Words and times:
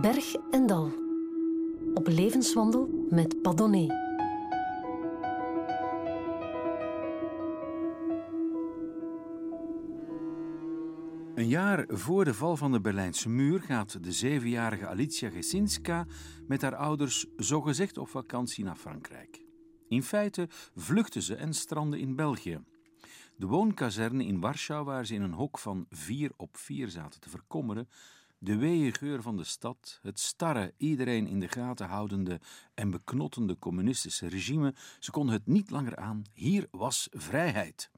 Berg 0.00 0.34
en 0.50 0.66
Dal. 0.66 0.92
Op 1.94 2.06
levenswandel 2.06 3.06
met 3.10 3.42
Padonné. 3.42 3.86
Een 11.34 11.48
jaar 11.48 11.84
voor 11.88 12.24
de 12.24 12.34
val 12.34 12.56
van 12.56 12.72
de 12.72 12.80
Berlijnse 12.80 13.28
muur 13.28 13.60
gaat 13.60 14.04
de 14.04 14.12
zevenjarige 14.12 14.86
Alicia 14.86 15.30
Gesinska 15.30 16.06
met 16.46 16.62
haar 16.62 16.76
ouders 16.76 17.26
zogezegd 17.36 17.98
op 17.98 18.08
vakantie 18.08 18.64
naar 18.64 18.76
Frankrijk. 18.76 19.44
In 19.88 20.02
feite 20.02 20.48
vluchten 20.74 21.22
ze 21.22 21.34
en 21.34 21.52
stranden 21.52 21.98
in 21.98 22.16
België. 22.16 22.60
De 23.36 23.46
woonkazerne 23.46 24.24
in 24.24 24.40
Warschau, 24.40 24.84
waar 24.84 25.06
ze 25.06 25.14
in 25.14 25.22
een 25.22 25.32
hok 25.32 25.58
van 25.58 25.86
vier 25.90 26.30
op 26.36 26.56
vier 26.56 26.88
zaten 26.88 27.20
te 27.20 27.28
verkommeren, 27.28 27.88
de 28.44 28.56
weeë 28.56 28.92
geur 28.92 29.22
van 29.22 29.36
de 29.36 29.44
stad, 29.44 29.98
het 30.02 30.20
starre, 30.20 30.74
iedereen 30.76 31.26
in 31.26 31.40
de 31.40 31.48
gaten 31.48 31.86
houdende 31.86 32.40
en 32.74 32.90
beknottende 32.90 33.58
communistische 33.58 34.28
regime, 34.28 34.74
ze 34.98 35.10
konden 35.10 35.34
het 35.34 35.46
niet 35.46 35.70
langer 35.70 35.96
aan. 35.96 36.24
Hier 36.32 36.66
was 36.70 37.08
vrijheid. 37.10 37.90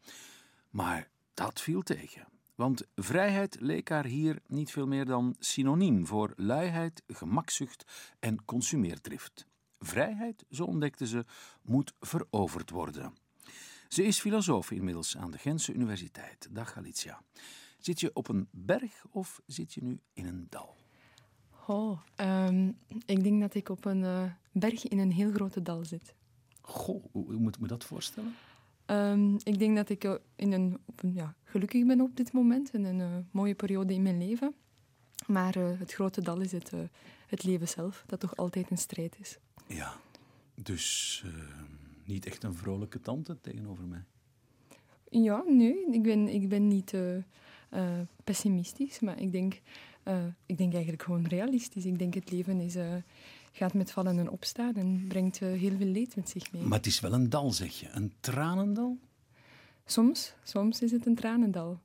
Maar 0.70 1.08
dat 1.34 1.60
viel 1.60 1.82
tegen. 1.82 2.28
Want 2.54 2.86
vrijheid 2.94 3.60
leek 3.60 3.88
haar 3.88 4.04
hier 4.04 4.42
niet 4.46 4.70
veel 4.70 4.86
meer 4.86 5.04
dan 5.04 5.36
synoniem 5.38 6.06
voor 6.06 6.32
luiheid, 6.36 7.02
gemakzucht 7.06 7.84
en 8.18 8.44
consumeerdrift. 8.44 9.46
Vrijheid, 9.78 10.44
zo 10.50 10.64
ontdekte 10.64 11.06
ze, 11.06 11.24
moet 11.62 11.92
veroverd 12.00 12.70
worden. 12.70 13.14
Ze 13.88 14.04
is 14.04 14.20
filosoof 14.20 14.70
inmiddels 14.70 15.16
aan 15.16 15.30
de 15.30 15.38
Gentse 15.38 15.72
Universiteit. 15.72 16.48
Dag 16.50 16.76
Alicia. 16.76 17.22
Zit 17.78 18.00
je 18.00 18.10
op 18.14 18.28
een 18.28 18.48
berg 18.50 19.06
of 19.10 19.40
zit 19.46 19.74
je 19.74 19.82
nu 19.82 20.00
in 20.12 20.26
een 20.26 20.46
dal? 20.48 20.76
Oh, 21.66 22.00
um, 22.16 22.78
ik 23.06 23.22
denk 23.22 23.40
dat 23.40 23.54
ik 23.54 23.68
op 23.68 23.84
een 23.84 24.00
uh, 24.00 24.32
berg 24.52 24.88
in 24.88 24.98
een 24.98 25.12
heel 25.12 25.32
grote 25.32 25.62
dal 25.62 25.84
zit. 25.84 26.14
Goh, 26.60 27.04
hoe 27.12 27.36
moet 27.36 27.54
ik 27.54 27.60
me 27.60 27.66
dat 27.66 27.84
voorstellen? 27.84 28.34
Um, 28.86 29.36
ik 29.42 29.58
denk 29.58 29.76
dat 29.76 29.88
ik 29.88 30.04
uh, 30.04 30.14
in 30.36 30.52
een, 30.52 30.78
op 30.84 31.02
een, 31.02 31.12
ja, 31.12 31.34
gelukkig 31.44 31.86
ben 31.86 32.00
op 32.00 32.16
dit 32.16 32.32
moment, 32.32 32.74
in 32.74 32.84
een 32.84 32.98
uh, 32.98 33.16
mooie 33.30 33.54
periode 33.54 33.94
in 33.94 34.02
mijn 34.02 34.18
leven. 34.18 34.54
Maar 35.26 35.54
het 35.54 35.92
grote 35.92 36.20
dal 36.20 36.40
is 36.40 36.52
het, 36.52 36.72
het 37.26 37.44
leven 37.44 37.68
zelf, 37.68 38.04
dat 38.06 38.20
toch 38.20 38.36
altijd 38.36 38.70
een 38.70 38.78
strijd 38.78 39.16
is. 39.20 39.38
Ja, 39.66 39.94
dus 40.54 41.24
niet 42.04 42.26
echt 42.26 42.44
een 42.44 42.54
vrolijke 42.54 43.00
tante 43.00 43.40
tegenover 43.40 43.84
mij. 43.84 44.04
Ja, 45.10 45.44
nee, 45.46 45.86
ik 45.90 46.02
ben, 46.02 46.28
ik 46.28 46.48
ben 46.48 46.68
niet 46.68 46.92
uh, 46.92 47.16
uh, 47.70 48.00
pessimistisch, 48.24 49.00
maar 49.00 49.20
ik 49.20 49.32
denk, 49.32 49.60
uh, 50.04 50.24
ik 50.46 50.58
denk 50.58 50.72
eigenlijk 50.72 51.02
gewoon 51.02 51.26
realistisch. 51.26 51.84
Ik 51.84 51.98
denk 51.98 52.14
het 52.14 52.30
leven 52.30 52.60
is, 52.60 52.76
gaat 53.52 53.74
met 53.74 53.90
vallen 53.90 54.18
en 54.18 54.30
opstaan 54.30 54.74
en 54.74 55.04
brengt 55.08 55.38
heel 55.38 55.76
veel 55.76 55.86
leed 55.86 56.16
met 56.16 56.28
zich 56.28 56.52
mee. 56.52 56.62
Maar 56.62 56.78
het 56.78 56.86
is 56.86 57.00
wel 57.00 57.12
een 57.12 57.30
dal, 57.30 57.50
zeg 57.50 57.80
je. 57.80 57.88
Een 57.90 58.12
tranendal? 58.20 58.98
Soms, 59.84 60.34
soms 60.42 60.82
is 60.82 60.90
het 60.90 61.06
een 61.06 61.14
tranendal. 61.14 61.80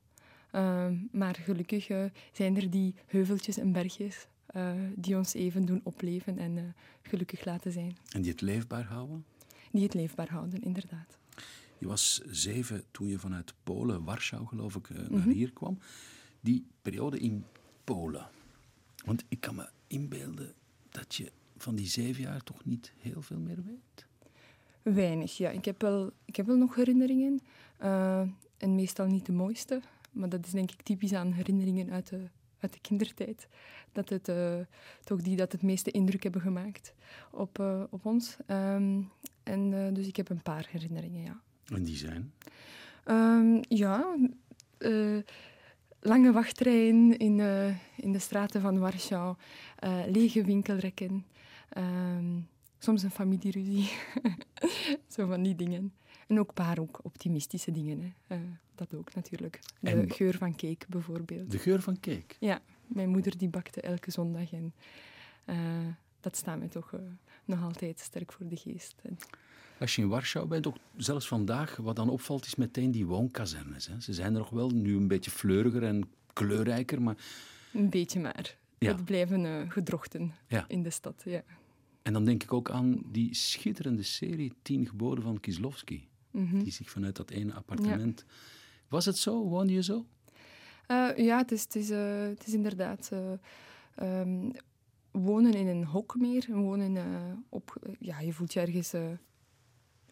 maar 1.10 1.34
gelukkig 1.34 1.86
zijn 2.32 2.56
er 2.56 2.70
die 2.70 2.94
heuveltjes 3.06 3.58
en 3.58 3.72
bergjes 3.72 4.26
die 4.94 5.16
ons 5.16 5.34
even 5.34 5.64
doen 5.64 5.80
opleven 5.84 6.38
en 6.38 6.74
gelukkig 7.02 7.44
laten 7.44 7.72
zijn. 7.72 7.96
En 8.12 8.22
die 8.22 8.30
het 8.30 8.40
leefbaar 8.40 8.84
houden? 8.84 9.24
Die 9.70 9.82
het 9.82 9.94
leefbaar 9.94 10.30
houden, 10.30 10.62
inderdaad. 10.62 11.18
Je 11.82 11.88
was 11.88 12.20
zeven 12.26 12.84
toen 12.90 13.06
je 13.06 13.18
vanuit 13.18 13.54
Polen, 13.62 14.04
Warschau 14.04 14.46
geloof 14.46 14.74
ik, 14.74 14.88
naar 14.88 15.10
mhm. 15.10 15.30
hier 15.30 15.52
kwam. 15.52 15.78
Die 16.40 16.66
periode 16.82 17.18
in 17.18 17.44
Polen. 17.84 18.28
Want 19.04 19.24
ik 19.28 19.40
kan 19.40 19.54
me 19.54 19.68
inbeelden 19.86 20.54
dat 20.90 21.14
je 21.14 21.32
van 21.56 21.74
die 21.74 21.86
zeven 21.86 22.22
jaar 22.22 22.42
toch 22.42 22.64
niet 22.64 22.92
heel 22.98 23.22
veel 23.22 23.38
meer 23.38 23.62
weet. 23.64 24.06
Weinig, 24.94 25.36
ja. 25.36 25.50
Ik 25.50 25.64
heb 25.64 25.80
wel, 25.80 26.12
ik 26.24 26.36
heb 26.36 26.46
wel 26.46 26.56
nog 26.56 26.74
herinneringen. 26.74 27.40
Uh, 27.82 28.20
en 28.56 28.74
meestal 28.74 29.06
niet 29.06 29.26
de 29.26 29.32
mooiste. 29.32 29.80
Maar 30.12 30.28
dat 30.28 30.46
is 30.46 30.52
denk 30.52 30.70
ik 30.70 30.82
typisch 30.82 31.12
aan 31.12 31.32
herinneringen 31.32 31.90
uit 31.90 32.08
de, 32.08 32.28
uit 32.58 32.72
de 32.72 32.80
kindertijd. 32.80 33.48
Dat 33.92 34.08
het 34.08 34.28
uh, 34.28 34.58
toch 35.04 35.22
die 35.22 35.36
dat 35.36 35.52
het 35.52 35.62
meeste 35.62 35.90
indruk 35.90 36.22
hebben 36.22 36.40
gemaakt 36.40 36.94
op, 37.30 37.58
uh, 37.58 37.82
op 37.90 38.06
ons. 38.06 38.36
Um, 38.46 39.10
en 39.42 39.94
dus 39.94 40.06
ik 40.06 40.16
heb 40.16 40.28
een 40.28 40.42
paar 40.42 40.68
herinneringen, 40.70 41.22
ja. 41.22 41.42
En 41.66 41.82
die 41.82 41.96
zijn? 41.96 42.32
Um, 43.04 43.60
ja, 43.68 44.16
uh, 44.78 45.18
lange 46.00 46.32
wachtrijen 46.32 47.16
in, 47.18 47.38
uh, 47.38 47.68
in 47.96 48.12
de 48.12 48.18
straten 48.18 48.60
van 48.60 48.78
Warschau, 48.78 49.36
uh, 49.84 50.02
lege 50.06 50.44
winkelrekken, 50.44 51.26
um, 51.76 52.48
soms 52.78 53.02
een 53.02 53.10
familieruzie, 53.10 53.90
zo 55.14 55.26
van 55.26 55.42
die 55.42 55.56
dingen. 55.56 55.92
En 56.28 56.38
ook 56.38 56.48
een 56.48 56.54
paar 56.54 56.78
ook 56.78 57.00
optimistische 57.02 57.70
dingen, 57.70 58.14
hè. 58.26 58.36
dat 58.74 58.94
ook 58.94 59.14
natuurlijk. 59.14 59.60
De 59.80 59.90
en 59.90 60.10
geur 60.10 60.36
van 60.38 60.56
cake 60.56 60.86
bijvoorbeeld. 60.88 61.50
De 61.50 61.58
geur 61.58 61.82
van 61.82 62.00
cake? 62.00 62.34
Ja, 62.40 62.60
mijn 62.86 63.08
moeder 63.08 63.38
die 63.38 63.48
bakte 63.48 63.80
elke 63.80 64.10
zondag 64.10 64.52
en 64.52 64.74
dat 66.20 66.36
staat 66.36 66.58
mij 66.58 66.68
toch 66.68 66.94
nog 67.44 67.62
altijd 67.62 68.00
sterk 68.00 68.32
voor 68.32 68.48
de 68.48 68.56
geest. 68.56 68.94
Als 69.82 69.94
je 69.94 70.02
in 70.02 70.08
Warschau 70.08 70.46
bent, 70.46 70.66
ook 70.66 70.76
zelfs 70.96 71.28
vandaag, 71.28 71.76
wat 71.76 71.96
dan 71.96 72.08
opvalt, 72.08 72.46
is 72.46 72.54
meteen 72.54 72.90
die 72.90 73.06
woonkazernes. 73.06 73.86
Hè. 73.86 74.00
Ze 74.00 74.12
zijn 74.12 74.32
er 74.32 74.38
nog 74.38 74.50
wel, 74.50 74.70
nu 74.70 74.96
een 74.96 75.08
beetje 75.08 75.30
fleuriger 75.30 75.82
en 75.82 76.08
kleurrijker, 76.32 77.02
maar... 77.02 77.16
Een 77.72 77.90
beetje 77.90 78.20
maar. 78.20 78.56
Ja. 78.78 78.92
Het 78.92 79.04
blijven 79.04 79.44
uh, 79.44 79.70
gedrochten 79.70 80.32
in 80.66 80.82
de 80.82 80.90
stad, 80.90 81.22
ja. 81.24 81.42
En 82.02 82.12
dan 82.12 82.24
denk 82.24 82.42
ik 82.42 82.52
ook 82.52 82.70
aan 82.70 83.02
die 83.06 83.34
schitterende 83.34 84.02
serie 84.02 84.52
Tien 84.62 84.86
geboden 84.86 85.24
van 85.24 85.40
Kislovski. 85.40 86.08
Mhm. 86.30 86.62
Die 86.62 86.72
zich 86.72 86.90
vanuit 86.90 87.16
dat 87.16 87.30
ene 87.30 87.52
appartement... 87.52 88.24
Was 88.88 89.04
het 89.04 89.18
zo? 89.18 89.44
Woonde 89.44 89.72
je 89.72 89.82
zo? 89.82 90.06
Uh, 90.88 91.16
ja, 91.16 91.38
het 91.38 91.52
is, 91.52 91.62
het 91.62 91.74
is, 91.74 91.90
uh, 91.90 92.20
het 92.20 92.46
is 92.46 92.52
inderdaad... 92.52 93.10
Um, 94.02 94.52
wonen 95.10 95.54
in 95.54 95.66
een 95.66 95.84
hok 95.84 96.16
meer. 96.18 96.46
Wonen 96.48 97.44
op... 97.48 97.96
ja, 97.98 98.20
je 98.20 98.32
voelt 98.32 98.52
je 98.52 98.60
ergens 98.60 98.92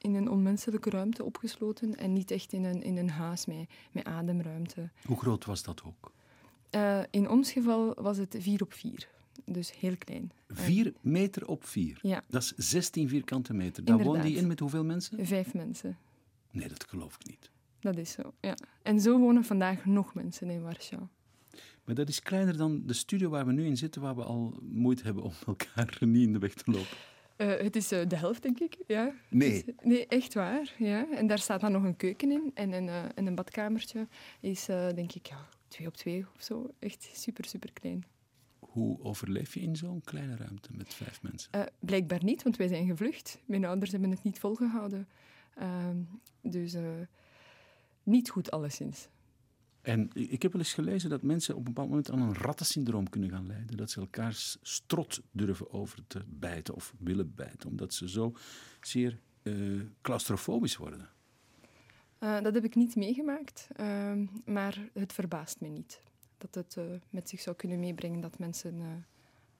in 0.03 0.15
een 0.15 0.31
onmenselijke 0.31 0.91
ruimte 0.91 1.25
opgesloten 1.25 1.97
en 1.97 2.12
niet 2.12 2.31
echt 2.31 2.53
in 2.53 2.65
een, 2.65 2.83
in 2.83 2.97
een 2.97 3.11
huis 3.11 3.47
met, 3.47 3.69
met 3.93 4.05
ademruimte. 4.05 4.91
Hoe 5.05 5.19
groot 5.19 5.44
was 5.44 5.62
dat 5.62 5.83
ook? 5.84 6.12
Uh, 6.71 7.00
in 7.11 7.28
ons 7.28 7.53
geval 7.53 7.94
was 7.94 8.16
het 8.16 8.37
4 8.39 8.62
op 8.62 8.72
4. 8.72 9.09
Dus 9.44 9.72
heel 9.78 9.97
klein. 9.97 10.33
4 10.49 10.93
meter 11.00 11.47
op 11.47 11.65
4? 11.65 11.99
Ja. 12.03 12.25
Dat 12.28 12.43
is 12.43 12.71
16 12.71 13.09
vierkante 13.09 13.55
meter. 13.55 13.84
Daar 13.84 14.03
woonde 14.03 14.22
die 14.22 14.37
in 14.37 14.47
met 14.47 14.60
hoeveel 14.60 14.84
mensen? 14.84 15.27
Vijf 15.27 15.55
mensen. 15.55 15.99
Nee, 16.50 16.69
dat 16.69 16.84
geloof 16.89 17.15
ik 17.15 17.27
niet. 17.27 17.50
Dat 17.81 17.97
is 17.97 18.10
zo, 18.10 18.33
ja. 18.41 18.55
En 18.83 19.00
zo 19.00 19.19
wonen 19.19 19.44
vandaag 19.44 19.84
nog 19.84 20.15
mensen 20.15 20.50
in 20.50 20.62
Warschau. 20.62 21.03
Maar 21.84 21.94
dat 21.94 22.09
is 22.09 22.22
kleiner 22.22 22.56
dan 22.56 22.83
de 22.87 22.93
studio 22.93 23.28
waar 23.28 23.47
we 23.47 23.53
nu 23.53 23.66
in 23.66 23.77
zitten, 23.77 24.03
waar 24.03 24.16
we 24.16 24.22
al 24.22 24.59
moeite 24.62 25.03
hebben 25.03 25.22
om 25.22 25.33
elkaar 25.47 25.99
niet 26.06 26.27
in 26.27 26.33
de 26.33 26.39
weg 26.39 26.55
te 26.55 26.71
lopen. 26.71 26.97
Uh, 27.41 27.56
het 27.56 27.77
is 27.77 27.93
uh, 27.93 28.01
de 28.09 28.17
helft, 28.17 28.43
denk 28.43 28.61
ik. 28.61 28.77
Ja. 28.87 29.15
Nee. 29.28 29.53
Is, 29.53 29.62
nee, 29.83 30.06
echt 30.06 30.34
waar. 30.34 30.75
Ja. 30.78 31.06
En 31.11 31.27
daar 31.27 31.39
staat 31.39 31.61
dan 31.61 31.73
nog 31.73 31.83
een 31.83 31.97
keuken 31.97 32.31
in. 32.31 32.51
En 32.55 32.73
een, 32.73 32.87
uh, 32.87 33.05
en 33.15 33.27
een 33.27 33.34
badkamertje 33.34 34.09
is, 34.41 34.65
denk 34.67 35.12
ik, 35.12 35.27
ja, 35.27 35.49
twee 35.69 35.87
op 35.87 35.97
twee 35.97 36.27
of 36.37 36.43
zo. 36.43 36.71
Echt 36.78 37.11
super, 37.12 37.45
super 37.45 37.73
klein. 37.73 38.05
Hoe 38.59 39.03
overleef 39.03 39.55
je 39.55 39.61
in 39.61 39.77
zo'n 39.77 40.01
kleine 40.05 40.37
ruimte 40.37 40.69
met 40.73 40.95
vijf 40.95 41.23
mensen? 41.23 41.51
blijkbaar 41.78 42.25
niet, 42.25 42.43
want 42.43 42.56
wij 42.56 42.69
zijn 42.69 42.87
gevlucht. 42.87 43.39
Mijn 43.45 43.65
ouders 43.65 43.91
hebben 43.91 44.11
het 44.11 44.22
niet 44.22 44.39
volgehouden. 44.39 45.09
Ehm, 45.55 45.97
dus 46.41 46.77
niet 48.03 48.31
goed, 48.31 48.51
alleszins. 48.51 49.09
En 49.82 50.10
ik 50.12 50.42
heb 50.42 50.52
wel 50.52 50.60
eens 50.60 50.74
gelezen 50.74 51.10
dat 51.10 51.22
mensen 51.22 51.54
op 51.54 51.60
een 51.60 51.72
bepaald 51.72 51.88
moment 51.88 52.10
aan 52.10 52.21
een 52.21 52.34
rattensyndroom 52.34 53.09
kunnen 53.09 53.30
gaan 53.30 53.47
lijden. 53.47 53.77
Dat 53.77 53.91
ze 53.91 54.00
elkaars 54.00 54.59
strot 54.62 55.21
durven 55.30 55.72
over 55.72 56.06
te 56.06 56.22
bijten 56.27 56.74
of 56.74 56.94
willen 56.98 57.34
bijten, 57.34 57.68
omdat 57.68 57.94
ze 57.94 58.09
zo 58.09 58.34
zeer 58.80 59.21
uh, 59.42 59.82
claustrofobisch 60.00 60.77
worden. 60.77 61.09
Uh, 62.21 62.41
dat 62.41 62.54
heb 62.54 62.65
ik 62.65 62.74
niet 62.74 62.97
meegemaakt, 62.97 63.68
uh, 63.80 64.12
maar 64.44 64.91
het 64.92 65.12
verbaast 65.12 65.60
me 65.60 65.68
niet. 65.68 66.03
Dat 66.38 66.54
het 66.54 66.76
uh, 66.78 66.84
met 67.10 67.28
zich 67.28 67.41
zou 67.41 67.56
kunnen 67.56 67.80
meebrengen 67.80 68.21
dat 68.21 68.38
mensen 68.38 69.04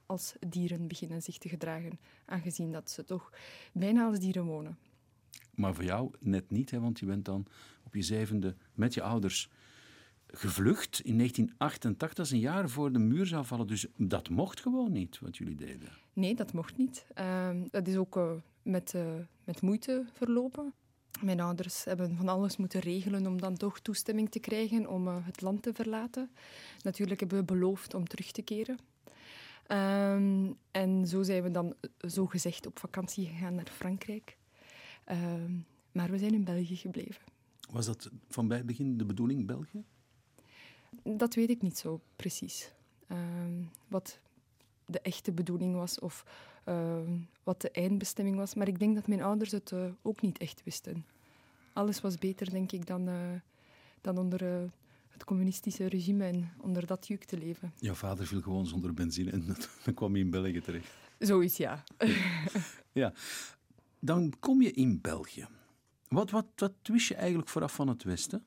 als 0.05 0.35
dieren 0.47 0.87
beginnen 0.87 1.21
zich 1.21 1.37
te 1.37 1.49
gedragen, 1.49 1.99
aangezien 2.25 2.71
dat 2.71 2.91
ze 2.91 3.03
toch 3.03 3.31
bijna 3.73 4.05
als 4.05 4.19
dieren 4.19 4.45
wonen. 4.45 4.77
Maar 5.55 5.75
voor 5.75 5.83
jou 5.83 6.11
net 6.19 6.51
niet, 6.51 6.71
hè, 6.71 6.79
want 6.79 6.99
je 6.99 7.05
bent 7.05 7.25
dan 7.25 7.45
op 7.83 7.95
je 7.95 8.01
zevende 8.01 8.55
met 8.73 8.93
je 8.93 9.01
ouders 9.01 9.49
gevlucht 10.31 10.99
in 10.99 11.17
1988, 11.17 12.13
dat 12.13 12.25
is 12.25 12.31
een 12.31 12.39
jaar 12.39 12.69
voor 12.69 12.91
de 12.91 12.99
muur 12.99 13.25
zou 13.25 13.45
vallen. 13.45 13.67
Dus 13.67 13.85
dat 13.97 14.29
mocht 14.29 14.59
gewoon 14.59 14.91
niet, 14.91 15.19
wat 15.19 15.37
jullie 15.37 15.55
deden. 15.55 15.89
Nee, 16.13 16.35
dat 16.35 16.53
mocht 16.53 16.77
niet. 16.77 17.05
Uh, 17.19 17.49
dat 17.71 17.87
is 17.87 17.95
ook 17.95 18.17
uh, 18.17 18.31
met, 18.61 18.93
uh, 18.95 19.13
met 19.43 19.61
moeite 19.61 20.05
verlopen. 20.13 20.73
Mijn 21.21 21.39
ouders 21.39 21.83
hebben 21.83 22.15
van 22.15 22.27
alles 22.27 22.57
moeten 22.57 22.79
regelen 22.79 23.27
om 23.27 23.41
dan 23.41 23.57
toch 23.57 23.79
toestemming 23.79 24.29
te 24.29 24.39
krijgen 24.39 24.89
om 24.89 25.07
uh, 25.07 25.15
het 25.25 25.41
land 25.41 25.63
te 25.63 25.73
verlaten. 25.73 26.29
Natuurlijk 26.81 27.19
hebben 27.19 27.37
we 27.37 27.43
beloofd 27.45 27.93
om 27.93 28.07
terug 28.07 28.31
te 28.31 28.41
keren. 28.41 28.77
Ehm, 29.67 30.51
en 30.71 31.07
zo 31.07 31.23
zijn 31.23 31.43
we 31.43 31.51
dan 31.51 31.75
eh, 31.79 32.09
zo 32.09 32.25
gezegd 32.25 32.65
op 32.65 32.79
vakantie 32.79 33.25
gegaan 33.25 33.55
naar 33.55 33.69
Frankrijk. 33.71 34.37
Ehm, 35.03 35.51
maar 35.91 36.11
we 36.11 36.17
zijn 36.17 36.33
in 36.33 36.43
België 36.43 36.75
gebleven. 36.75 37.21
Was 37.71 37.85
dat 37.85 38.09
van 38.29 38.47
bij 38.47 38.57
het 38.57 38.65
begin 38.65 38.97
de 38.97 39.05
bedoeling, 39.05 39.45
België? 39.45 39.83
Dat 41.03 41.35
weet 41.35 41.49
ik 41.49 41.61
niet 41.61 41.77
zo 41.77 42.01
precies. 42.15 42.71
Ehm, 43.07 43.63
wat 43.87 44.19
de 44.85 44.99
echte 44.99 45.31
bedoeling 45.31 45.75
was 45.75 45.99
of 45.99 46.25
ehm, 46.63 47.17
wat 47.43 47.61
de 47.61 47.71
eindbestemming 47.71 48.37
was. 48.37 48.53
Maar 48.53 48.67
ik 48.67 48.79
denk 48.79 48.95
dat 48.95 49.07
mijn 49.07 49.21
ouders 49.21 49.51
het 49.51 49.71
eh, 49.71 49.85
ook 50.01 50.21
niet 50.21 50.37
echt 50.37 50.61
wisten. 50.63 51.05
Alles 51.73 52.01
was 52.01 52.17
beter, 52.17 52.49
denk 52.49 52.71
ik, 52.71 52.87
dan, 52.87 53.07
eh, 53.07 53.15
dan 54.01 54.17
onder 54.17 54.45
eh, 54.45 54.69
het 55.07 55.23
communistische 55.23 55.85
regime 55.85 56.25
en 56.25 56.51
onder 56.57 56.85
dat 56.85 57.07
juk 57.07 57.23
te 57.23 57.37
leven. 57.37 57.73
Jouw 57.79 57.93
vader 57.93 58.27
viel 58.27 58.41
gewoon 58.41 58.67
zonder 58.67 58.93
benzine 58.93 59.31
en 59.31 59.45
dan 59.85 59.93
kwam 59.93 60.15
je 60.15 60.23
in 60.23 60.29
België 60.29 60.61
terecht. 60.61 60.93
Zoiets, 61.19 61.57
ja. 61.57 61.83
ja. 62.91 63.13
Dan 63.99 64.33
kom 64.39 64.61
je 64.61 64.71
in 64.71 65.01
België. 65.01 65.47
Wat, 66.07 66.29
wat, 66.29 66.45
wat 66.55 66.73
wist 66.83 67.07
je 67.07 67.15
eigenlijk 67.15 67.49
vooraf 67.49 67.73
van 67.73 67.87
het 67.87 68.03
Westen? 68.03 68.45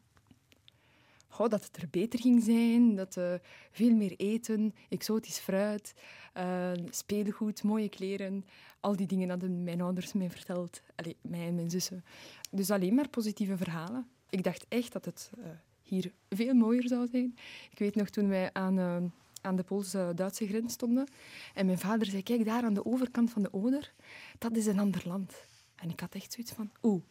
Goh, 1.35 1.49
dat 1.49 1.65
het 1.65 1.77
er 1.77 1.89
beter 1.91 2.19
ging 2.19 2.43
zijn, 2.43 2.95
dat 2.95 3.17
uh, 3.17 3.35
veel 3.71 3.95
meer 3.95 4.15
eten, 4.17 4.75
exotisch 4.89 5.39
fruit, 5.39 5.95
uh, 6.37 6.73
speelgoed, 6.91 7.63
mooie 7.63 7.89
kleren. 7.89 8.45
Al 8.81 8.97
die 8.97 9.07
dingen 9.07 9.29
hadden 9.29 9.65
mijn 9.65 9.81
ouders 9.81 10.13
mij 10.13 10.31
verteld. 10.31 10.83
Allee, 10.95 11.17
mij 11.21 11.47
en 11.47 11.55
mijn 11.55 11.71
zussen. 11.71 12.05
Dus 12.51 12.71
alleen 12.71 12.95
maar 12.95 13.09
positieve 13.09 13.57
verhalen. 13.57 14.07
Ik 14.31 14.43
dacht 14.45 14.67
echt 14.69 14.93
dat 14.93 15.05
het 15.05 15.31
uh, 15.39 15.45
hier 15.83 16.13
veel 16.29 16.55
mooier 16.55 16.89
zou 16.89 17.07
zijn. 17.11 17.37
Ik 17.71 17.79
weet 17.79 17.95
nog 17.95 18.09
toen 18.09 18.29
wij 18.29 18.53
aan, 18.53 19.13
aan 19.41 19.57
de 19.57 19.63
Poolse-Duitse 19.63 20.47
grens 20.47 20.73
stonden. 20.73 21.09
En 21.55 21.67
mijn 21.67 21.79
vader 21.79 22.07
zei, 22.07 22.23
kijk 22.23 22.45
daar 22.45 22.63
aan 22.63 22.75
de 22.75 22.85
overkant 22.85 23.31
van 23.31 23.43
de 23.43 23.53
Oder, 23.53 23.93
dat 24.39 24.57
is 24.57 24.67
een 24.67 24.79
ander 24.79 25.03
land. 25.05 25.35
En 25.75 25.91
ik 25.91 26.01
had 26.01 26.15
echt 26.15 26.33
zoiets 26.33 26.53
van, 26.53 26.71
oeh, 26.83 27.03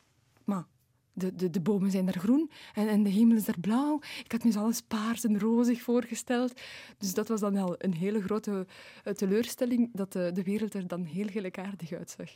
maar 0.43 0.65
de, 1.13 1.35
de, 1.35 1.49
de 1.49 1.61
bomen 1.61 1.91
zijn 1.91 2.05
daar 2.05 2.19
groen 2.19 2.51
en, 2.73 2.87
en 2.87 3.03
de 3.03 3.09
hemel 3.09 3.37
is 3.37 3.45
daar 3.45 3.59
blauw. 3.59 4.01
Ik 4.23 4.31
had 4.31 4.43
me 4.43 4.51
zo 4.51 4.59
alles 4.59 4.81
paars 4.81 5.23
en 5.23 5.39
rozig 5.39 5.81
voorgesteld. 5.81 6.61
Dus 6.97 7.13
dat 7.13 7.27
was 7.27 7.39
dan 7.39 7.53
wel 7.53 7.75
een 7.77 7.93
hele 7.93 8.21
grote 8.21 8.67
uh, 9.03 9.13
teleurstelling 9.13 9.89
dat 9.93 10.11
de, 10.11 10.31
de 10.33 10.43
wereld 10.43 10.73
er 10.73 10.87
dan 10.87 11.03
heel 11.03 11.27
gelijkaardig 11.27 11.91
uitzag. 11.91 12.29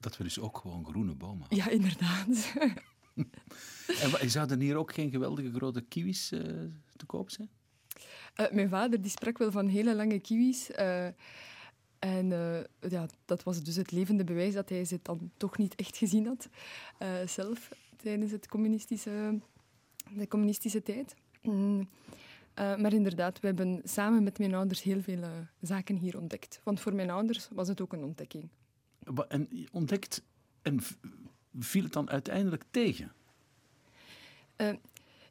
Dat 0.00 0.16
we 0.16 0.24
dus 0.24 0.40
ook 0.40 0.58
gewoon 0.58 0.84
groene 0.84 1.14
bomen 1.14 1.40
hadden. 1.40 1.58
Ja, 1.58 1.68
inderdaad. 1.68 2.54
en 4.20 4.30
zouden 4.30 4.60
hier 4.60 4.76
ook 4.76 4.92
geen 4.92 5.10
geweldige 5.10 5.52
grote 5.52 5.80
kiwis 5.80 6.32
uh, 6.32 6.40
te 6.96 7.06
koop 7.06 7.30
zijn? 7.30 7.50
Uh, 8.40 8.50
mijn 8.50 8.68
vader 8.68 9.02
die 9.02 9.10
sprak 9.10 9.38
wel 9.38 9.50
van 9.50 9.68
hele 9.68 9.94
lange 9.94 10.18
kiwis. 10.18 10.70
En 11.98 12.28
ja, 12.88 13.06
dat 13.24 13.42
was 13.42 13.62
dus 13.62 13.76
het 13.76 13.92
levende 13.92 14.24
bewijs 14.24 14.54
dat 14.54 14.68
hij 14.68 14.84
ze 14.84 14.98
dan 15.02 15.30
toch 15.36 15.58
niet 15.58 15.74
echt 15.74 15.96
gezien 15.96 16.26
had 16.26 16.48
zelf 17.26 17.70
tijdens 18.02 18.30
het 18.30 18.48
communistische, 18.48 19.38
de 20.16 20.28
communistische 20.28 20.82
tijd. 20.82 21.16
Mm. 21.42 21.88
Uh, 22.58 22.76
maar 22.76 22.92
inderdaad, 22.92 23.40
we 23.40 23.46
hebben 23.46 23.80
samen 23.84 24.22
met 24.22 24.38
mijn 24.38 24.54
ouders 24.54 24.82
heel 24.82 25.02
veel 25.02 25.18
uh, 25.18 25.28
zaken 25.60 25.96
hier 25.96 26.18
ontdekt. 26.18 26.60
Want 26.64 26.80
voor 26.80 26.94
mijn 26.94 27.10
ouders 27.10 27.48
was 27.52 27.68
het 27.68 27.80
ook 27.80 27.92
een 27.92 28.04
ontdekking. 28.04 28.48
En 29.28 29.48
ontdekt 29.72 30.22
en 30.62 30.80
viel 31.58 31.82
het 31.82 31.92
dan 31.92 32.10
uiteindelijk 32.10 32.64
tegen? 32.70 33.12
Uh, 34.56 34.72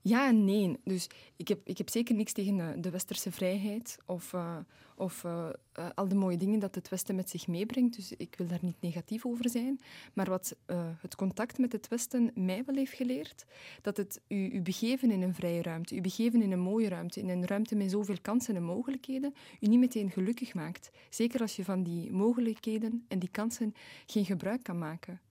ja 0.02 0.28
en 0.28 0.46
nee. 0.46 0.78
Dus 0.84 1.08
ik 1.36 1.48
heb, 1.48 1.60
ik 1.64 1.78
heb 1.78 1.90
zeker 1.90 2.16
niks 2.16 2.32
tegen 2.32 2.82
de 2.82 2.90
westerse 2.90 3.32
vrijheid 3.32 3.98
of, 4.06 4.34
of 4.98 5.24
uh, 5.24 5.50
uh, 5.80 5.86
al 5.96 6.08
de 6.08 6.16
mooie 6.16 6.38
dingen 6.38 6.60
dat 6.60 6.76
het 6.76 6.90
Westen 6.90 7.16
met 7.16 7.30
zich 7.30 7.48
meebrengt. 7.48 7.96
Dus 7.96 8.12
ik 8.12 8.36
wil 8.38 8.48
daar 8.48 8.60
niet 8.62 8.82
negatief 8.82 9.26
over 9.26 9.50
zijn. 9.50 9.80
Maar 10.14 10.30
wat 10.30 10.56
het 11.02 11.16
contact 11.16 11.58
met 11.58 11.72
het 11.72 11.88
Westen 11.88 12.32
mij 12.36 12.64
wel 12.66 12.76
heeft 12.76 12.94
geleerd, 12.94 13.46
dat 13.82 13.98
het 13.98 14.22
u, 14.28 14.50
u 14.50 14.62
begeven 14.62 15.12
in 15.12 15.22
een 15.22 15.34
vrije 15.34 15.62
ruimte, 15.62 15.96
u 15.96 16.02
begeven 16.02 16.42
in 16.42 16.52
een 16.52 16.60
mooie 16.60 16.90
ruimte, 16.90 17.20
in 17.20 17.30
een 17.30 17.46
ruimte 17.46 17.76
met 17.76 17.92
zoveel 17.92 18.22
kansen 18.22 18.56
en 18.56 18.64
mogelijkheden, 18.64 19.34
u 19.60 19.68
niet 19.68 19.80
meteen 19.80 20.12
gelukkig 20.12 20.54
maakt. 20.54 20.90
Zeker 21.10 21.42
als 21.42 21.56
je 21.56 21.64
van 21.64 21.84
die 21.84 22.12
mogelijkheden 22.12 23.06
en 23.08 23.20
die 23.20 23.30
kansen 23.30 23.74
geen 24.06 24.26
gebruik 24.26 24.64
kan 24.64 24.78
maken. 24.78 25.22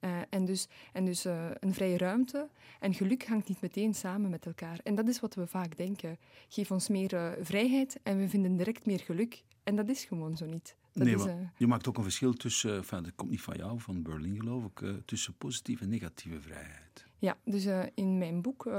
Uh, 0.00 0.18
en 0.30 0.44
dus, 0.44 0.68
en 0.92 1.04
dus 1.04 1.26
uh, 1.26 1.46
een 1.60 1.74
vrije 1.74 1.98
ruimte 1.98 2.48
en 2.80 2.94
geluk 2.94 3.26
hangt 3.26 3.48
niet 3.48 3.60
meteen 3.60 3.94
samen 3.94 4.30
met 4.30 4.46
elkaar. 4.46 4.80
En 4.82 4.94
dat 4.94 5.08
is 5.08 5.20
wat 5.20 5.34
we 5.34 5.46
vaak 5.46 5.76
denken. 5.76 6.18
Geef 6.48 6.70
ons 6.70 6.88
meer 6.88 7.14
uh, 7.14 7.32
vrijheid 7.40 8.00
en 8.02 8.18
we 8.18 8.28
vinden 8.28 8.56
direct 8.56 8.86
meer 8.86 9.00
geluk. 9.00 9.42
En 9.62 9.76
dat 9.76 9.88
is 9.88 10.04
gewoon 10.04 10.36
zo 10.36 10.46
niet. 10.46 10.76
Dat 10.92 11.06
nee, 11.06 11.14
is, 11.14 11.24
je 11.56 11.66
maakt 11.66 11.88
ook 11.88 11.96
een 11.96 12.02
verschil 12.02 12.32
tussen, 12.32 12.76
enfin, 12.76 13.02
dat 13.02 13.12
komt 13.14 13.30
niet 13.30 13.40
van 13.40 13.56
jou, 13.56 13.80
van 13.80 14.02
Berlin 14.02 14.36
geloof 14.36 14.64
ik, 14.64 14.92
tussen 15.04 15.34
positieve 15.34 15.84
en 15.84 15.90
negatieve 15.90 16.40
vrijheid. 16.40 17.06
Ja, 17.18 17.36
dus 17.44 17.66
in 17.94 18.18
mijn 18.18 18.42
boek 18.42 18.70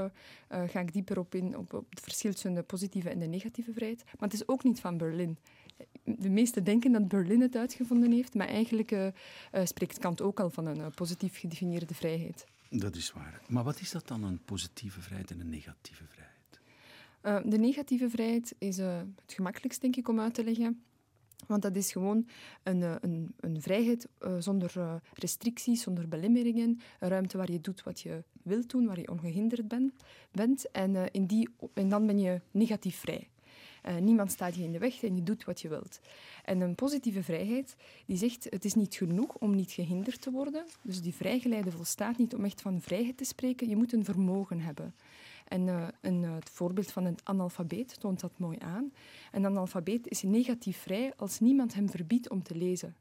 ga 0.48 0.80
ik 0.80 0.92
dieper 0.92 1.18
op 1.18 1.34
in 1.34 1.56
op, 1.56 1.72
op 1.72 1.90
het 1.90 2.00
verschil 2.00 2.32
tussen 2.32 2.54
de 2.54 2.62
positieve 2.62 3.10
en 3.10 3.18
de 3.18 3.26
negatieve 3.26 3.72
vrijheid. 3.72 4.04
Maar 4.04 4.28
het 4.28 4.32
is 4.32 4.48
ook 4.48 4.64
niet 4.64 4.80
van 4.80 4.96
Berlin 4.96 5.38
de 6.04 6.28
meesten 6.28 6.64
denken 6.64 6.92
dat 6.92 7.08
Berlin 7.08 7.40
het 7.40 7.56
uitgevonden 7.56 8.12
heeft, 8.12 8.34
maar 8.34 8.48
eigenlijk 8.48 8.90
uh, 8.90 9.06
uh, 9.06 9.64
spreekt 9.64 9.98
Kant 9.98 10.22
ook 10.22 10.40
al 10.40 10.50
van 10.50 10.66
een 10.66 10.78
uh, 10.78 10.86
positief 10.94 11.38
gedefinieerde 11.38 11.94
vrijheid. 11.94 12.46
Dat 12.70 12.96
is 12.96 13.12
waar. 13.12 13.40
Maar 13.48 13.64
wat 13.64 13.80
is 13.80 13.90
dat 13.90 14.08
dan, 14.08 14.22
een 14.22 14.40
positieve 14.44 15.00
vrijheid 15.00 15.30
en 15.30 15.40
een 15.40 15.48
negatieve 15.48 16.04
vrijheid? 16.04 16.28
de 17.44 17.58
negatieve 17.58 18.10
vrijheid 18.10 18.54
is 18.58 18.76
het 18.76 19.06
gemakkelijkst, 19.26 19.80
denk 19.80 19.96
ik, 19.96 20.08
om 20.08 20.20
uit 20.20 20.34
te 20.34 20.44
leggen. 20.44 20.82
Want 21.46 21.62
dat 21.62 21.76
is 21.76 21.92
gewoon 21.92 22.28
een, 22.62 22.82
een, 22.82 23.34
een 23.40 23.62
vrijheid 23.62 24.08
zonder 24.38 25.00
restricties, 25.14 25.82
zonder 25.82 26.08
belemmeringen. 26.08 26.80
Een 27.00 27.08
ruimte 27.08 27.36
waar 27.36 27.50
je 27.50 27.60
doet 27.60 27.82
wat 27.82 28.00
je 28.00 28.24
wilt 28.42 28.70
doen, 28.70 28.86
waar 28.86 28.98
je 28.98 29.10
ongehinderd 29.10 29.68
ben, 29.68 29.92
bent. 30.32 30.70
En, 30.70 31.10
in 31.12 31.26
die, 31.26 31.48
en 31.74 31.88
dan 31.88 32.06
ben 32.06 32.18
je 32.18 32.40
negatief 32.50 32.96
vrij. 32.96 33.28
Uh, 33.88 33.96
niemand 33.96 34.30
staat 34.30 34.54
je 34.54 34.62
in 34.62 34.72
de 34.72 34.78
weg 34.78 35.02
en 35.02 35.16
je 35.16 35.22
doet 35.22 35.44
wat 35.44 35.60
je 35.60 35.68
wilt. 35.68 36.00
En 36.44 36.60
een 36.60 36.74
positieve 36.74 37.22
vrijheid 37.22 37.76
die 38.06 38.16
zegt 38.16 38.46
het 38.50 38.64
is 38.64 38.74
niet 38.74 38.94
genoeg 38.94 39.34
om 39.34 39.54
niet 39.54 39.70
gehinderd 39.70 40.20
te 40.20 40.30
worden. 40.30 40.64
Dus 40.82 41.02
die 41.02 41.14
vrijgeleide 41.14 41.70
volstaat 41.70 42.18
niet 42.18 42.34
om 42.34 42.44
echt 42.44 42.60
van 42.60 42.80
vrijheid 42.80 43.16
te 43.16 43.24
spreken. 43.24 43.68
Je 43.68 43.76
moet 43.76 43.92
een 43.92 44.04
vermogen 44.04 44.60
hebben. 44.60 44.94
En 45.48 45.66
uh, 45.66 45.86
een, 46.00 46.22
uh, 46.22 46.34
het 46.34 46.50
voorbeeld 46.50 46.92
van 46.92 47.04
een 47.04 47.18
analfabeet 47.22 48.00
toont 48.00 48.20
dat 48.20 48.38
mooi 48.38 48.58
aan. 48.58 48.92
Een 49.32 49.46
analfabeet 49.46 50.08
is 50.08 50.22
negatief 50.22 50.78
vrij 50.78 51.12
als 51.16 51.40
niemand 51.40 51.74
hem 51.74 51.90
verbiedt 51.90 52.30
om 52.30 52.42
te 52.42 52.56
lezen. 52.56 52.96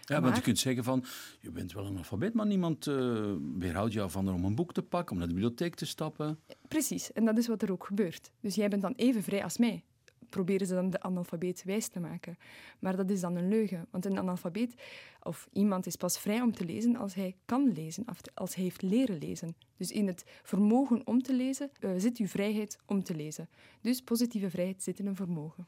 Ja, 0.00 0.14
maar, 0.14 0.22
want 0.22 0.36
je 0.36 0.42
kunt 0.42 0.58
zeggen 0.58 0.84
van, 0.84 1.04
je 1.40 1.50
bent 1.50 1.72
wel 1.72 1.86
een 1.86 1.96
alfabet, 1.96 2.34
maar 2.34 2.46
niemand 2.46 2.86
uh, 2.86 3.32
weerhoudt 3.58 3.92
jou 3.92 4.10
van 4.10 4.26
er 4.26 4.34
om 4.34 4.44
een 4.44 4.54
boek 4.54 4.72
te 4.72 4.82
pakken, 4.82 5.12
om 5.12 5.18
naar 5.18 5.28
de 5.28 5.34
bibliotheek 5.34 5.74
te 5.74 5.86
stappen. 5.86 6.38
Precies, 6.68 7.12
en 7.12 7.24
dat 7.24 7.38
is 7.38 7.46
wat 7.46 7.62
er 7.62 7.72
ook 7.72 7.86
gebeurt. 7.86 8.30
Dus 8.40 8.54
jij 8.54 8.68
bent 8.68 8.82
dan 8.82 8.92
even 8.96 9.22
vrij 9.22 9.42
als 9.42 9.58
mij 9.58 9.82
proberen 10.28 10.66
ze 10.66 10.74
dan 10.74 10.90
de 10.90 11.00
analfabeet 11.00 11.64
wijs 11.64 11.88
te 11.88 12.00
maken. 12.00 12.38
Maar 12.78 12.96
dat 12.96 13.10
is 13.10 13.20
dan 13.20 13.36
een 13.36 13.48
leugen. 13.48 13.86
Want 13.90 14.04
een 14.04 14.18
analfabeet 14.18 14.74
of 15.22 15.48
iemand 15.52 15.86
is 15.86 15.96
pas 15.96 16.18
vrij 16.18 16.40
om 16.40 16.52
te 16.52 16.64
lezen 16.64 16.96
als 16.96 17.14
hij 17.14 17.36
kan 17.44 17.72
lezen, 17.72 18.04
als 18.34 18.54
hij 18.54 18.64
heeft 18.64 18.82
leren 18.82 19.18
lezen. 19.18 19.56
Dus 19.76 19.90
in 19.90 20.06
het 20.06 20.24
vermogen 20.42 21.06
om 21.06 21.22
te 21.22 21.34
lezen 21.34 21.70
uh, 21.80 21.90
zit 21.96 22.18
uw 22.18 22.26
vrijheid 22.26 22.78
om 22.86 23.02
te 23.02 23.14
lezen. 23.14 23.48
Dus 23.80 24.00
positieve 24.00 24.50
vrijheid 24.50 24.82
zit 24.82 24.98
in 24.98 25.06
een 25.06 25.16
vermogen. 25.16 25.66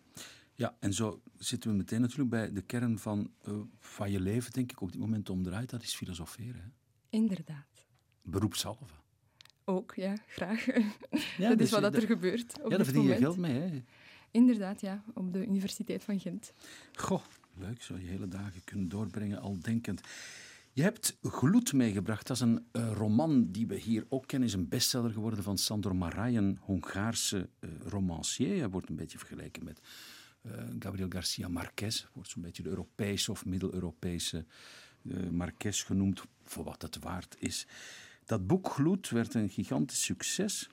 Ja, 0.55 0.77
en 0.81 0.95
zo 0.95 1.23
zitten 1.37 1.71
we 1.71 1.77
meteen 1.77 2.01
natuurlijk 2.01 2.31
bij 2.31 2.53
de 2.53 2.63
kern 2.63 2.99
van, 2.99 3.31
uh, 3.49 3.55
van 3.79 4.11
je 4.11 4.21
leven, 4.21 4.53
denk 4.53 4.73
ik, 4.73 4.81
op 4.81 4.93
dit 4.93 5.01
moment 5.01 5.31
omdraait. 5.31 5.71
Dat 5.71 5.83
is 5.83 5.95
filosoferen. 5.95 6.61
Hè? 6.61 6.69
Inderdaad. 7.11 7.87
Beroepshalve. 8.23 8.95
Ook, 9.65 9.95
ja, 9.95 10.17
graag. 10.27 10.67
Ja, 11.39 11.49
dat 11.49 11.59
dus 11.59 11.67
is 11.67 11.73
wat 11.73 11.83
dat 11.83 11.95
er 11.95 12.07
gebeurt. 12.07 12.63
Op 12.63 12.71
ja, 12.71 12.77
daar 12.77 12.85
verdien 12.85 13.03
je 13.03 13.15
geld 13.15 13.37
mee, 13.37 13.61
hè? 13.61 13.83
Inderdaad, 14.31 14.81
ja, 14.81 15.03
op 15.15 15.33
de 15.33 15.47
Universiteit 15.47 16.05
van 16.05 16.21
Gent. 16.21 16.53
Goh, 16.93 17.23
leuk, 17.55 17.83
zo 17.83 17.97
je 17.97 18.07
hele 18.07 18.29
dagen 18.29 18.65
kunnen 18.65 18.89
doorbrengen 18.89 19.41
al 19.41 19.59
denkend. 19.61 20.01
Je 20.73 20.83
hebt 20.83 21.17
Gloed 21.23 21.73
meegebracht. 21.73 22.27
Dat 22.27 22.37
is 22.37 22.43
een 22.43 22.67
uh, 22.73 22.93
roman 22.93 23.51
die 23.51 23.67
we 23.67 23.77
hier 23.77 24.07
ook 24.09 24.27
kennen. 24.27 24.49
is 24.49 24.55
een 24.55 24.69
bestseller 24.69 25.11
geworden 25.11 25.43
van 25.43 25.59
Sandor 25.59 25.97
Marajan, 25.97 26.59
Hongaarse 26.61 27.49
uh, 27.61 27.71
romancier. 27.87 28.59
Hij 28.59 28.69
wordt 28.69 28.89
een 28.89 28.97
beetje 28.97 29.19
vergeleken 29.19 29.65
met 29.65 29.81
uh, 30.43 30.53
Gabriel 30.79 31.09
Garcia 31.09 31.49
Marquez. 31.49 32.07
Wordt 32.13 32.31
zo'n 32.31 32.43
beetje 32.43 32.63
de 32.63 32.69
Europese 32.69 33.31
of 33.31 33.45
Middel-Europese 33.45 34.45
Marquez 35.31 35.85
genoemd, 35.85 36.23
voor 36.43 36.65
wat 36.65 36.83
het 36.83 36.99
waard 36.99 37.37
is. 37.39 37.67
Dat 38.25 38.47
boek 38.47 38.69
Gloed 38.69 39.09
werd 39.09 39.35
een 39.35 39.51
gigantisch 39.51 40.05
succes. 40.05 40.71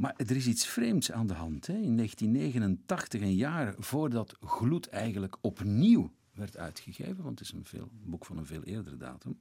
Maar 0.00 0.14
er 0.16 0.36
is 0.36 0.46
iets 0.46 0.66
vreemds 0.66 1.12
aan 1.12 1.26
de 1.26 1.34
hand. 1.34 1.66
Hè? 1.66 1.72
In 1.72 1.96
1989, 1.96 3.20
een 3.20 3.34
jaar 3.34 3.74
voordat 3.78 4.36
Gloed 4.40 4.88
eigenlijk 4.88 5.36
opnieuw 5.40 6.12
werd 6.32 6.56
uitgegeven, 6.56 7.24
want 7.24 7.38
het 7.38 7.48
is 7.48 7.54
een 7.54 7.64
veel, 7.64 7.88
boek 7.92 8.26
van 8.26 8.38
een 8.38 8.46
veel 8.46 8.62
eerdere 8.62 8.96
datum, 8.96 9.40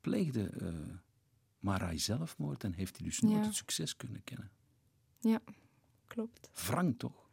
pleegde 0.00 0.50
uh, 0.62 0.68
Marai 1.58 1.98
zelfmoord 1.98 2.64
en 2.64 2.72
heeft 2.72 2.96
hij 2.96 3.06
dus 3.06 3.20
nooit 3.20 3.44
het 3.44 3.54
succes 3.54 3.96
kunnen 3.96 4.24
kennen. 4.24 4.50
Ja, 5.20 5.40
klopt. 6.06 6.50
Wrang 6.66 6.98
toch? 6.98 7.28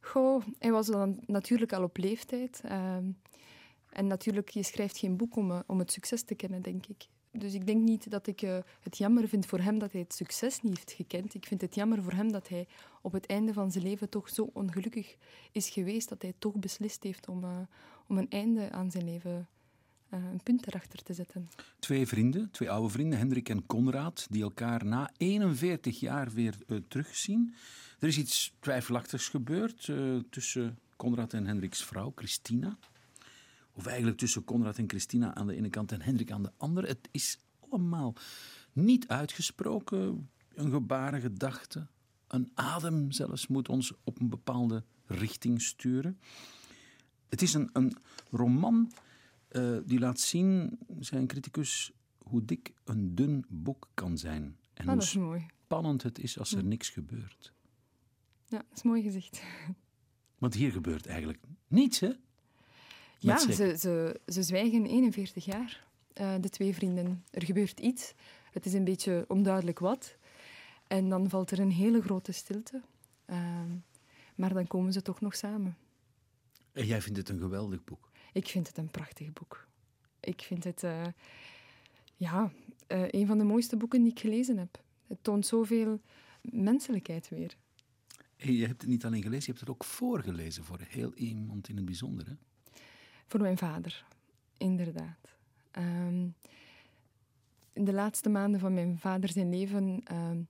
Goh, 0.00 0.46
hij 0.58 0.70
was 0.70 0.86
dan 0.86 1.22
natuurlijk 1.26 1.72
al 1.72 1.82
op 1.82 1.96
leeftijd. 1.96 2.60
Ehm, 2.64 3.10
en 3.90 4.06
natuurlijk, 4.06 4.48
je 4.48 4.62
schrijft 4.62 4.98
geen 4.98 5.16
boek 5.16 5.36
om, 5.36 5.50
eh, 5.50 5.60
om 5.66 5.78
het 5.78 5.92
succes 5.92 6.22
te 6.22 6.34
kennen, 6.34 6.62
denk 6.62 6.86
ik. 6.86 7.08
Dus 7.32 7.54
ik 7.54 7.66
denk 7.66 7.82
niet 7.82 8.10
dat 8.10 8.26
ik 8.26 8.42
uh, 8.42 8.58
het 8.80 8.98
jammer 8.98 9.28
vind 9.28 9.46
voor 9.46 9.58
hem 9.58 9.78
dat 9.78 9.92
hij 9.92 10.00
het 10.00 10.14
succes 10.14 10.62
niet 10.62 10.76
heeft 10.76 10.92
gekend. 10.92 11.34
Ik 11.34 11.46
vind 11.46 11.60
het 11.60 11.74
jammer 11.74 12.02
voor 12.02 12.12
hem 12.12 12.32
dat 12.32 12.48
hij 12.48 12.66
op 13.02 13.12
het 13.12 13.26
einde 13.26 13.52
van 13.52 13.72
zijn 13.72 13.84
leven 13.84 14.08
toch 14.08 14.28
zo 14.28 14.50
ongelukkig 14.52 15.16
is 15.52 15.68
geweest 15.68 16.08
dat 16.08 16.22
hij 16.22 16.34
toch 16.38 16.54
beslist 16.54 17.02
heeft 17.02 17.28
om, 17.28 17.44
uh, 17.44 17.58
om 18.06 18.18
een 18.18 18.30
einde 18.30 18.70
aan 18.70 18.90
zijn 18.90 19.04
leven 19.04 19.48
uh, 20.10 20.24
een 20.32 20.42
punt 20.42 20.66
erachter 20.66 21.02
te 21.02 21.14
zetten. 21.14 21.48
Twee 21.78 22.06
vrienden, 22.06 22.50
twee 22.50 22.70
oude 22.70 22.88
vrienden, 22.88 23.18
Hendrik 23.18 23.48
en 23.48 23.66
Konrad, 23.66 24.26
die 24.30 24.42
elkaar 24.42 24.84
na 24.84 25.10
41 25.16 26.00
jaar 26.00 26.30
weer 26.30 26.54
terugzien. 26.88 27.54
Er 27.98 28.08
is 28.08 28.18
iets 28.18 28.52
twijfelachtigs 28.60 29.28
gebeurd 29.28 29.92
tussen 30.30 30.78
Konrad 30.96 31.32
en 31.32 31.46
Hendriks 31.46 31.84
vrouw, 31.84 32.12
Christina. 32.14 32.78
Of 33.80 33.86
eigenlijk 33.86 34.18
tussen 34.18 34.44
Konrad 34.44 34.78
en 34.78 34.88
Christina 34.88 35.34
aan 35.34 35.46
de 35.46 35.56
ene 35.56 35.68
kant 35.68 35.92
en 35.92 36.02
Hendrik 36.02 36.30
aan 36.30 36.42
de 36.42 36.52
andere. 36.56 36.86
Het 36.86 37.08
is 37.10 37.38
allemaal 37.68 38.14
niet 38.72 39.08
uitgesproken. 39.08 40.30
Een 40.54 40.70
gebaren 40.70 41.20
gedachte, 41.20 41.86
een 42.26 42.50
adem 42.54 43.12
zelfs 43.12 43.46
moet 43.46 43.68
ons 43.68 43.92
op 44.04 44.20
een 44.20 44.28
bepaalde 44.28 44.84
richting 45.06 45.62
sturen. 45.62 46.20
Het 47.28 47.42
is 47.42 47.54
een, 47.54 47.70
een 47.72 47.96
roman 48.30 48.92
uh, 49.50 49.78
die 49.84 49.98
laat 49.98 50.20
zien, 50.20 50.78
zijn 50.98 51.26
criticus, 51.26 51.92
hoe 52.18 52.44
dik 52.44 52.74
een 52.84 53.14
dun 53.14 53.44
boek 53.48 53.88
kan 53.94 54.18
zijn. 54.18 54.56
En 54.72 54.90
oh, 54.90 54.98
hoe 54.98 55.22
mooi. 55.22 55.46
spannend 55.64 56.02
het 56.02 56.18
is 56.18 56.38
als 56.38 56.54
er 56.54 56.64
niks 56.64 56.88
gebeurt. 56.88 57.52
Ja, 58.46 58.58
dat 58.58 58.76
is 58.76 58.82
mooi 58.82 59.02
gezegd. 59.02 59.42
Want 60.38 60.54
hier 60.54 60.72
gebeurt 60.72 61.06
eigenlijk 61.06 61.38
niets, 61.68 62.00
hè? 62.00 62.10
Ja, 63.20 63.38
ze, 63.38 63.76
ze, 63.78 64.20
ze 64.26 64.42
zwijgen 64.42 64.86
41 64.86 65.44
jaar, 65.44 65.86
uh, 66.20 66.34
de 66.40 66.48
twee 66.48 66.74
vrienden. 66.74 67.24
Er 67.30 67.44
gebeurt 67.44 67.80
iets. 67.80 68.14
Het 68.52 68.66
is 68.66 68.72
een 68.72 68.84
beetje 68.84 69.24
onduidelijk 69.28 69.78
wat. 69.78 70.16
En 70.86 71.08
dan 71.08 71.28
valt 71.28 71.50
er 71.50 71.58
een 71.58 71.70
hele 71.70 72.02
grote 72.02 72.32
stilte. 72.32 72.82
Uh, 73.26 73.62
maar 74.34 74.54
dan 74.54 74.66
komen 74.66 74.92
ze 74.92 75.02
toch 75.02 75.20
nog 75.20 75.36
samen. 75.36 75.76
En 76.72 76.86
jij 76.86 77.02
vindt 77.02 77.18
het 77.18 77.28
een 77.28 77.38
geweldig 77.38 77.84
boek? 77.84 78.10
Ik 78.32 78.48
vind 78.48 78.66
het 78.66 78.78
een 78.78 78.90
prachtig 78.90 79.32
boek. 79.32 79.66
Ik 80.20 80.42
vind 80.42 80.64
het 80.64 80.82
uh, 80.82 81.06
ja, 82.16 82.52
uh, 82.88 83.08
een 83.08 83.26
van 83.26 83.38
de 83.38 83.44
mooiste 83.44 83.76
boeken 83.76 84.02
die 84.02 84.10
ik 84.10 84.20
gelezen 84.20 84.58
heb. 84.58 84.82
Het 85.06 85.18
toont 85.22 85.46
zoveel 85.46 86.00
menselijkheid 86.42 87.28
weer. 87.28 87.56
Hey, 88.36 88.52
je 88.52 88.66
hebt 88.66 88.80
het 88.80 88.90
niet 88.90 89.04
alleen 89.04 89.22
gelezen, 89.22 89.44
je 89.44 89.50
hebt 89.50 89.60
het 89.60 89.70
ook 89.70 89.84
voorgelezen 89.84 90.64
voor 90.64 90.78
heel 90.80 91.14
iemand 91.14 91.68
in 91.68 91.76
het 91.76 91.84
bijzonder. 91.84 92.26
Hè? 92.26 92.34
Voor 93.30 93.40
mijn 93.40 93.58
vader, 93.58 94.04
inderdaad. 94.56 95.34
Um, 95.78 96.34
in 97.72 97.84
de 97.84 97.92
laatste 97.92 98.28
maanden 98.28 98.60
van 98.60 98.74
mijn 98.74 98.98
vader 98.98 99.28
zijn 99.28 99.50
leven 99.50 100.02
um, 100.12 100.48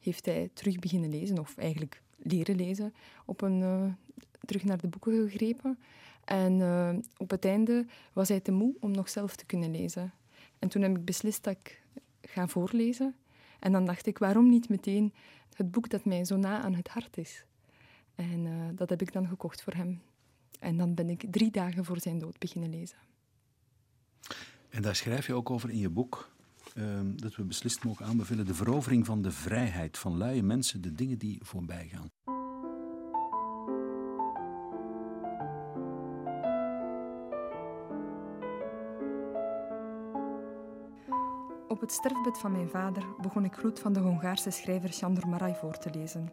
heeft 0.00 0.26
hij 0.26 0.50
terug 0.52 0.78
beginnen 0.78 1.10
lezen, 1.10 1.38
of 1.38 1.56
eigenlijk 1.56 2.02
leren 2.16 2.56
lezen, 2.56 2.94
op 3.24 3.40
een, 3.40 3.60
uh, 3.60 3.92
terug 4.40 4.64
naar 4.64 4.80
de 4.80 4.88
boeken 4.88 5.28
gegrepen. 5.28 5.78
En 6.24 6.52
uh, 6.58 6.94
op 7.16 7.30
het 7.30 7.44
einde 7.44 7.86
was 8.12 8.28
hij 8.28 8.40
te 8.40 8.52
moe 8.52 8.74
om 8.80 8.90
nog 8.90 9.08
zelf 9.08 9.36
te 9.36 9.46
kunnen 9.46 9.70
lezen. 9.70 10.12
En 10.58 10.68
toen 10.68 10.82
heb 10.82 10.96
ik 10.96 11.04
beslist 11.04 11.44
dat 11.44 11.56
ik 11.56 11.82
ga 12.22 12.46
voorlezen. 12.46 13.14
En 13.58 13.72
dan 13.72 13.84
dacht 13.84 14.06
ik, 14.06 14.18
waarom 14.18 14.48
niet 14.48 14.68
meteen 14.68 15.12
het 15.54 15.70
boek 15.70 15.88
dat 15.88 16.04
mij 16.04 16.24
zo 16.24 16.36
na 16.36 16.62
aan 16.62 16.74
het 16.74 16.88
hart 16.88 17.16
is? 17.16 17.44
En 18.14 18.44
uh, 18.44 18.52
dat 18.74 18.90
heb 18.90 19.02
ik 19.02 19.12
dan 19.12 19.28
gekocht 19.28 19.62
voor 19.62 19.74
hem. 19.74 20.00
En 20.60 20.76
dan 20.76 20.94
ben 20.94 21.10
ik 21.10 21.24
drie 21.30 21.50
dagen 21.50 21.84
voor 21.84 22.00
zijn 22.00 22.18
dood 22.18 22.38
beginnen 22.38 22.70
lezen. 22.70 22.98
En 24.68 24.82
daar 24.82 24.96
schrijf 24.96 25.26
je 25.26 25.34
ook 25.34 25.50
over 25.50 25.70
in 25.70 25.78
je 25.78 25.90
boek. 25.90 26.32
Uh, 26.74 27.00
dat 27.16 27.36
we 27.36 27.44
beslist 27.44 27.84
mogen 27.84 28.06
aanbevelen 28.06 28.46
de 28.46 28.54
verovering 28.54 29.06
van 29.06 29.22
de 29.22 29.30
vrijheid 29.30 29.98
van 29.98 30.16
luie 30.16 30.42
mensen, 30.42 30.82
de 30.82 30.92
dingen 30.92 31.18
die 31.18 31.38
voorbij 31.42 31.88
gaan. 31.92 32.08
Op 41.68 41.80
het 41.80 41.92
sterfbed 41.92 42.38
van 42.38 42.52
mijn 42.52 42.68
vader 42.68 43.04
begon 43.20 43.44
ik 43.44 43.54
Gloed 43.54 43.78
van 43.78 43.92
de 43.92 44.00
Hongaarse 44.00 44.50
schrijver 44.50 44.92
Sándor 44.92 45.28
Maraj 45.28 45.54
voor 45.54 45.78
te 45.78 45.90
lezen. 45.90 46.32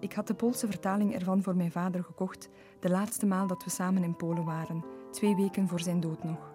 Ik 0.00 0.12
had 0.12 0.26
de 0.26 0.34
Poolse 0.34 0.66
vertaling 0.66 1.14
ervan 1.14 1.42
voor 1.42 1.56
mijn 1.56 1.70
vader 1.70 2.04
gekocht, 2.04 2.48
de 2.80 2.90
laatste 2.90 3.26
maal 3.26 3.46
dat 3.46 3.64
we 3.64 3.70
samen 3.70 4.02
in 4.02 4.16
Polen 4.16 4.44
waren, 4.44 4.84
twee 5.10 5.36
weken 5.36 5.68
voor 5.68 5.80
zijn 5.80 6.00
dood 6.00 6.24
nog. 6.24 6.52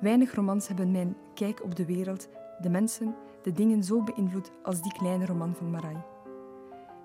Weinig 0.00 0.34
romans 0.34 0.68
hebben 0.68 0.90
mijn 0.90 1.16
kijk 1.34 1.64
op 1.64 1.74
de 1.74 1.84
wereld, 1.84 2.28
de 2.60 2.68
mensen, 2.68 3.14
de 3.42 3.52
dingen 3.52 3.84
zo 3.84 4.02
beïnvloed 4.02 4.50
als 4.62 4.82
die 4.82 4.92
kleine 4.92 5.26
roman 5.26 5.54
van 5.54 5.70
Marai. 5.70 5.96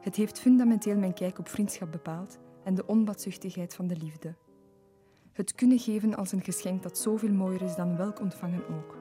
Het 0.01 0.15
heeft 0.15 0.39
fundamenteel 0.39 0.97
mijn 0.97 1.13
kijk 1.13 1.39
op 1.39 1.47
vriendschap 1.47 1.91
bepaald 1.91 2.39
en 2.63 2.75
de 2.75 2.85
onbaatzuchtigheid 2.85 3.75
van 3.75 3.87
de 3.87 3.97
liefde. 3.97 4.35
Het 5.31 5.55
kunnen 5.55 5.79
geven 5.79 6.15
als 6.15 6.31
een 6.31 6.43
geschenk 6.43 6.83
dat 6.83 6.97
zoveel 6.97 7.33
mooier 7.33 7.61
is 7.61 7.75
dan 7.75 7.97
welk 7.97 8.19
ontvangen 8.19 8.63
ook. 8.67 9.00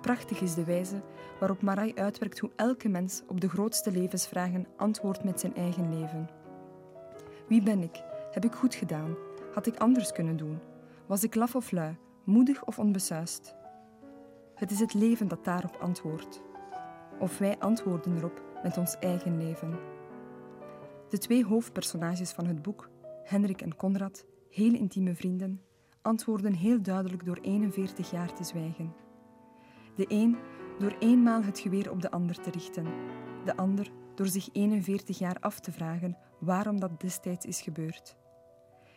Prachtig 0.00 0.40
is 0.40 0.54
de 0.54 0.64
wijze 0.64 1.02
waarop 1.38 1.62
Marai 1.62 1.92
uitwerkt 1.94 2.38
hoe 2.38 2.50
elke 2.56 2.88
mens 2.88 3.22
op 3.26 3.40
de 3.40 3.48
grootste 3.48 3.90
levensvragen 3.90 4.66
antwoordt 4.76 5.24
met 5.24 5.40
zijn 5.40 5.54
eigen 5.54 5.98
leven. 5.98 6.28
Wie 7.48 7.62
ben 7.62 7.82
ik? 7.82 8.02
Heb 8.30 8.44
ik 8.44 8.54
goed 8.54 8.74
gedaan? 8.74 9.16
Had 9.54 9.66
ik 9.66 9.76
anders 9.76 10.12
kunnen 10.12 10.36
doen? 10.36 10.58
Was 11.06 11.24
ik 11.24 11.34
laf 11.34 11.54
of 11.54 11.70
lui? 11.70 11.96
Moedig 12.24 12.64
of 12.64 12.78
onbesuist? 12.78 13.54
Het 14.54 14.70
is 14.70 14.80
het 14.80 14.94
leven 14.94 15.28
dat 15.28 15.44
daarop 15.44 15.76
antwoordt. 15.80 16.42
Of 17.18 17.38
wij 17.38 17.58
antwoorden 17.58 18.16
erop 18.16 18.42
met 18.62 18.76
ons 18.76 18.96
eigen 18.98 19.38
leven. 19.38 19.78
De 21.08 21.18
twee 21.18 21.44
hoofdpersonages 21.44 22.30
van 22.30 22.46
het 22.46 22.62
boek, 22.62 22.88
Hendrik 23.24 23.62
en 23.62 23.76
Konrad, 23.76 24.24
heel 24.50 24.74
intieme 24.74 25.14
vrienden, 25.14 25.62
antwoorden 26.02 26.54
heel 26.54 26.82
duidelijk 26.82 27.24
door 27.24 27.38
41 27.42 28.10
jaar 28.10 28.32
te 28.32 28.44
zwijgen. 28.44 28.99
De 29.96 30.04
een 30.08 30.36
door 30.78 30.96
eenmaal 30.98 31.42
het 31.42 31.58
geweer 31.58 31.90
op 31.90 32.02
de 32.02 32.10
ander 32.10 32.40
te 32.40 32.50
richten, 32.50 32.84
de 33.44 33.56
ander 33.56 33.90
door 34.14 34.26
zich 34.26 34.48
41 34.52 35.18
jaar 35.18 35.36
af 35.40 35.60
te 35.60 35.72
vragen 35.72 36.16
waarom 36.38 36.80
dat 36.80 37.00
destijds 37.00 37.46
is 37.46 37.60
gebeurd. 37.60 38.16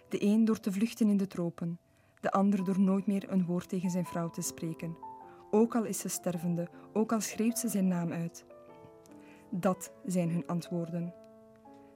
De 0.10 0.24
een 0.24 0.46
door 0.46 0.60
te 0.60 0.72
vluchten 0.72 1.10
in 1.10 1.18
de 1.18 1.28
tropen, 1.28 1.80
de 2.22 2.32
ander 2.32 2.64
door 2.64 2.80
nooit 2.80 3.08
meer 3.08 3.32
een 3.32 3.46
woord 3.46 3.70
tegen 3.70 3.90
zijn 3.90 4.06
vrouw 4.06 4.30
te 4.30 4.42
spreken, 4.42 4.98
ook 5.52 5.76
al 5.76 5.84
is 5.84 6.00
ze 6.00 6.10
stervende, 6.10 6.70
ook 6.94 7.12
al 7.12 7.22
schreeuwt 7.22 7.60
ze 7.60 7.68
zijn 7.68 7.88
naam 7.88 8.12
uit. 8.12 8.46
Dat 9.50 9.92
zijn 10.06 10.30
hun 10.30 10.48
antwoorden. 10.48 11.14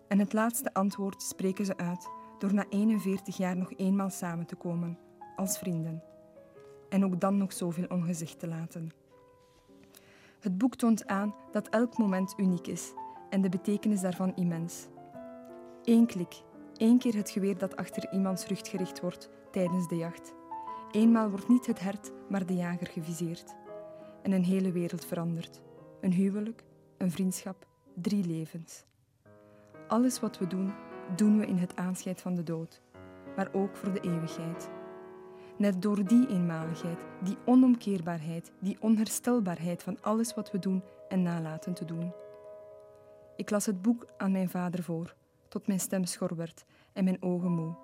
En 0.07 0.19
het 0.19 0.33
laatste 0.33 0.73
antwoord 0.73 1.21
spreken 1.21 1.65
ze 1.65 1.77
uit 1.77 2.09
door 2.39 2.53
na 2.53 2.65
41 2.69 3.37
jaar 3.37 3.57
nog 3.57 3.73
eenmaal 3.75 4.09
samen 4.09 4.45
te 4.45 4.55
komen, 4.55 4.99
als 5.35 5.57
vrienden 5.57 6.03
en 6.89 7.05
ook 7.05 7.19
dan 7.21 7.37
nog 7.37 7.53
zoveel 7.53 7.85
ongezegd 7.87 8.39
te 8.39 8.47
laten. 8.47 8.91
Het 10.39 10.57
boek 10.57 10.75
toont 10.75 11.07
aan 11.07 11.35
dat 11.51 11.69
elk 11.69 11.97
moment 11.97 12.33
uniek 12.37 12.67
is 12.67 12.93
en 13.29 13.41
de 13.41 13.49
betekenis 13.49 14.01
daarvan 14.01 14.35
immens. 14.35 14.87
Eén 15.83 16.05
klik, 16.05 16.41
één 16.77 16.97
keer 16.97 17.15
het 17.15 17.29
geweer 17.29 17.57
dat 17.57 17.75
achter 17.75 18.13
iemands 18.13 18.45
rug 18.45 18.69
gericht 18.69 18.99
wordt 18.99 19.29
tijdens 19.51 19.87
de 19.87 19.95
jacht. 19.95 20.33
Eenmaal 20.91 21.29
wordt 21.29 21.47
niet 21.47 21.65
het 21.65 21.79
hert, 21.79 22.11
maar 22.29 22.45
de 22.45 22.55
jager 22.55 22.87
geviseerd. 22.87 23.55
En 24.21 24.31
een 24.31 24.43
hele 24.43 24.71
wereld 24.71 25.05
verandert. 25.05 25.61
Een 26.01 26.13
huwelijk, 26.13 26.63
een 26.97 27.11
vriendschap, 27.11 27.67
drie 27.93 28.25
levens. 28.25 28.85
Alles 29.87 30.19
wat 30.19 30.37
we 30.37 30.47
doen, 30.47 30.73
doen 31.15 31.37
we 31.37 31.45
in 31.45 31.57
het 31.57 31.75
aanscheid 31.75 32.21
van 32.21 32.35
de 32.35 32.43
dood, 32.43 32.81
maar 33.35 33.49
ook 33.53 33.75
voor 33.75 33.93
de 33.93 33.99
eeuwigheid. 33.99 34.69
Net 35.57 35.81
door 35.81 36.05
die 36.05 36.27
eenmaligheid, 36.27 36.97
die 37.21 37.37
onomkeerbaarheid, 37.45 38.51
die 38.59 38.77
onherstelbaarheid 38.81 39.83
van 39.83 40.01
alles 40.01 40.33
wat 40.33 40.51
we 40.51 40.59
doen 40.59 40.83
en 41.09 41.21
nalaten 41.21 41.73
te 41.73 41.85
doen. 41.85 42.13
Ik 43.35 43.49
las 43.49 43.65
het 43.65 43.81
boek 43.81 44.07
aan 44.17 44.31
mijn 44.31 44.49
vader 44.49 44.83
voor, 44.83 45.15
tot 45.47 45.67
mijn 45.67 45.79
stem 45.79 46.05
schor 46.05 46.35
werd 46.35 46.65
en 46.93 47.03
mijn 47.03 47.21
ogen 47.21 47.51
moe. 47.51 47.75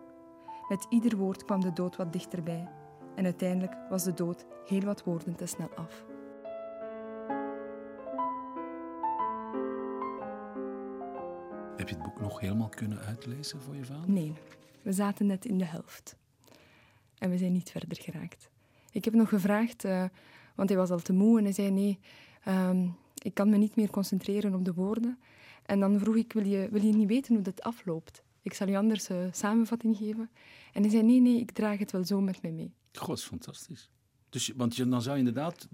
Met 0.70 0.86
ieder 0.89 1.18
woord 1.18 1.46
kwam 1.46 1.62
de 1.62 1.74
dood 1.74 1.96
wat 1.96 2.13
dichterbij, 2.13 2.70
en 3.15 3.24
uiteindelijk 3.24 3.75
was 3.89 4.03
de 4.03 4.13
dood 4.13 4.46
heel 4.65 4.82
wat 4.82 5.03
woorden 5.03 5.36
te 5.36 5.46
snel 5.46 5.70
af. 5.75 6.06
Heb 11.77 11.89
je 11.89 11.96
het 11.96 12.03
boek 12.03 12.20
nog 12.20 12.39
helemaal 12.39 12.70
kunnen 12.70 13.00
uitlezen 13.00 13.62
voor 13.62 13.75
je 13.75 13.86
vader? 13.86 14.10
Nee, 14.10 14.34
we 14.82 14.92
zaten 14.92 15.25
net 15.25 15.46
in 15.46 15.58
de 15.58 15.65
helft. 15.65 16.22
En 17.24 17.30
we 17.30 17.38
zijn 17.38 17.51
niet 17.51 17.72
verder 17.72 17.98
geraakt. 18.01 18.50
Ik 18.92 19.06
heb 19.06 19.13
nog 19.13 19.30
gevraagd, 19.30 19.86
uh, 19.86 20.06
want 20.56 20.70
hij 20.70 20.77
was 20.77 20.89
al 20.89 21.00
te 21.00 21.13
moe 21.13 21.38
en 21.38 21.44
hij 21.44 21.53
zei 21.53 21.72
nee, 21.72 22.00
um, 22.48 22.96
ik 23.18 23.34
kan 23.34 23.50
me 23.50 23.58
niet 23.58 23.75
meer 23.75 23.89
concentreren 23.89 24.53
op 24.53 24.65
de 24.65 24.74
woorden. 24.74 25.18
En 25.65 25.80
dan 25.80 26.00
vroeg 26.00 26.15
ik, 26.15 26.34
wil 26.34 26.46
je, 26.46 26.68
wil 26.72 26.82
je 26.82 26.94
niet 26.94 27.08
weten 27.08 27.34
hoe 27.34 27.44
dat 27.44 27.62
afloopt? 27.62 28.24
Ik 28.42 28.53
zal 28.53 28.68
je 28.68 28.77
anders 28.77 29.10
een 29.10 29.34
samenvatting 29.34 29.98
geven. 29.98 30.30
En 30.74 30.82
hij 30.82 30.92
zei, 30.92 31.03
nee, 31.03 31.22
nee, 31.22 31.39
ik 31.39 31.51
draag 31.51 31.80
het 31.80 31.92
wel 31.92 32.06
zo 32.06 32.22
met 32.22 32.42
mij 32.42 32.51
mee. 32.51 32.74
God, 32.94 33.18
is 33.18 33.24
fantastisch. 33.24 33.89
Dus, 34.30 34.53
want 34.56 34.75
je, 34.75 34.88
dan 34.88 35.01
zou 35.01 35.13
je 35.13 35.24
inderdaad, 35.25 35.68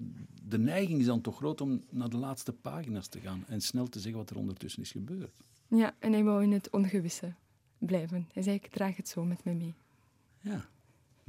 de 0.43 0.59
neiging 0.59 0.99
is 0.99 1.05
dan 1.05 1.21
toch 1.21 1.35
groot 1.35 1.61
om 1.61 1.83
naar 1.89 2.09
de 2.09 2.17
laatste 2.17 2.53
pagina's 2.53 3.07
te 3.07 3.19
gaan 3.19 3.43
en 3.47 3.61
snel 3.61 3.87
te 3.87 3.99
zeggen 3.99 4.19
wat 4.19 4.29
er 4.29 4.37
ondertussen 4.37 4.81
is 4.81 4.91
gebeurd. 4.91 5.33
Ja, 5.67 5.95
en 5.99 6.13
hij 6.13 6.23
wou 6.23 6.43
in 6.43 6.51
het 6.51 6.69
ongewisse 6.69 7.33
blijven. 7.77 8.27
Hij 8.33 8.43
zei, 8.43 8.55
ik 8.55 8.67
draag 8.67 8.95
het 8.95 9.07
zo 9.07 9.23
met 9.23 9.43
me 9.43 9.53
mee. 9.53 9.73
Ja. 10.41 10.69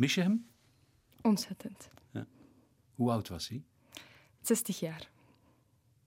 Mis 0.00 0.14
je 0.14 0.20
hem? 0.20 0.46
Ontzettend. 1.22 1.90
Ja. 2.10 2.26
Hoe 2.94 3.10
oud 3.10 3.28
was 3.28 3.48
hij? 3.48 3.62
60 4.40 4.80
jaar. 4.80 5.10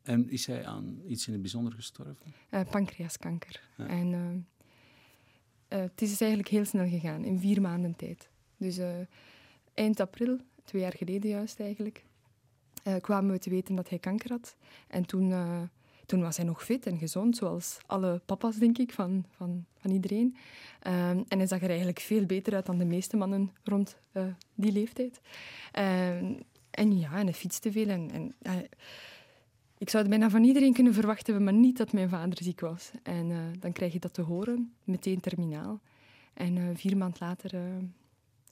En 0.03 0.29
is 0.29 0.45
hij 0.45 0.65
aan 0.65 1.01
iets 1.07 1.27
in 1.27 1.33
het 1.33 1.41
bijzonder 1.41 1.73
gestorven? 1.73 2.33
Uh, 2.51 2.61
pancreaskanker. 2.69 3.61
En 3.77 4.11
uh, 4.11 5.79
uh, 5.79 5.85
het 5.85 6.01
is 6.01 6.21
eigenlijk 6.21 6.49
heel 6.49 6.65
snel 6.65 6.89
gegaan, 6.89 7.23
in 7.23 7.39
vier 7.39 7.61
maanden 7.61 7.95
tijd. 7.95 8.29
Dus 8.57 8.79
eind 9.73 9.99
april, 9.99 10.39
twee 10.63 10.81
jaar 10.81 10.93
geleden 10.97 11.29
juist 11.29 11.59
eigenlijk, 11.59 12.05
kwamen 13.01 13.31
we 13.31 13.39
te 13.39 13.49
weten 13.49 13.75
dat 13.75 13.89
hij 13.89 13.99
kanker 13.99 14.29
had. 14.29 14.55
En 14.87 15.05
toen, 15.05 15.31
toen 16.05 16.21
was 16.21 16.37
hij 16.37 16.45
nog 16.45 16.63
fit 16.63 16.85
en 16.85 16.97
gezond, 16.97 17.37
zoals 17.37 17.77
alle 17.85 18.21
papa's, 18.25 18.55
denk 18.55 18.77
ik, 18.77 18.91
van, 18.91 19.25
van, 19.29 19.65
van 19.77 19.91
iedereen. 19.91 20.35
en 21.27 21.37
hij 21.37 21.47
zag 21.47 21.61
er 21.61 21.69
eigenlijk 21.69 21.99
veel 21.99 22.25
beter 22.25 22.53
uit 22.53 22.65
dan 22.65 22.77
de 22.77 22.85
meeste 22.85 23.17
mannen 23.17 23.51
rond 23.63 23.97
die 24.55 24.71
leeftijd. 24.71 25.21
en 26.71 26.99
ja, 26.99 27.17
en 27.17 27.25
hij 27.25 27.33
fietste 27.33 27.71
veel 27.71 27.87
en... 27.87 28.11
en 28.11 28.35
ik 29.77 29.89
zou 29.89 30.03
het 30.03 30.11
bijna 30.11 30.29
van 30.29 30.43
iedereen 30.43 30.73
kunnen 30.73 30.93
verwachten, 30.93 31.43
maar 31.43 31.53
niet 31.53 31.77
dat 31.77 31.93
mijn 31.93 32.09
vader 32.09 32.43
ziek 32.43 32.59
was. 32.59 32.91
En 33.03 33.29
uh, 33.29 33.37
dan 33.59 33.71
krijg 33.71 33.93
je 33.93 33.99
dat 33.99 34.13
te 34.13 34.21
horen, 34.21 34.73
meteen 34.83 35.19
terminaal. 35.19 35.79
En 36.33 36.77
vier 36.77 36.97
maanden 36.97 37.19
later 37.19 37.51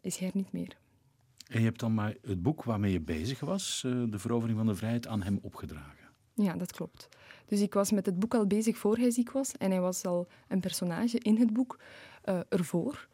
is 0.01 0.17
hij 0.17 0.27
er 0.27 0.36
niet 0.36 0.51
meer. 0.51 0.77
En 1.48 1.60
je 1.60 1.65
hebt 1.65 1.79
dan 1.79 1.93
maar 1.93 2.15
het 2.22 2.41
boek 2.41 2.63
waarmee 2.63 2.91
je 2.91 3.00
bezig 3.00 3.39
was, 3.39 3.81
De 3.81 4.20
Verovering 4.20 4.58
van 4.58 4.67
de 4.67 4.75
Vrijheid, 4.75 5.08
aan 5.08 5.22
hem 5.22 5.39
opgedragen. 5.41 6.10
Ja, 6.34 6.53
dat 6.53 6.72
klopt. 6.72 7.10
Dus 7.45 7.60
ik 7.60 7.74
was 7.74 7.91
met 7.91 8.05
het 8.05 8.19
boek 8.19 8.33
al 8.33 8.48
bezig 8.48 8.77
voor 8.77 8.98
hij 8.98 9.12
ziek 9.12 9.31
was. 9.31 9.51
En 9.57 9.71
hij 9.71 9.81
was 9.81 10.05
al 10.05 10.27
een 10.48 10.60
personage 10.60 11.19
in 11.19 11.38
het 11.38 11.53
boek 11.53 11.79
ervoor, 12.50 13.07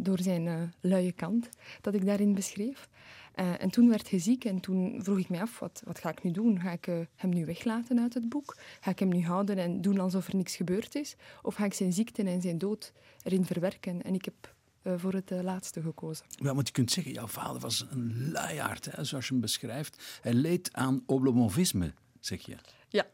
door 0.00 0.18
zijn 0.18 0.72
luie 0.80 1.12
kant, 1.12 1.48
dat 1.80 1.94
ik 1.94 2.06
daarin 2.06 2.34
beschreef. 2.34 2.88
Uh, 3.36 3.62
en 3.62 3.70
toen 3.70 3.88
werd 3.88 4.10
hij 4.10 4.18
ziek 4.18 4.44
en 4.44 4.60
toen 4.60 5.00
vroeg 5.02 5.18
ik 5.18 5.28
mij 5.28 5.40
af, 5.40 5.58
wat, 5.58 5.82
wat 5.84 5.98
ga 5.98 6.10
ik 6.10 6.22
nu 6.22 6.30
doen? 6.30 6.60
Ga 6.60 6.72
ik 6.72 6.86
uh, 6.86 6.98
hem 7.14 7.30
nu 7.30 7.44
weglaten 7.44 8.00
uit 8.00 8.14
het 8.14 8.28
boek? 8.28 8.56
Ga 8.80 8.90
ik 8.90 8.98
hem 8.98 9.08
nu 9.08 9.24
houden 9.24 9.58
en 9.58 9.80
doen 9.80 10.00
alsof 10.00 10.28
er 10.28 10.36
niks 10.36 10.56
gebeurd 10.56 10.94
is? 10.94 11.16
Of 11.42 11.54
ga 11.54 11.64
ik 11.64 11.74
zijn 11.74 11.92
ziekte 11.92 12.22
en 12.22 12.40
zijn 12.40 12.58
dood 12.58 12.92
erin 13.22 13.44
verwerken? 13.44 14.02
En 14.02 14.14
ik 14.14 14.24
heb 14.24 14.54
uh, 14.82 14.92
voor 14.96 15.12
het 15.12 15.30
laatste 15.30 15.82
gekozen. 15.82 16.26
Ja, 16.30 16.54
want 16.54 16.66
je 16.66 16.72
kunt 16.72 16.90
zeggen, 16.90 17.12
jouw 17.12 17.26
vader 17.26 17.60
was 17.60 17.86
een 17.90 18.30
luiaard, 18.32 18.84
hè, 18.84 19.04
zoals 19.04 19.26
je 19.26 19.32
hem 19.32 19.40
beschrijft. 19.40 20.18
Hij 20.20 20.32
leed 20.32 20.72
aan 20.72 21.02
oblomovisme, 21.06 21.92
zeg 22.20 22.46
je. 22.46 22.56
Ja. 22.88 23.06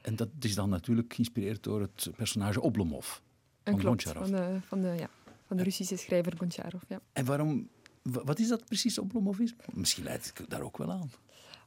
En 0.00 0.16
dat 0.16 0.28
is 0.40 0.54
dan 0.54 0.68
natuurlijk 0.68 1.14
geïnspireerd 1.14 1.62
door 1.62 1.80
het 1.80 2.10
personage 2.16 2.60
Oblomov. 2.60 3.18
Van 3.64 3.78
klopt, 3.78 4.02
van 4.02 4.30
de, 4.30 4.58
van 4.66 4.80
de, 4.80 4.94
ja, 4.98 5.10
van 5.46 5.56
de 5.56 5.62
Russische 5.62 5.96
schrijver 5.96 6.32
Goncharov. 6.36 6.82
Ja. 6.88 7.00
En 7.12 7.24
waarom 7.24 7.68
wat 8.02 8.38
is 8.38 8.48
dat 8.48 8.64
precies, 8.64 8.98
Oblomovisme? 8.98 9.62
Misschien 9.72 10.04
leidt 10.04 10.32
het 10.38 10.50
daar 10.50 10.62
ook 10.62 10.76
wel 10.76 10.92
aan. 10.92 11.10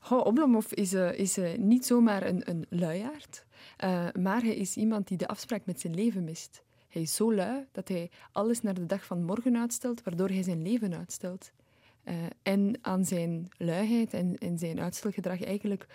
Oh, 0.09 0.25
Oblomov 0.25 0.71
is, 0.71 0.93
uh, 0.93 1.19
is 1.19 1.37
uh, 1.37 1.57
niet 1.57 1.85
zomaar 1.85 2.27
een, 2.27 2.49
een 2.49 2.65
luiaard, 2.69 3.45
uh, 3.83 4.07
maar 4.19 4.41
hij 4.41 4.55
is 4.55 4.75
iemand 4.75 5.07
die 5.07 5.17
de 5.17 5.27
afspraak 5.27 5.65
met 5.65 5.79
zijn 5.79 5.93
leven 5.93 6.23
mist. 6.23 6.63
Hij 6.87 7.01
is 7.01 7.15
zo 7.15 7.33
lui 7.33 7.65
dat 7.71 7.87
hij 7.87 8.11
alles 8.31 8.61
naar 8.61 8.73
de 8.73 8.85
dag 8.85 9.05
van 9.05 9.23
morgen 9.23 9.57
uitstelt, 9.57 10.03
waardoor 10.03 10.27
hij 10.27 10.43
zijn 10.43 10.61
leven 10.61 10.97
uitstelt. 10.97 11.51
En 12.43 12.77
aan 12.81 13.05
zijn 13.05 13.49
luiheid 13.57 14.13
en, 14.13 14.37
en 14.37 14.57
zijn 14.57 14.79
uitstelgedrag 14.79 15.43
eigenlijk 15.43 15.87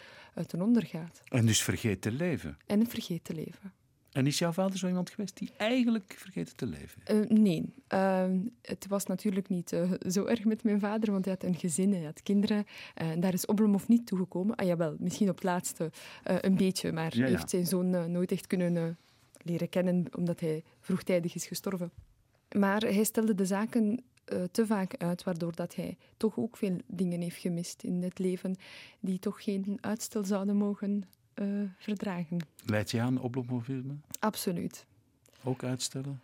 ten 0.47 0.63
onder 0.63 0.87
gaat. 0.87 1.23
En 1.25 1.47
dus 1.47 1.63
vergeet 1.63 2.01
te 2.01 2.13
leven. 2.13 2.57
En 2.67 2.87
vergeet 2.87 3.25
te 3.25 3.35
leven. 3.35 3.73
En 4.13 4.27
is 4.27 4.39
jouw 4.39 4.53
vader 4.53 4.79
zo 4.79 4.87
iemand 4.87 5.11
geweest 5.11 5.37
die 5.37 5.51
eigenlijk 5.57 6.15
vergeten 6.19 6.57
te 6.57 6.67
leven? 6.67 7.03
Uh, 7.11 7.39
nee. 7.39 7.75
Uh, 7.95 8.25
het 8.63 8.87
was 8.89 9.07
natuurlijk 9.07 9.49
niet 9.49 9.73
uh, 9.73 9.93
zo 10.09 10.25
erg 10.25 10.45
met 10.45 10.63
mijn 10.63 10.81
vader, 10.81 11.13
want 11.13 11.25
hij 11.25 11.35
had 11.35 11.51
een 11.51 11.59
gezin, 11.59 11.93
hij 11.93 12.05
had 12.05 12.23
kinderen. 12.23 12.65
en 12.95 13.21
daar 13.21 13.33
is 13.33 13.47
Oblomov 13.47 13.87
niet 13.89 14.07
toegekomen. 14.07 14.57
Ah 14.57 14.67
jawel, 14.67 14.97
misschien 14.99 15.29
op 15.29 15.35
het 15.35 15.45
laatste 15.45 15.91
een 16.23 16.57
beetje, 16.57 16.93
maar 16.93 17.17
ja, 17.17 17.25
ja. 17.25 17.31
heeft 17.31 17.51
zijn 17.51 17.67
zoon 17.67 18.11
nooit 18.11 18.33
echt 18.33 18.47
kunnen 18.47 18.99
leren 19.43 19.69
kennen, 19.69 20.05
omdat 20.17 20.41
hij 20.41 20.65
vroegtijdig 20.81 21.35
is 21.35 21.47
gestorven. 21.47 21.91
Maar 22.57 22.81
hij 22.81 23.05
stelde 23.05 23.35
de 23.35 23.47
zaken 23.47 24.03
te 24.51 24.67
vaak 24.67 24.95
uit, 24.97 25.25
waardoor 25.25 25.55
dat 25.55 25.75
hij 25.75 25.97
toch 26.17 26.39
ook 26.39 26.57
veel 26.57 26.77
dingen 26.87 27.21
heeft 27.21 27.37
gemist 27.37 27.83
in 27.83 28.03
het 28.03 28.19
leven, 28.19 28.57
die 29.01 29.19
toch 29.19 29.43
geen 29.43 29.79
uitstel 29.81 30.25
zouden 30.25 30.57
mogen 30.57 31.05
uh, 31.35 31.63
verdragen. 31.79 32.39
Leid 32.65 32.91
je 32.91 33.01
aan 33.01 33.21
oplopmobilisme? 33.21 33.95
Absoluut. 34.19 34.87
Ook 35.45 35.65
uitstellen? 35.65 36.21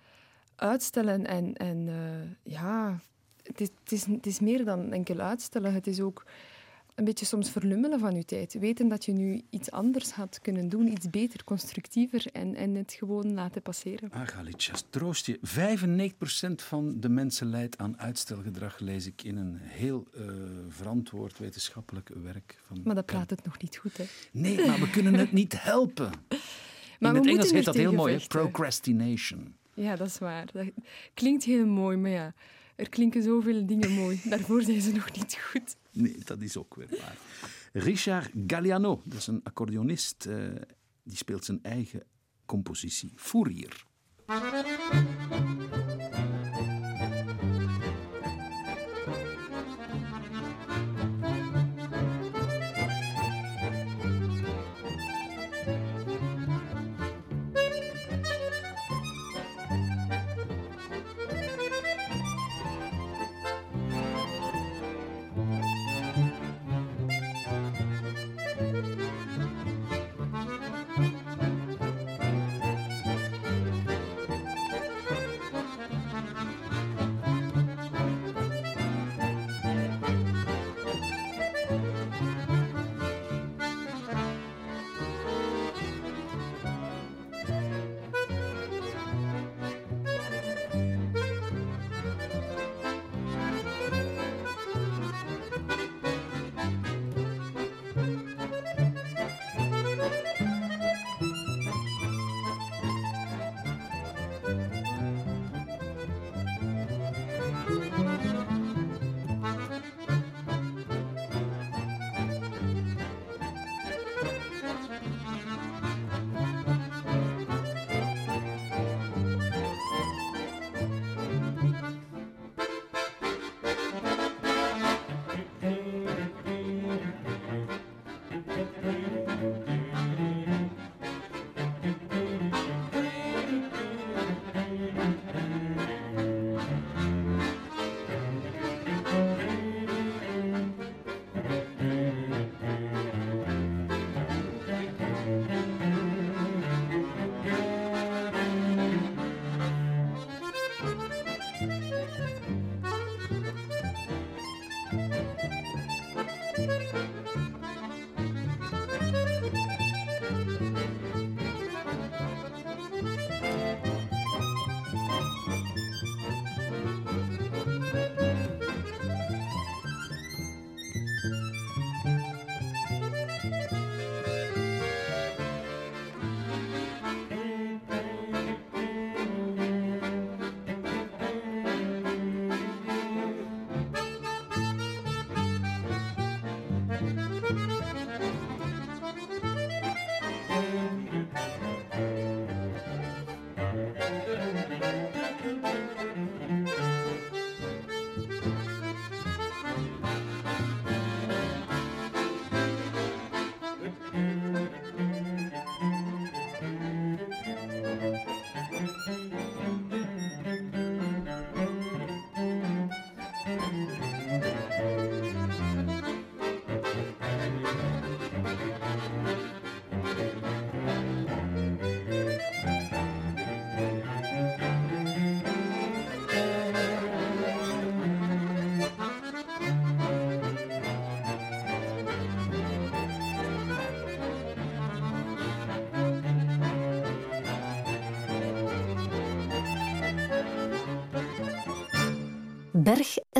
Uitstellen 0.57 1.27
en, 1.27 1.55
en 1.55 1.87
uh, 1.87 2.53
ja, 2.53 3.01
het 3.43 3.61
is, 3.61 3.69
het, 3.83 3.93
is, 3.93 4.07
het 4.07 4.27
is 4.27 4.41
meer 4.41 4.65
dan 4.65 4.93
enkel 4.93 5.19
uitstellen. 5.19 5.73
Het 5.73 5.87
is 5.87 6.01
ook 6.01 6.25
een 6.95 7.05
beetje 7.05 7.25
soms 7.25 7.51
verlummelen 7.51 7.99
van 7.99 8.15
je 8.15 8.25
tijd. 8.25 8.59
Weten 8.59 8.89
dat 8.89 9.05
je 9.05 9.13
nu 9.13 9.43
iets 9.51 9.71
anders 9.71 10.11
had 10.11 10.39
kunnen 10.43 10.69
doen, 10.69 10.93
iets 10.93 11.11
beter, 11.11 11.45
constructiever 11.45 12.27
en, 12.33 12.55
en 12.55 12.75
het 12.75 12.93
gewoon 12.93 13.35
laten 13.35 13.63
passeren. 13.63 14.11
Ah, 14.11 14.27
Galitjas, 14.27 14.85
troost 14.91 15.27
je. 15.27 15.39
95% 16.51 16.55
van 16.55 17.01
de 17.01 17.09
mensen 17.09 17.47
leidt 17.47 17.79
aan 17.79 17.99
uitstelgedrag, 17.99 18.79
lees 18.79 19.07
ik 19.07 19.23
in 19.23 19.37
een 19.37 19.57
heel 19.59 20.07
uh, 20.17 20.25
verantwoord 20.69 21.39
wetenschappelijk 21.39 22.11
werk. 22.23 22.59
Van 22.67 22.81
maar 22.85 22.95
dat 22.95 23.07
praat 23.07 23.31
het 23.31 23.45
nog 23.45 23.63
niet 23.63 23.77
goed, 23.77 23.97
hè? 23.97 24.05
Nee, 24.33 24.67
maar 24.67 24.81
we 24.81 24.91
kunnen 24.91 25.15
het 25.15 25.33
niet 25.33 25.63
helpen. 25.63 26.11
Maar 26.99 27.15
in 27.15 27.21
het 27.21 27.31
Engels 27.31 27.51
heet 27.51 27.65
dat 27.65 27.75
heel 27.75 27.93
mooi, 27.93 28.27
procrastination. 28.29 29.55
Ja, 29.75 29.97
dat 29.97 30.07
is 30.07 30.19
waar. 30.19 30.49
Dat 30.53 30.67
klinkt 31.15 31.45
heel 31.45 31.67
mooi, 31.67 31.97
maar 31.97 32.11
ja, 32.11 32.35
er 32.77 32.89
klinken 32.89 33.23
zoveel 33.23 33.67
dingen 33.67 33.91
mooi. 33.91 34.21
Daarvoor 34.25 34.63
zijn 34.63 34.81
ze 34.81 34.93
nog 34.93 35.13
niet 35.13 35.39
goed. 35.51 35.77
Nee, 36.03 36.17
dat 36.25 36.41
is 36.41 36.57
ook 36.57 36.75
weer 36.75 36.89
waar. 36.91 37.17
Richard 37.73 38.31
Galliano, 38.47 39.03
dat 39.05 39.19
is 39.19 39.27
een 39.27 39.41
accordeonist, 39.43 40.27
uh, 40.27 40.49
die 41.03 41.17
speelt 41.17 41.45
zijn 41.45 41.63
eigen 41.63 42.03
compositie 42.47 43.13
Fourier. 43.17 43.85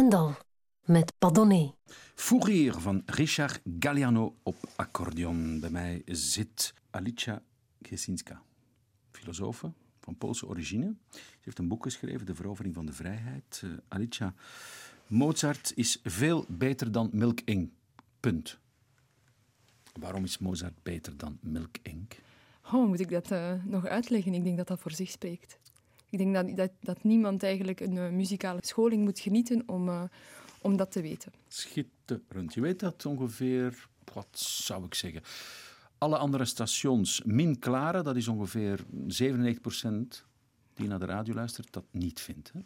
Dal 0.09 0.37
met 0.85 1.13
Padonnet. 1.19 1.75
Fourier 2.15 2.81
van 2.81 3.03
Richard 3.07 3.61
Galliano 3.79 4.35
op 4.43 4.57
accordeon. 4.77 5.61
Bij 5.61 5.71
mij 5.71 6.03
zit 6.07 6.75
Alicia 6.91 7.43
Gesinska, 7.83 8.43
filosofe 9.11 9.73
van 10.01 10.17
Poolse 10.17 10.47
origine. 10.47 10.95
Ze 11.11 11.19
heeft 11.41 11.59
een 11.59 11.69
boek 11.69 11.83
geschreven, 11.83 12.27
De 12.27 12.35
Verovering 12.35 12.75
van 12.75 12.87
de 12.87 12.93
Vrijheid. 12.93 13.63
Uh, 13.65 13.73
Alicia, 13.89 14.35
Mozart 15.07 15.73
is 15.75 16.01
veel 16.03 16.45
beter 16.49 16.93
dan 16.93 17.11
Milk 17.13 17.41
Inc. 17.41 17.71
Punt. 18.21 18.59
Waarom 20.01 20.25
is 20.25 20.39
Mozart 20.39 20.83
beter 20.83 21.17
dan 21.17 21.39
Milk 21.41 21.77
Inc.? 21.83 22.15
Oh, 22.73 22.89
moet 22.89 23.01
ik 23.01 23.11
dat 23.11 23.31
uh, 23.31 23.53
nog 23.65 23.87
uitleggen? 23.87 24.35
Ik 24.35 24.45
denk 24.45 24.57
dat 24.57 24.69
dat 24.69 24.81
voor 24.81 24.93
zich 24.93 25.11
spreekt. 25.11 25.59
Ik 26.15 26.21
denk 26.21 26.35
dat, 26.35 26.57
dat, 26.57 26.71
dat 26.81 27.05
niemand 27.05 27.43
eigenlijk 27.43 27.81
een 27.81 27.97
uh, 27.97 28.09
muzikale 28.09 28.59
scholing 28.63 29.05
moet 29.05 29.19
genieten 29.19 29.63
om, 29.67 29.89
uh, 29.89 30.03
om 30.61 30.77
dat 30.77 30.93
te 30.93 31.03
weten. 31.03 31.33
Schitterend. 31.49 32.55
Je 32.55 32.61
weet 32.61 32.81
dat 32.81 33.07
ongeveer, 33.07 33.89
wat 34.13 34.29
zou 34.39 34.85
ik 34.85 34.95
zeggen, 34.95 35.23
alle 35.99 36.17
andere 36.17 36.45
stations, 36.45 37.23
min 37.25 37.59
Clara, 37.59 38.03
dat 38.03 38.17
is 38.17 38.29
ongeveer 38.29 38.81
97% 38.83 38.85
die 40.75 40.89
naar 40.89 40.99
de 40.99 41.07
radio 41.07 41.35
luistert, 41.35 41.73
dat 41.73 41.85
niet 41.91 42.21
vindt. 42.21 42.53
Hè? 42.53 42.61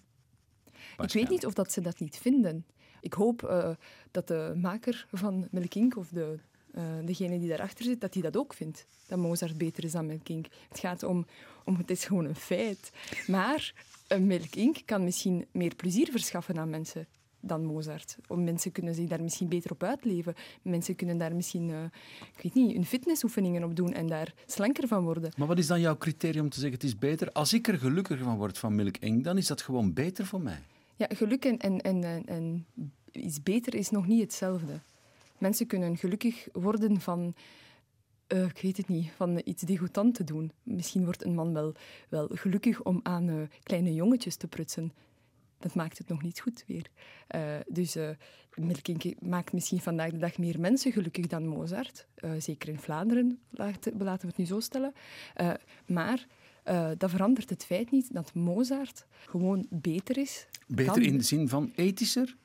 Ik 1.04 1.12
weet 1.12 1.28
niet 1.28 1.46
of 1.46 1.54
dat 1.54 1.72
ze 1.72 1.80
dat 1.80 2.00
niet 2.00 2.18
vinden. 2.18 2.66
Ik 3.00 3.12
hoop 3.12 3.42
uh, 3.42 3.70
dat 4.10 4.28
de 4.28 4.52
maker 4.56 5.06
van 5.12 5.48
Melkink 5.50 5.96
of 5.96 6.08
de, 6.08 6.38
uh, 6.78 6.84
degene 7.04 7.38
die 7.38 7.48
daarachter 7.48 7.84
zit, 7.84 8.00
dat 8.00 8.14
hij 8.14 8.22
dat 8.22 8.36
ook 8.36 8.54
vindt. 8.54 8.86
Dat 9.06 9.18
Mozart 9.18 9.58
beter 9.58 9.84
is 9.84 9.92
dan 9.92 10.06
Melkink. 10.06 10.46
Het 10.68 10.78
gaat 10.78 11.02
om, 11.02 11.26
om, 11.64 11.76
het 11.76 11.90
is 11.90 12.04
gewoon 12.04 12.24
een 12.24 12.34
feit. 12.34 12.90
Maar 13.26 13.74
een 14.06 14.26
Melkink 14.26 14.76
kan 14.84 15.04
misschien 15.04 15.46
meer 15.52 15.74
plezier 15.74 16.08
verschaffen 16.10 16.58
aan 16.58 16.70
mensen 16.70 17.06
dan 17.40 17.64
Mozart. 17.64 18.16
Om 18.26 18.44
mensen 18.44 18.72
kunnen 18.72 18.94
zich 18.94 19.08
daar 19.08 19.22
misschien 19.22 19.48
beter 19.48 19.70
op 19.70 19.82
uitleven. 19.82 20.34
Mensen 20.62 20.94
kunnen 20.94 21.18
daar 21.18 21.34
misschien, 21.34 21.68
uh, 21.68 21.84
ik 22.36 22.42
weet 22.42 22.54
niet, 22.54 22.72
hun 22.72 22.86
fitnessoefeningen 22.86 23.64
op 23.64 23.76
doen 23.76 23.92
en 23.92 24.06
daar 24.06 24.34
slanker 24.46 24.88
van 24.88 25.04
worden. 25.04 25.32
Maar 25.36 25.46
wat 25.46 25.58
is 25.58 25.66
dan 25.66 25.80
jouw 25.80 25.96
criterium 25.96 26.44
om 26.44 26.50
te 26.50 26.60
zeggen 26.60 26.78
het 26.78 26.88
is 26.88 26.98
beter? 26.98 27.32
Als 27.32 27.52
ik 27.52 27.68
er 27.68 27.78
gelukkiger 27.78 28.24
van 28.24 28.36
word 28.36 28.58
van 28.58 28.74
Milk 28.74 28.96
Eng, 28.96 29.22
dan 29.22 29.36
is 29.36 29.46
dat 29.46 29.62
gewoon 29.62 29.92
beter 29.92 30.26
voor 30.26 30.40
mij. 30.40 30.62
Ja, 30.96 31.06
geluk 31.10 31.44
en, 31.44 31.58
en, 31.58 31.80
en, 31.80 32.26
en 32.26 32.66
iets 33.12 33.42
beter 33.42 33.74
is 33.74 33.90
nog 33.90 34.06
niet 34.06 34.20
hetzelfde. 34.20 34.80
Mensen 35.38 35.66
kunnen 35.66 35.96
gelukkig 35.96 36.48
worden 36.52 37.00
van, 37.00 37.34
uh, 38.32 38.44
ik 38.44 38.58
weet 38.62 38.76
het 38.76 38.88
niet, 38.88 39.10
van 39.16 39.40
iets 39.44 39.62
degoutant 39.62 40.14
te 40.14 40.24
doen. 40.24 40.52
Misschien 40.62 41.04
wordt 41.04 41.24
een 41.24 41.34
man 41.34 41.52
wel, 41.52 41.74
wel 42.08 42.28
gelukkig 42.32 42.82
om 42.82 43.00
aan 43.02 43.28
uh, 43.28 43.42
kleine 43.62 43.94
jongetjes 43.94 44.36
te 44.36 44.48
prutsen 44.48 44.92
dat 45.58 45.74
maakt 45.74 45.98
het 45.98 46.08
nog 46.08 46.22
niet 46.22 46.40
goed 46.40 46.64
weer. 46.66 46.86
Uh, 47.36 47.56
dus 47.66 47.96
Milkink 48.54 49.20
maakt 49.20 49.52
misschien 49.52 49.80
vandaag 49.80 50.10
de 50.10 50.18
dag 50.18 50.38
meer 50.38 50.60
mensen 50.60 50.92
gelukkig 50.92 51.26
dan 51.26 51.46
Mozart. 51.46 52.06
Zeker 52.38 52.68
in 52.68 52.78
Vlaanderen, 52.78 53.38
laten 53.50 53.98
we 53.98 54.26
het 54.26 54.36
nu 54.36 54.44
zo 54.44 54.60
stellen. 54.60 54.92
maar 55.86 56.26
dat 56.96 57.10
verandert 57.10 57.50
het 57.50 57.64
feit 57.64 57.90
niet 57.90 58.14
dat 58.14 58.34
Mozart 58.34 59.06
gewoon 59.26 59.66
beter 59.70 60.18
is. 60.18 60.46
Beter 60.66 60.94
dan... 60.94 61.02
in 61.02 61.18
de 61.18 61.24
zin 61.24 61.48
van 61.48 61.72
ethischer? 61.74 62.36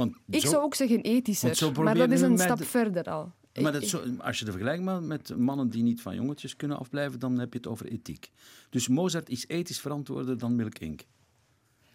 Want 0.00 0.16
ik 0.30 0.40
zo... 0.40 0.48
zou 0.48 0.62
ook 0.62 0.74
zeggen 0.74 1.00
ethischer, 1.00 1.82
maar 1.82 1.94
dat 1.94 2.10
is 2.10 2.20
een 2.20 2.38
stap 2.38 2.58
de... 2.58 2.64
verder 2.64 3.04
al. 3.04 3.32
Maar 3.60 3.72
dat 3.72 3.84
zo, 3.84 4.02
als 4.18 4.38
je 4.38 4.44
het 4.44 4.54
vergelijkt 4.54 5.06
met 5.06 5.36
mannen 5.36 5.70
die 5.70 5.82
niet 5.82 6.00
van 6.00 6.14
jongetjes 6.14 6.56
kunnen 6.56 6.78
afblijven, 6.78 7.18
dan 7.18 7.38
heb 7.38 7.52
je 7.52 7.58
het 7.58 7.66
over 7.66 7.86
ethiek. 7.86 8.30
Dus 8.70 8.88
Mozart 8.88 9.28
is 9.28 9.48
ethisch 9.48 9.80
verantwoorder 9.80 10.38
dan 10.38 10.56
Milk 10.56 10.78
Inc. 10.78 11.00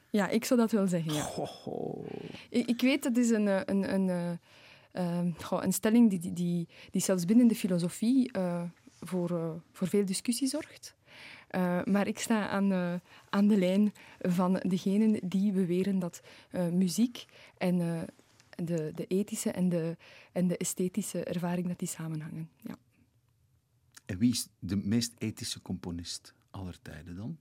Ja, 0.10 0.28
ik 0.28 0.46
zou 0.46 0.60
dat 0.60 0.72
wel 0.72 0.88
zeggen, 0.88 1.14
ja. 1.14 1.30
Ik, 2.50 2.68
ik, 2.68 2.82
weet, 2.82 3.04
dat 3.04 3.18
is 3.18 3.30
een, 3.30 3.48
een, 3.48 3.94
een, 3.94 4.10
een, 4.10 4.40
uh, 4.94 5.62
een 5.62 5.74
stelling 5.74 6.10
die, 6.10 6.34
die, 6.34 6.68
die 6.92 7.02
zelfs 7.02 7.26
binnen 7.26 7.48
de 7.48 7.56
filosofie 7.56 8.38
uh, 8.38 8.62
voor, 9.00 9.32
uh, 9.32 9.50
voor 9.72 9.88
veel 9.88 10.06
discussie 10.06 10.48
zorgt. 10.48 10.96
Maar 11.86 12.08
ik 12.08 12.20
sta 12.20 12.48
aan, 12.48 13.02
aan 13.30 13.48
de 13.48 13.58
lijn 13.58 13.94
van 14.20 14.54
degenen 14.54 15.30
die 15.30 15.52
beweren 15.52 16.00
dat 16.00 16.22
muziek 16.72 17.26
en 17.58 18.08
de, 18.56 18.92
de 18.96 19.08
ethische 19.08 19.52
en 19.52 19.70
de, 19.70 19.98
en 20.32 20.48
de 20.48 20.58
esthetische 20.58 21.24
ervaring 21.24 21.68
dat 21.68 21.80
die 21.80 21.88
samenhangen. 21.88 22.50
Ja. 22.62 22.78
En 24.06 24.18
wie 24.18 24.32
is 24.32 24.48
de 24.60 24.76
meest 24.76 25.14
ethische 25.18 25.62
componist 25.62 26.34
aller 26.50 26.82
tijden 26.82 27.16
dan? 27.16 27.38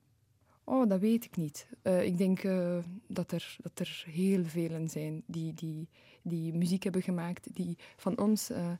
Oh, 0.64 0.88
dat 0.88 1.00
weet 1.00 1.24
ik 1.24 1.36
niet. 1.36 1.66
Uh, 1.82 2.04
ik 2.04 2.18
denk 2.18 2.42
uh, 2.42 2.78
dat, 3.06 3.32
er, 3.32 3.56
dat 3.62 3.78
er 3.78 4.04
heel 4.06 4.44
velen 4.44 4.88
zijn 4.88 5.22
die, 5.26 5.54
die, 5.54 5.88
die 6.22 6.54
muziek 6.54 6.82
hebben 6.82 7.02
gemaakt, 7.02 7.54
die 7.54 7.78
van 7.96 8.18
ons 8.18 8.50
uh, 8.50 8.72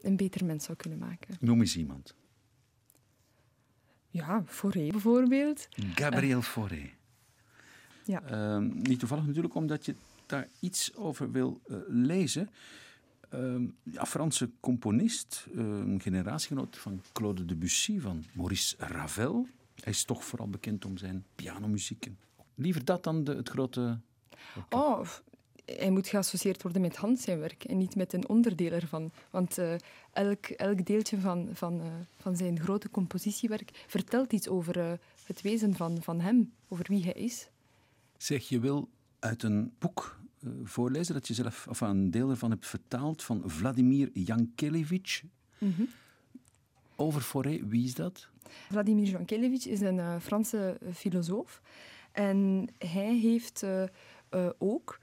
een 0.00 0.16
beter 0.16 0.44
mens 0.44 0.64
zou 0.64 0.76
kunnen 0.76 0.98
maken. 0.98 1.36
Noem 1.40 1.60
eens 1.60 1.76
iemand. 1.76 2.14
Ja, 4.10 4.42
Fauré 4.46 4.86
bijvoorbeeld. 4.86 5.68
Gabriel 5.94 6.42
Fauré. 6.42 6.90
Ja. 8.04 8.22
Ehm, 8.22 8.68
niet 8.82 8.98
toevallig 8.98 9.26
natuurlijk, 9.26 9.54
omdat 9.54 9.84
je 9.84 9.94
daar 10.26 10.48
iets 10.60 10.96
over 10.96 11.30
wil 11.30 11.60
lezen. 11.88 12.50
Ehm, 13.28 13.66
ja, 13.82 14.06
Franse 14.06 14.50
componist, 14.60 15.46
een 15.52 16.00
generatiegenoot 16.02 16.76
van 16.76 17.02
Claude 17.12 17.44
Debussy, 17.44 18.00
van 18.00 18.24
Maurice 18.32 18.74
Ravel. 18.78 19.46
Hij 19.74 19.92
is 19.92 20.04
toch 20.04 20.24
vooral 20.24 20.48
bekend 20.48 20.84
om 20.84 20.98
zijn 20.98 21.24
pianomuziek. 21.34 22.08
Liever 22.54 22.84
dat 22.84 23.04
dan 23.04 23.24
de, 23.24 23.34
het 23.34 23.48
grote... 23.48 23.98
Oh, 24.70 25.06
hij 25.76 25.90
moet 25.90 26.08
geassocieerd 26.08 26.62
worden 26.62 26.82
met 26.82 26.96
Hans 26.96 27.22
zijn 27.22 27.38
werk 27.38 27.64
en 27.64 27.78
niet 27.78 27.96
met 27.96 28.12
een 28.12 28.28
onderdeel 28.28 28.72
ervan. 28.72 29.10
Want 29.30 29.58
uh, 29.58 29.74
elk, 30.12 30.46
elk 30.46 30.86
deeltje 30.86 31.18
van, 31.18 31.48
van, 31.52 31.80
uh, 31.80 31.86
van 32.16 32.36
zijn 32.36 32.60
grote 32.60 32.90
compositiewerk 32.90 33.84
vertelt 33.86 34.32
iets 34.32 34.48
over 34.48 34.76
uh, 34.76 34.92
het 35.26 35.42
wezen 35.42 35.74
van, 35.74 36.02
van 36.02 36.20
hem, 36.20 36.52
over 36.68 36.84
wie 36.88 37.02
hij 37.02 37.12
is. 37.12 37.48
Zeg, 38.16 38.48
je 38.48 38.60
wil 38.60 38.88
uit 39.18 39.42
een 39.42 39.72
boek 39.78 40.18
voorlezen 40.64 41.14
dat 41.14 41.26
je 41.26 41.34
zelf, 41.34 41.66
of 41.68 41.80
een 41.80 42.10
deel 42.10 42.30
ervan 42.30 42.50
hebt 42.50 42.66
vertaald, 42.66 43.22
van 43.22 43.42
Vladimir 43.46 44.10
Jankelevich. 44.12 45.22
Mm 45.58 45.72
-hmm. 45.76 45.88
Over 46.96 47.20
Fauré, 47.20 47.66
wie 47.66 47.84
is 47.84 47.94
dat? 47.94 48.28
Vladimir 48.68 49.04
Jankelevich 49.04 49.66
is 49.66 49.80
een 49.80 50.20
Franse 50.20 50.78
filosoof. 50.94 51.62
En 52.12 52.68
hij 52.78 53.16
heeft 53.16 53.64
uh, 54.30 54.48
ook 54.58 55.00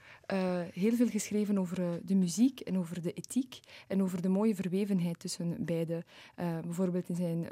heel 0.74 0.96
veel 0.96 1.08
geschreven 1.08 1.58
over 1.58 2.00
de 2.06 2.16
muziek 2.16 2.60
en 2.60 2.78
over 2.78 3.02
de 3.02 3.14
ethiek 3.14 3.60
en 3.88 4.02
over 4.02 4.22
de 4.22 4.30
mooie 4.30 4.56
verwevenheid 4.56 5.20
tussen 5.20 5.66
beide. 5.66 6.04
bijvoorbeeld 6.36 7.10
in 7.10 7.16
zijn 7.16 7.48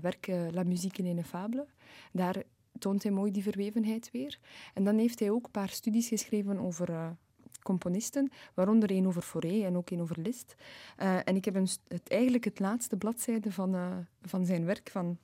werk 0.00 0.26
La 0.26 0.62
musique 0.62 1.02
in 1.02 1.06
une 1.06 1.24
fable. 1.24 1.66
Daar 2.12 2.42
toont 2.78 3.02
hij 3.02 3.12
mooi 3.12 3.32
die 3.32 3.42
verwevenheid 3.42 4.10
weer. 4.12 4.38
En 4.74 4.84
dan 4.84 4.98
heeft 4.98 5.18
hij 5.20 5.30
ook 5.30 5.44
een 5.44 5.50
paar 5.50 5.68
studies 5.68 6.08
geschreven 6.08 6.58
over 6.58 7.16
componisten, 7.62 8.30
waaronder 8.54 8.90
één 8.90 9.06
over 9.06 9.22
Fauré 9.22 9.64
en 9.64 9.76
ook 9.76 9.90
één 9.90 10.00
over 10.00 10.20
Liszt. 10.20 10.54
En 10.96 11.36
ik 11.36 11.44
heb 11.44 11.54
een, 11.54 11.68
het, 11.88 12.08
eigenlijk 12.08 12.44
het 12.44 12.58
laatste 12.58 12.96
bladzijde 12.96 13.52
van, 13.52 14.06
van 14.22 14.46
zijn 14.46 14.64
werk 14.64 14.90
van, 14.90 15.18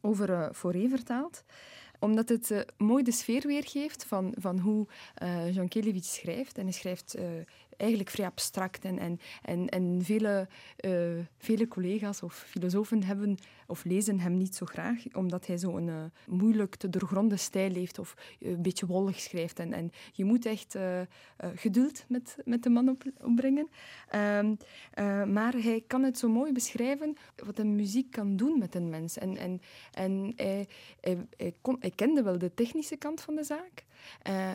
over 0.00 0.30
uh, 0.30 0.88
vertaald 0.88 1.44
omdat 1.98 2.28
het 2.28 2.64
mooi 2.76 3.02
de 3.02 3.12
sfeer 3.12 3.46
weergeeft 3.46 4.04
van, 4.04 4.34
van 4.36 4.58
hoe 4.58 4.86
Jean 5.52 5.68
Kelevich 5.68 6.04
schrijft. 6.04 6.58
En 6.58 6.64
hij 6.64 6.72
schrijft 6.72 7.16
eigenlijk 7.78 8.10
vrij 8.10 8.26
abstract. 8.26 8.84
En, 8.84 8.98
en, 8.98 9.20
en, 9.42 9.68
en 9.68 10.00
vele, 10.02 10.48
uh, 10.84 11.24
vele 11.38 11.68
collega's 11.68 12.22
of 12.22 12.34
filosofen 12.34 13.04
hebben 13.04 13.36
of 13.66 13.84
lezen 13.84 14.20
hem 14.20 14.36
niet 14.36 14.54
zo 14.54 14.66
graag, 14.66 15.02
omdat 15.12 15.46
hij 15.46 15.58
zo'n 15.58 15.86
uh, 15.86 16.04
moeilijk 16.26 16.74
te 16.74 16.88
doorgronden 16.88 17.38
stijl 17.38 17.74
heeft 17.74 17.98
of 17.98 18.14
een 18.40 18.62
beetje 18.62 18.86
wollig 18.86 19.20
schrijft. 19.20 19.58
En, 19.58 19.72
en 19.72 19.90
je 20.12 20.24
moet 20.24 20.46
echt 20.46 20.76
geduld 21.54 22.04
met, 22.08 22.36
met 22.44 22.62
de 22.62 22.70
man 22.70 22.88
op, 22.88 23.02
opbrengen. 23.22 23.68
Ehm, 24.08 24.54
maar 25.32 25.54
hij 25.54 25.84
kan 25.86 26.02
het 26.02 26.18
zo 26.18 26.28
mooi 26.28 26.52
beschrijven 26.52 27.16
wat 27.44 27.58
een 27.58 27.74
muziek 27.74 28.10
kan 28.10 28.36
doen 28.36 28.58
met 28.58 28.74
een 28.74 28.88
mens. 28.88 29.18
En, 29.18 29.36
en, 29.36 29.60
en 29.92 30.32
hij, 30.36 30.66
hij 31.78 31.92
kende 31.94 32.22
wel 32.22 32.38
de 32.38 32.54
technische 32.54 32.96
kant 32.96 33.20
van 33.20 33.34
de 33.34 33.44
zaak, 33.44 33.84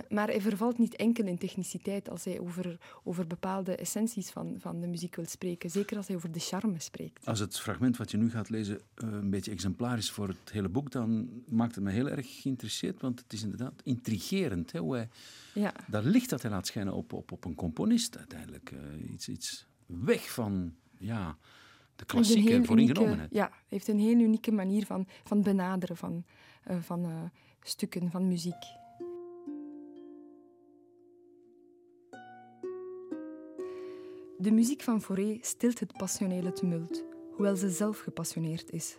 maar 0.10 0.28
hij 0.28 0.42
vervalt 0.42 0.78
niet 0.78 0.96
enkel 0.96 1.26
in 1.26 1.38
techniciteit 1.38 2.10
als 2.10 2.24
hij 2.24 2.40
over, 2.40 2.78
over 3.04 3.13
bepaalde 3.28 3.76
essenties 3.76 4.30
van, 4.30 4.56
van 4.58 4.80
de 4.80 4.88
muziek 4.88 5.16
wil 5.16 5.26
spreken. 5.26 5.70
Zeker 5.70 5.98
als 5.98 6.08
hij 6.08 6.16
over 6.16 6.32
de 6.32 6.40
charme 6.40 6.80
spreekt. 6.80 7.26
Als 7.26 7.40
het 7.40 7.60
fragment 7.60 7.98
wat 7.98 8.12
je 8.12 8.18
nu 8.18 8.30
gaat 8.30 8.50
lezen 8.50 8.82
een 8.96 9.30
beetje 9.30 9.52
exemplarisch 9.52 10.12
voor 10.12 10.28
het 10.28 10.52
hele 10.52 10.70
boek, 10.70 10.92
dan 10.92 11.30
maakt 11.48 11.76
het 11.76 11.84
me 11.84 11.92
heel 11.92 12.10
erg 12.10 12.42
geïnteresseerd. 12.42 13.02
Want 13.02 13.20
het 13.20 13.34
is 13.34 13.44
inderdaad 13.44 13.82
intrigerend 13.84 14.72
hè, 14.72 14.80
hoe 14.80 14.96
hij 14.96 15.10
ja. 15.54 15.74
dat 15.88 16.04
licht 16.04 16.30
dat 16.30 16.42
hij 16.42 16.52
laat 16.52 16.68
schijnen 16.68 16.94
op, 16.94 17.14
op, 17.14 17.32
op 17.32 17.46
een 17.46 17.56
componist 17.56 18.18
uiteindelijk. 18.18 18.72
Uh, 18.72 19.12
iets, 19.12 19.30
iets 19.30 19.68
weg 19.86 20.32
van 20.32 20.76
ja, 20.98 21.38
de 21.96 22.06
klassieke 22.06 22.64
vooringenomenheid. 22.64 23.30
Ja, 23.34 23.52
heeft 23.68 23.88
een 23.88 24.00
heel 24.00 24.20
unieke 24.20 24.52
manier 24.52 24.86
van, 24.86 25.08
van 25.24 25.42
benaderen 25.42 25.98
van, 25.98 26.26
uh, 26.72 26.78
van 26.82 27.06
uh, 27.06 27.22
stukken, 27.62 28.12
van 28.12 28.28
muziek. 28.28 28.82
De 34.44 34.52
muziek 34.52 34.82
van 34.82 35.02
Fauré 35.02 35.38
stilt 35.42 35.80
het 35.80 35.98
passionele 35.98 36.54
tumult, 36.54 37.04
hoewel 37.36 37.56
ze 37.56 37.70
zelf 37.70 38.00
gepassioneerd 38.00 38.72
is. 38.72 38.98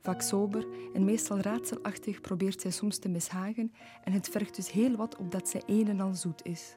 Vaak 0.00 0.20
sober 0.22 0.66
en 0.94 1.04
meestal 1.04 1.38
raadselachtig 1.38 2.20
probeert 2.20 2.60
zij 2.60 2.70
soms 2.70 2.98
te 2.98 3.08
mishagen 3.08 3.72
en 4.04 4.12
het 4.12 4.28
vergt 4.28 4.56
dus 4.56 4.70
heel 4.70 4.96
wat 4.96 5.16
opdat 5.16 5.48
zij 5.48 5.62
een 5.66 5.88
en 5.88 6.00
al 6.00 6.14
zoet 6.14 6.44
is. 6.44 6.76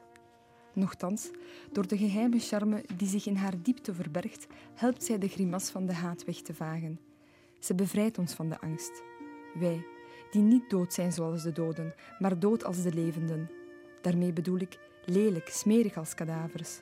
Nochtans, 0.74 1.30
door 1.72 1.86
de 1.86 1.96
geheime 1.96 2.38
charme 2.38 2.84
die 2.96 3.08
zich 3.08 3.26
in 3.26 3.36
haar 3.36 3.62
diepte 3.62 3.94
verbergt, 3.94 4.46
helpt 4.74 5.04
zij 5.04 5.18
de 5.18 5.28
grimas 5.28 5.70
van 5.70 5.86
de 5.86 5.94
haat 5.94 6.24
weg 6.24 6.36
te 6.36 6.54
vagen. 6.54 7.00
Ze 7.58 7.74
bevrijdt 7.74 8.18
ons 8.18 8.32
van 8.32 8.48
de 8.48 8.60
angst. 8.60 9.02
Wij, 9.58 9.86
die 10.30 10.42
niet 10.42 10.70
dood 10.70 10.92
zijn 10.92 11.12
zoals 11.12 11.42
de 11.42 11.52
doden, 11.52 11.94
maar 12.18 12.38
dood 12.38 12.64
als 12.64 12.82
de 12.82 12.92
levenden. 12.92 13.50
Daarmee 14.02 14.32
bedoel 14.32 14.58
ik 14.58 14.78
lelijk, 15.04 15.48
smerig 15.48 15.96
als 15.96 16.14
kadavers. 16.14 16.80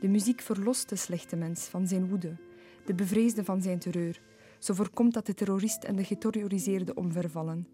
De 0.00 0.08
muziek 0.08 0.40
verlost 0.40 0.88
de 0.88 0.96
slechte 0.96 1.36
mens 1.36 1.64
van 1.64 1.86
zijn 1.86 2.08
woede, 2.08 2.36
de 2.84 2.94
bevreesde 2.94 3.44
van 3.44 3.62
zijn 3.62 3.78
terreur. 3.78 4.20
Zo 4.58 4.74
voorkomt 4.74 5.14
dat 5.14 5.26
de 5.26 5.34
terrorist 5.34 5.84
en 5.84 5.96
de 5.96 6.04
geterroriseerde 6.04 6.94
omvervallen. 6.94 7.68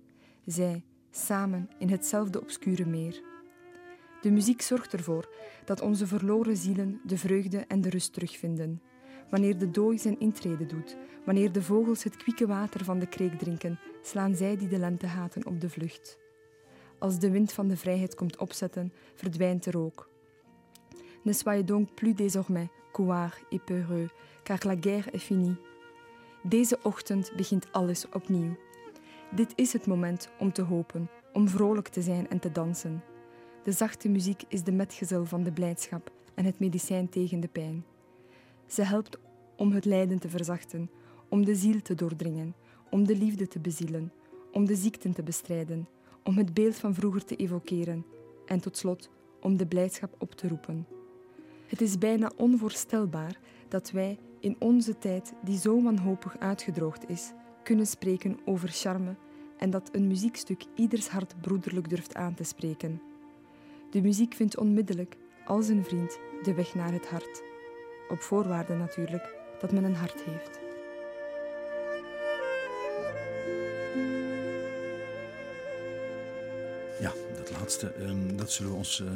Zij, 0.46 0.84
samen 1.10 1.68
in 1.78 1.90
hetzelfde 1.90 2.40
obscure 2.40 2.86
meer. 2.86 3.22
De 4.20 4.30
muziek 4.30 4.62
zorgt 4.62 4.92
ervoor 4.92 5.34
dat 5.64 5.80
onze 5.80 6.06
verloren 6.06 6.56
zielen 6.56 7.00
de 7.04 7.18
vreugde 7.18 7.58
en 7.58 7.80
de 7.80 7.90
rust 7.90 8.12
terugvinden. 8.12 8.82
Wanneer 9.30 9.58
de 9.58 9.70
dooi 9.70 9.98
zijn 9.98 10.20
intrede 10.20 10.66
doet, 10.66 10.96
wanneer 11.24 11.52
de 11.52 11.62
vogels 11.62 12.02
het 12.02 12.16
kwieke 12.16 12.46
water 12.46 12.84
van 12.84 12.98
de 12.98 13.06
kreek 13.06 13.38
drinken, 13.38 13.78
slaan 14.02 14.36
zij 14.36 14.56
die 14.56 14.68
de 14.68 14.78
lente 14.78 15.06
haten 15.06 15.46
op 15.46 15.60
de 15.60 15.70
vlucht. 15.70 16.18
Als 16.98 17.18
de 17.18 17.30
wind 17.30 17.52
van 17.52 17.68
de 17.68 17.76
vrijheid 17.76 18.14
komt 18.14 18.36
opzetten, 18.36 18.92
verdwijnt 19.14 19.66
er 19.66 19.78
ook. 19.78 20.14
Ne 21.26 21.32
soyez 21.32 21.64
donc 21.64 21.88
plus 21.96 22.14
désormais 22.14 22.68
couard 22.92 23.34
et 23.50 23.58
peureux, 23.58 24.08
car 24.44 24.58
la 24.64 24.76
guerre 24.76 25.08
est 25.12 25.18
finie. 25.18 25.56
Deze 26.44 26.78
ochtend 26.82 27.32
begint 27.36 27.66
alles 27.72 28.06
opnieuw. 28.12 28.56
Dit 29.30 29.52
is 29.56 29.72
het 29.72 29.86
moment 29.86 30.28
om 30.38 30.52
te 30.52 30.62
hopen, 30.62 31.08
om 31.32 31.48
vrolijk 31.48 31.88
te 31.88 32.02
zijn 32.02 32.28
en 32.28 32.38
te 32.38 32.52
dansen. 32.52 33.02
De 33.64 33.72
zachte 33.72 34.08
muziek 34.08 34.42
is 34.48 34.62
de 34.62 34.72
metgezel 34.72 35.24
van 35.24 35.42
de 35.42 35.52
blijdschap 35.52 36.10
en 36.34 36.44
het 36.44 36.58
medicijn 36.58 37.08
tegen 37.08 37.40
de 37.40 37.48
pijn. 37.48 37.84
Ze 38.66 38.82
helpt 38.82 39.18
om 39.56 39.72
het 39.72 39.84
lijden 39.84 40.18
te 40.18 40.28
verzachten, 40.28 40.90
om 41.28 41.44
de 41.44 41.54
ziel 41.54 41.82
te 41.82 41.94
doordringen, 41.94 42.54
om 42.90 43.06
de 43.06 43.16
liefde 43.16 43.48
te 43.48 43.58
bezielen, 43.58 44.12
om 44.52 44.66
de 44.66 44.76
ziekten 44.76 45.12
te 45.12 45.22
bestrijden, 45.22 45.88
om 46.22 46.36
het 46.36 46.54
beeld 46.54 46.76
van 46.76 46.94
vroeger 46.94 47.24
te 47.24 47.36
evokeren 47.36 48.06
en 48.44 48.60
tot 48.60 48.76
slot 48.76 49.10
om 49.40 49.56
de 49.56 49.66
blijdschap 49.66 50.14
op 50.18 50.34
te 50.34 50.48
roepen. 50.48 50.95
Het 51.66 51.80
is 51.80 51.98
bijna 51.98 52.30
onvoorstelbaar 52.36 53.38
dat 53.68 53.90
wij 53.90 54.18
in 54.40 54.56
onze 54.58 54.98
tijd, 54.98 55.32
die 55.44 55.58
zo 55.58 55.82
wanhopig 55.82 56.38
uitgedroogd 56.38 57.08
is, 57.08 57.32
kunnen 57.62 57.86
spreken 57.86 58.38
over 58.44 58.68
charme 58.68 59.14
en 59.58 59.70
dat 59.70 59.88
een 59.92 60.06
muziekstuk 60.06 60.64
ieders 60.74 61.08
hart 61.08 61.40
broederlijk 61.40 61.88
durft 61.88 62.14
aan 62.14 62.34
te 62.34 62.44
spreken. 62.44 63.02
De 63.90 64.00
muziek 64.00 64.34
vindt 64.34 64.56
onmiddellijk, 64.56 65.16
als 65.44 65.68
een 65.68 65.84
vriend, 65.84 66.18
de 66.42 66.54
weg 66.54 66.74
naar 66.74 66.92
het 66.92 67.06
hart. 67.06 67.42
Op 68.08 68.20
voorwaarde 68.20 68.74
natuurlijk 68.74 69.34
dat 69.60 69.72
men 69.72 69.84
een 69.84 69.94
hart 69.94 70.22
heeft. 70.22 70.58
Ja, 77.00 77.12
dat 77.36 77.50
laatste, 77.50 77.88
ehm, 77.88 78.36
dat 78.36 78.50
zullen 78.50 78.72
we 78.72 78.78
ons 78.78 79.00
eh, 79.00 79.08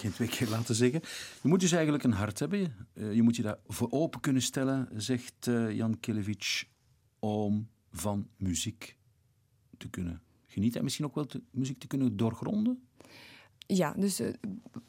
geen 0.00 0.12
twee 0.12 0.28
keer 0.28 0.48
laten 0.48 0.74
zeggen. 0.74 1.00
Je 1.42 1.48
moet 1.48 1.60
dus 1.60 1.72
eigenlijk 1.72 2.04
een 2.04 2.12
hart 2.12 2.38
hebben. 2.38 2.74
Je 2.94 3.22
moet 3.22 3.36
je 3.36 3.42
daar 3.42 3.58
voor 3.66 3.90
open 3.90 4.20
kunnen 4.20 4.42
stellen, 4.42 4.88
zegt 4.96 5.46
uh, 5.46 5.72
Jan 5.72 6.00
Kelevich, 6.00 6.64
om 7.18 7.68
van 7.92 8.28
muziek 8.36 8.96
te 9.76 9.88
kunnen 9.88 10.22
genieten. 10.46 10.78
En 10.78 10.84
misschien 10.84 11.06
ook 11.06 11.14
wel 11.14 11.26
te, 11.26 11.42
muziek 11.50 11.78
te 11.78 11.86
kunnen 11.86 12.16
doorgronden. 12.16 12.82
Ja, 13.66 13.92
dus 13.96 14.20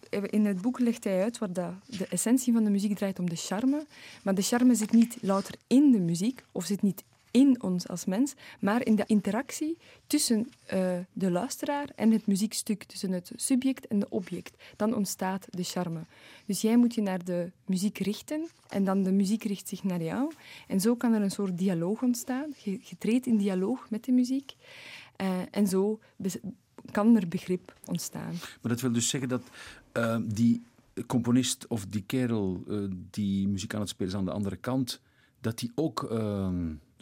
in 0.09 0.45
het 0.45 0.61
boek 0.61 0.79
legt 0.79 1.03
hij 1.03 1.21
uit 1.21 1.37
waar 1.37 1.53
de, 1.53 1.73
de 1.97 2.07
essentie 2.07 2.53
van 2.53 2.63
de 2.63 2.69
muziek 2.69 2.95
draait 2.97 3.19
om 3.19 3.29
de 3.29 3.35
charme. 3.35 3.85
Maar 4.23 4.35
de 4.35 4.41
charme 4.41 4.75
zit 4.75 4.91
niet 4.91 5.17
louter 5.21 5.55
in 5.67 5.91
de 5.91 5.99
muziek, 5.99 6.43
of 6.51 6.65
zit 6.65 6.81
niet 6.81 7.03
in 7.31 7.61
ons 7.61 7.87
als 7.87 8.05
mens, 8.05 8.33
maar 8.59 8.85
in 8.85 8.95
de 8.95 9.03
interactie 9.05 9.77
tussen 10.07 10.49
uh, 10.73 10.97
de 11.13 11.31
luisteraar 11.31 11.89
en 11.95 12.11
het 12.11 12.27
muziekstuk, 12.27 12.83
tussen 12.83 13.11
het 13.11 13.31
subject 13.35 13.87
en 13.87 13.99
de 13.99 14.09
object. 14.09 14.63
Dan 14.75 14.95
ontstaat 14.95 15.47
de 15.49 15.63
charme. 15.63 16.05
Dus 16.45 16.61
jij 16.61 16.77
moet 16.77 16.95
je 16.95 17.01
naar 17.01 17.23
de 17.23 17.51
muziek 17.65 17.97
richten 17.97 18.47
en 18.69 18.83
dan 18.83 19.03
de 19.03 19.11
muziek 19.11 19.43
richt 19.43 19.67
zich 19.67 19.83
naar 19.83 20.01
jou. 20.01 20.31
En 20.67 20.79
zo 20.79 20.95
kan 20.95 21.13
er 21.13 21.21
een 21.21 21.31
soort 21.31 21.57
dialoog 21.57 22.01
ontstaan. 22.01 22.53
Je, 22.63 22.79
treedt 22.97 23.25
in 23.25 23.37
dialoog 23.37 23.89
met 23.89 24.03
de 24.03 24.11
muziek. 24.11 24.55
Uh, 25.21 25.39
en 25.51 25.67
zo 25.67 25.99
kan 26.91 27.15
er 27.15 27.27
begrip 27.27 27.75
ontstaan. 27.85 28.33
Maar 28.61 28.71
dat 28.71 28.81
wil 28.81 28.91
dus 28.91 29.09
zeggen 29.09 29.29
dat 29.29 29.43
uh, 29.97 30.17
die 30.23 30.63
componist 31.07 31.67
of 31.67 31.85
die 31.85 32.03
kerel 32.03 32.63
die 33.09 33.47
muziek 33.47 33.73
aan 33.73 33.79
het 33.79 33.89
spelen 33.89 34.11
is 34.11 34.17
aan 34.17 34.25
de 34.25 34.31
andere 34.31 34.55
kant, 34.55 35.01
dat 35.39 35.59
die 35.59 35.71
ook 35.75 36.11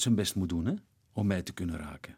zijn 0.01 0.15
best 0.15 0.35
moet 0.35 0.49
doen 0.49 0.65
hè, 0.65 0.73
om 1.13 1.27
mij 1.27 1.41
te 1.41 1.53
kunnen 1.53 1.77
raken. 1.77 2.15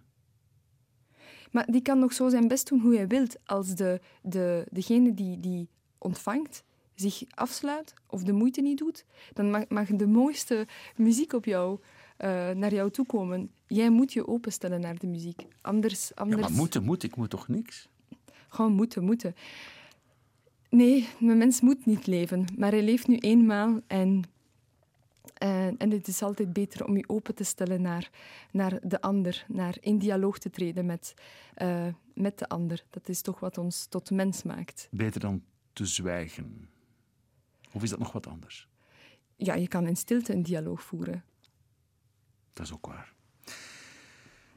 Maar 1.51 1.65
die 1.71 1.81
kan 1.81 1.99
nog 1.99 2.13
zo 2.13 2.29
zijn 2.29 2.47
best 2.47 2.67
doen 2.67 2.79
hoe 2.79 2.95
hij 2.95 3.07
wilt. 3.07 3.37
Als 3.45 3.75
de, 3.75 3.99
de, 4.21 4.65
degene 4.71 5.13
die, 5.13 5.39
die 5.39 5.69
ontvangt 5.97 6.63
zich 6.95 7.23
afsluit 7.29 7.93
of 8.07 8.23
de 8.23 8.31
moeite 8.31 8.61
niet 8.61 8.77
doet, 8.77 9.05
dan 9.33 9.49
mag, 9.49 9.67
mag 9.67 9.87
de 9.87 10.07
mooiste 10.07 10.67
muziek 10.95 11.33
op 11.33 11.45
jou, 11.45 11.79
uh, 12.17 12.49
naar 12.49 12.73
jou 12.73 12.91
toe 12.91 13.05
komen. 13.05 13.51
Jij 13.67 13.89
moet 13.89 14.13
je 14.13 14.27
openstellen 14.27 14.81
naar 14.81 14.97
de 14.97 15.07
muziek. 15.07 15.45
Anders, 15.61 16.15
anders... 16.15 16.41
Ja, 16.41 16.47
maar 16.47 16.57
moeten, 16.57 16.83
moet, 16.83 17.03
ik 17.03 17.15
moet 17.15 17.29
toch 17.29 17.47
niks? 17.47 17.89
Gewoon 18.47 18.73
moeten, 18.73 19.03
moeten. 19.03 19.35
Nee, 20.69 21.07
een 21.19 21.37
mens 21.37 21.61
moet 21.61 21.85
niet 21.85 22.07
leven, 22.07 22.45
maar 22.57 22.71
hij 22.71 22.83
leeft 22.83 23.07
nu 23.07 23.17
eenmaal 23.17 23.79
en 23.87 24.23
uh, 25.43 25.65
en 25.65 25.91
het 25.91 26.07
is 26.07 26.21
altijd 26.21 26.53
beter 26.53 26.85
om 26.85 26.97
je 26.97 27.09
open 27.09 27.35
te 27.35 27.43
stellen 27.43 27.81
naar, 27.81 28.09
naar 28.51 28.79
de 28.83 29.01
ander, 29.01 29.45
naar 29.47 29.77
in 29.79 29.97
dialoog 29.97 30.37
te 30.37 30.49
treden 30.49 30.85
met, 30.85 31.13
uh, 31.61 31.87
met 32.13 32.39
de 32.39 32.49
ander. 32.49 32.83
Dat 32.89 33.09
is 33.09 33.21
toch 33.21 33.39
wat 33.39 33.57
ons 33.57 33.85
tot 33.85 34.11
mens 34.11 34.43
maakt. 34.43 34.87
Beter 34.91 35.19
dan 35.19 35.43
te 35.73 35.85
zwijgen? 35.85 36.69
Of 37.71 37.83
is 37.83 37.89
dat 37.89 37.99
nog 37.99 38.11
wat 38.11 38.27
anders? 38.27 38.67
Ja, 39.35 39.53
je 39.53 39.67
kan 39.67 39.87
in 39.87 39.95
stilte 39.95 40.33
een 40.33 40.43
dialoog 40.43 40.83
voeren. 40.83 41.23
Dat 42.53 42.65
is 42.65 42.73
ook 42.73 42.85
waar. 42.85 43.13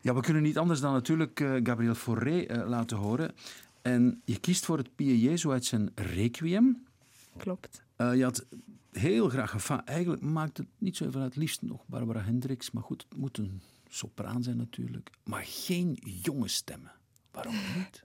Ja, 0.00 0.14
we 0.14 0.20
kunnen 0.20 0.42
niet 0.42 0.58
anders 0.58 0.80
dan 0.80 0.92
natuurlijk 0.92 1.40
uh, 1.40 1.60
Gabriel 1.62 1.94
Fauré 1.94 2.64
laten 2.66 2.96
horen. 2.96 3.34
En 3.82 4.22
je 4.24 4.40
kiest 4.40 4.64
voor 4.64 4.78
het 4.78 4.94
Pie 4.94 5.20
Jesu 5.20 5.50
uit 5.50 5.64
zijn 5.64 5.90
Requiem. 5.94 6.86
Klopt. 7.36 7.82
Je 8.12 8.22
had 8.22 8.46
heel 8.98 9.28
graag 9.28 9.52
enfin, 9.52 9.84
Eigenlijk 9.84 10.22
maakt 10.22 10.56
het 10.56 10.66
niet 10.78 10.96
zo 10.96 11.04
even 11.04 11.20
uit. 11.20 11.36
Liefst 11.36 11.62
nog 11.62 11.86
Barbara 11.86 12.20
Hendricks. 12.20 12.70
Maar 12.70 12.82
goed, 12.82 13.06
het 13.08 13.18
moet 13.18 13.38
een 13.38 13.60
sopraan 13.88 14.42
zijn 14.42 14.56
natuurlijk. 14.56 15.10
Maar 15.24 15.42
geen 15.46 15.98
jonge 16.22 16.48
stemmen. 16.48 16.92
Waarom 17.30 17.54
niet? 17.76 18.04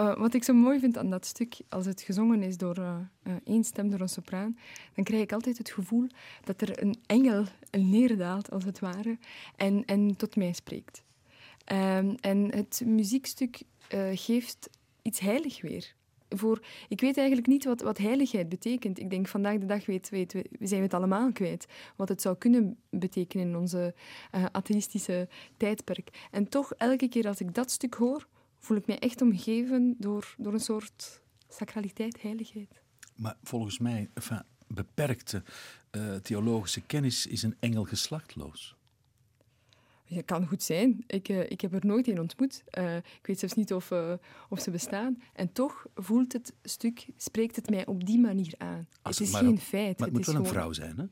Uh, 0.00 0.16
wat 0.24 0.34
ik 0.34 0.44
zo 0.44 0.54
mooi 0.54 0.78
vind 0.78 0.98
aan 0.98 1.10
dat 1.10 1.26
stuk, 1.26 1.56
als 1.68 1.86
het 1.86 2.00
gezongen 2.00 2.42
is 2.42 2.56
door 2.56 2.78
uh, 2.78 2.96
één 3.44 3.64
stem, 3.64 3.90
door 3.90 4.00
een 4.00 4.08
sopraan, 4.08 4.58
dan 4.94 5.04
krijg 5.04 5.22
ik 5.22 5.32
altijd 5.32 5.58
het 5.58 5.70
gevoel 5.70 6.06
dat 6.44 6.60
er 6.60 6.82
een 6.82 6.96
engel 7.06 7.44
neerdaalt, 7.70 8.50
als 8.50 8.64
het 8.64 8.78
ware, 8.78 9.18
en, 9.56 9.84
en 9.84 10.16
tot 10.16 10.36
mij 10.36 10.52
spreekt. 10.52 11.02
Um, 11.72 12.14
en 12.20 12.54
het 12.54 12.82
muziekstuk 12.84 13.62
geeft 14.14 14.70
iets 15.02 15.20
heilig 15.20 15.60
weer 15.60 15.94
voor, 16.28 16.60
ik 16.88 17.00
weet 17.00 17.16
eigenlijk 17.16 17.46
niet 17.46 17.64
wat, 17.64 17.80
wat 17.80 17.98
heiligheid 17.98 18.48
betekent. 18.48 18.98
Ik 18.98 19.10
denk 19.10 19.28
vandaag 19.28 19.58
de 19.58 19.66
dag 19.66 19.86
weet, 19.86 20.08
weet, 20.08 20.32
we 20.32 20.66
zijn 20.66 20.82
het 20.82 20.94
allemaal 20.94 21.32
kwijt. 21.32 21.66
Wat 21.96 22.08
het 22.08 22.22
zou 22.22 22.36
kunnen 22.36 22.76
betekenen 22.90 23.48
in 23.48 23.56
onze 23.56 23.94
uh, 24.34 24.44
atheïstische 24.52 25.28
tijdperk. 25.56 26.28
En 26.30 26.48
toch, 26.48 26.72
elke 26.72 27.08
keer 27.08 27.28
als 27.28 27.40
ik 27.40 27.54
dat 27.54 27.70
stuk 27.70 27.94
hoor, 27.94 28.26
voel 28.58 28.76
ik 28.76 28.86
mij 28.86 28.98
echt 28.98 29.22
omgeven 29.22 29.94
door, 29.98 30.34
door 30.38 30.52
een 30.52 30.60
soort 30.60 31.20
sacraliteit, 31.48 32.22
heiligheid. 32.22 32.80
Maar 33.16 33.36
volgens 33.42 33.78
mij, 33.78 34.10
enfin, 34.14 34.42
beperkte 34.66 35.42
uh, 35.90 36.14
theologische 36.14 36.80
kennis 36.80 37.26
is 37.26 37.42
een 37.42 37.56
engel 37.60 37.84
geslachtloos. 37.84 38.75
Dat 40.08 40.24
kan 40.24 40.46
goed 40.46 40.62
zijn. 40.62 41.04
Ik, 41.06 41.28
uh, 41.28 41.50
ik 41.50 41.60
heb 41.60 41.74
er 41.74 41.86
nooit 41.86 42.08
een 42.08 42.20
ontmoet. 42.20 42.64
Uh, 42.78 42.96
ik 42.96 43.26
weet 43.26 43.38
zelfs 43.38 43.54
niet 43.54 43.72
of, 43.72 43.90
uh, 43.90 44.12
of 44.48 44.60
ze 44.60 44.70
bestaan. 44.70 45.22
En 45.32 45.52
toch 45.52 45.86
voelt 45.94 46.32
het 46.32 46.52
stuk, 46.62 47.06
spreekt 47.16 47.56
het 47.56 47.70
mij 47.70 47.86
op 47.86 48.06
die 48.06 48.18
manier 48.18 48.54
aan. 48.58 48.88
Als, 49.02 49.18
het 49.18 49.28
is 49.28 49.34
geen 49.34 49.58
feit. 49.58 49.98
Maar 49.98 50.08
het, 50.08 50.16
het 50.16 50.26
moet 50.26 50.26
wel 50.26 50.34
gewoon... 50.34 50.46
een 50.46 50.52
vrouw 50.52 50.72
zijn, 50.72 51.10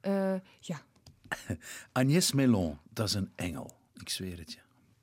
hè? 0.00 0.38
ja. 0.60 0.82
Agnès 1.92 2.32
Melon, 2.32 2.78
dat 2.92 3.08
is 3.08 3.14
een 3.14 3.30
engel. 3.34 3.76
Ik 3.94 4.08
zweer 4.08 4.38
het 4.38 4.52
je. 4.52 4.58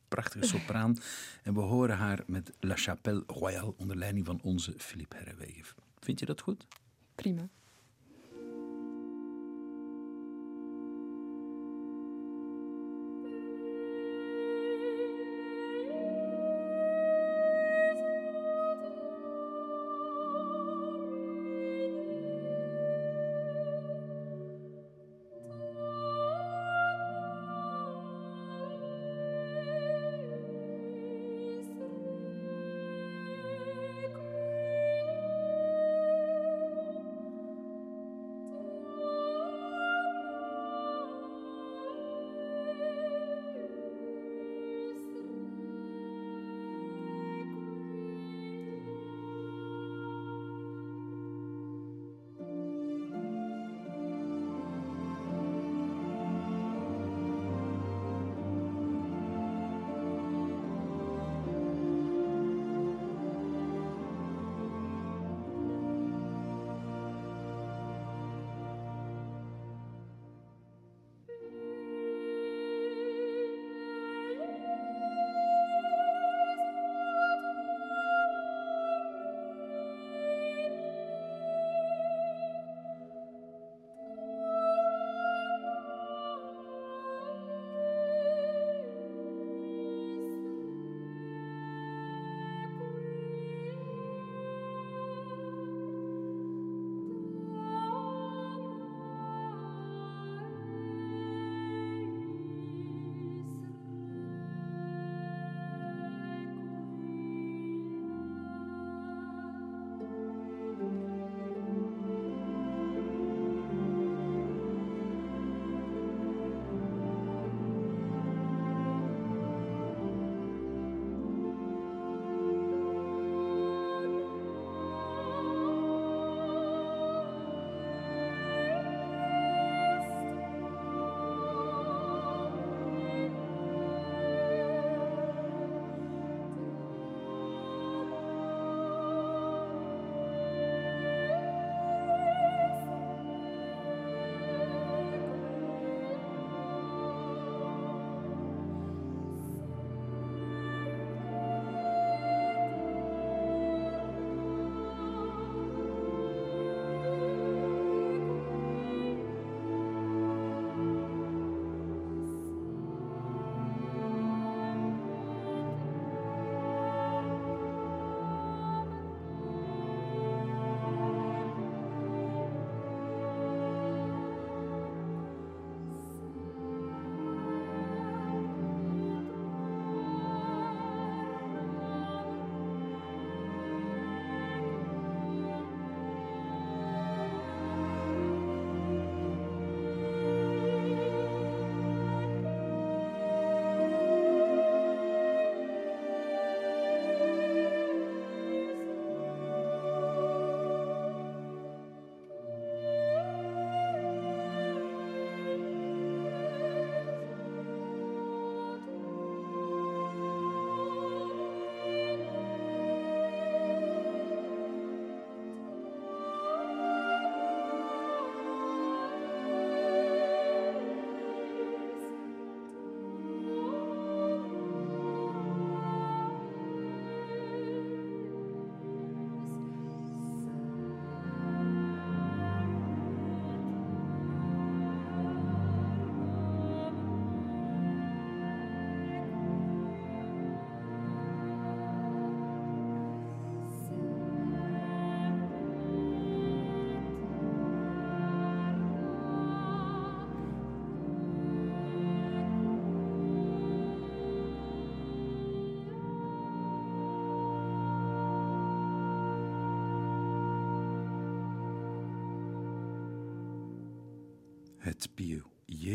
Prachtige 0.08 0.46
sopraan. 0.46 0.98
en 1.44 1.54
we 1.54 1.60
horen 1.60 1.98
haar 1.98 2.24
met 2.28 2.52
La 2.60 2.76
Chapelle 2.76 3.24
Royale 3.28 3.74
onder 3.78 3.98
leiding 3.98 4.26
van 4.26 4.40
onze 4.42 4.74
Philippe 4.78 5.16
Herrewegen. 5.16 5.76
Vind 6.00 6.20
je 6.20 6.26
dat 6.26 6.42
goed? 6.42 6.68
Prima. 7.16 7.50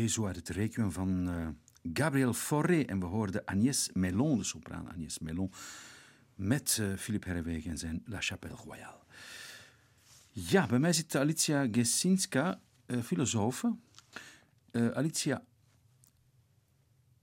Jezu 0.05 0.25
uit 0.25 0.35
het 0.35 0.49
requiem 0.49 0.91
van 0.91 1.29
uh, 1.29 1.47
Gabriel 1.93 2.33
Fauré. 2.33 2.81
En 2.81 2.99
we 2.99 3.05
hoorden 3.05 3.45
Agnès 3.45 3.89
Melon, 3.93 4.37
de 4.37 4.43
sopraan 4.43 4.87
Agnès 4.87 5.19
Melon, 5.19 5.51
met 6.35 6.77
uh, 6.81 6.95
Philippe 6.95 7.29
Herwegen 7.29 7.71
en 7.71 7.77
zijn 7.77 8.03
La 8.05 8.21
Chapelle 8.21 8.55
Royale. 8.55 8.99
Ja, 10.31 10.67
bij 10.67 10.79
mij 10.79 10.93
zit 10.93 11.15
Alicia 11.15 11.67
Gesinska, 11.71 12.61
uh, 12.87 13.01
filosofe. 13.01 13.75
Alicia, 14.93 15.43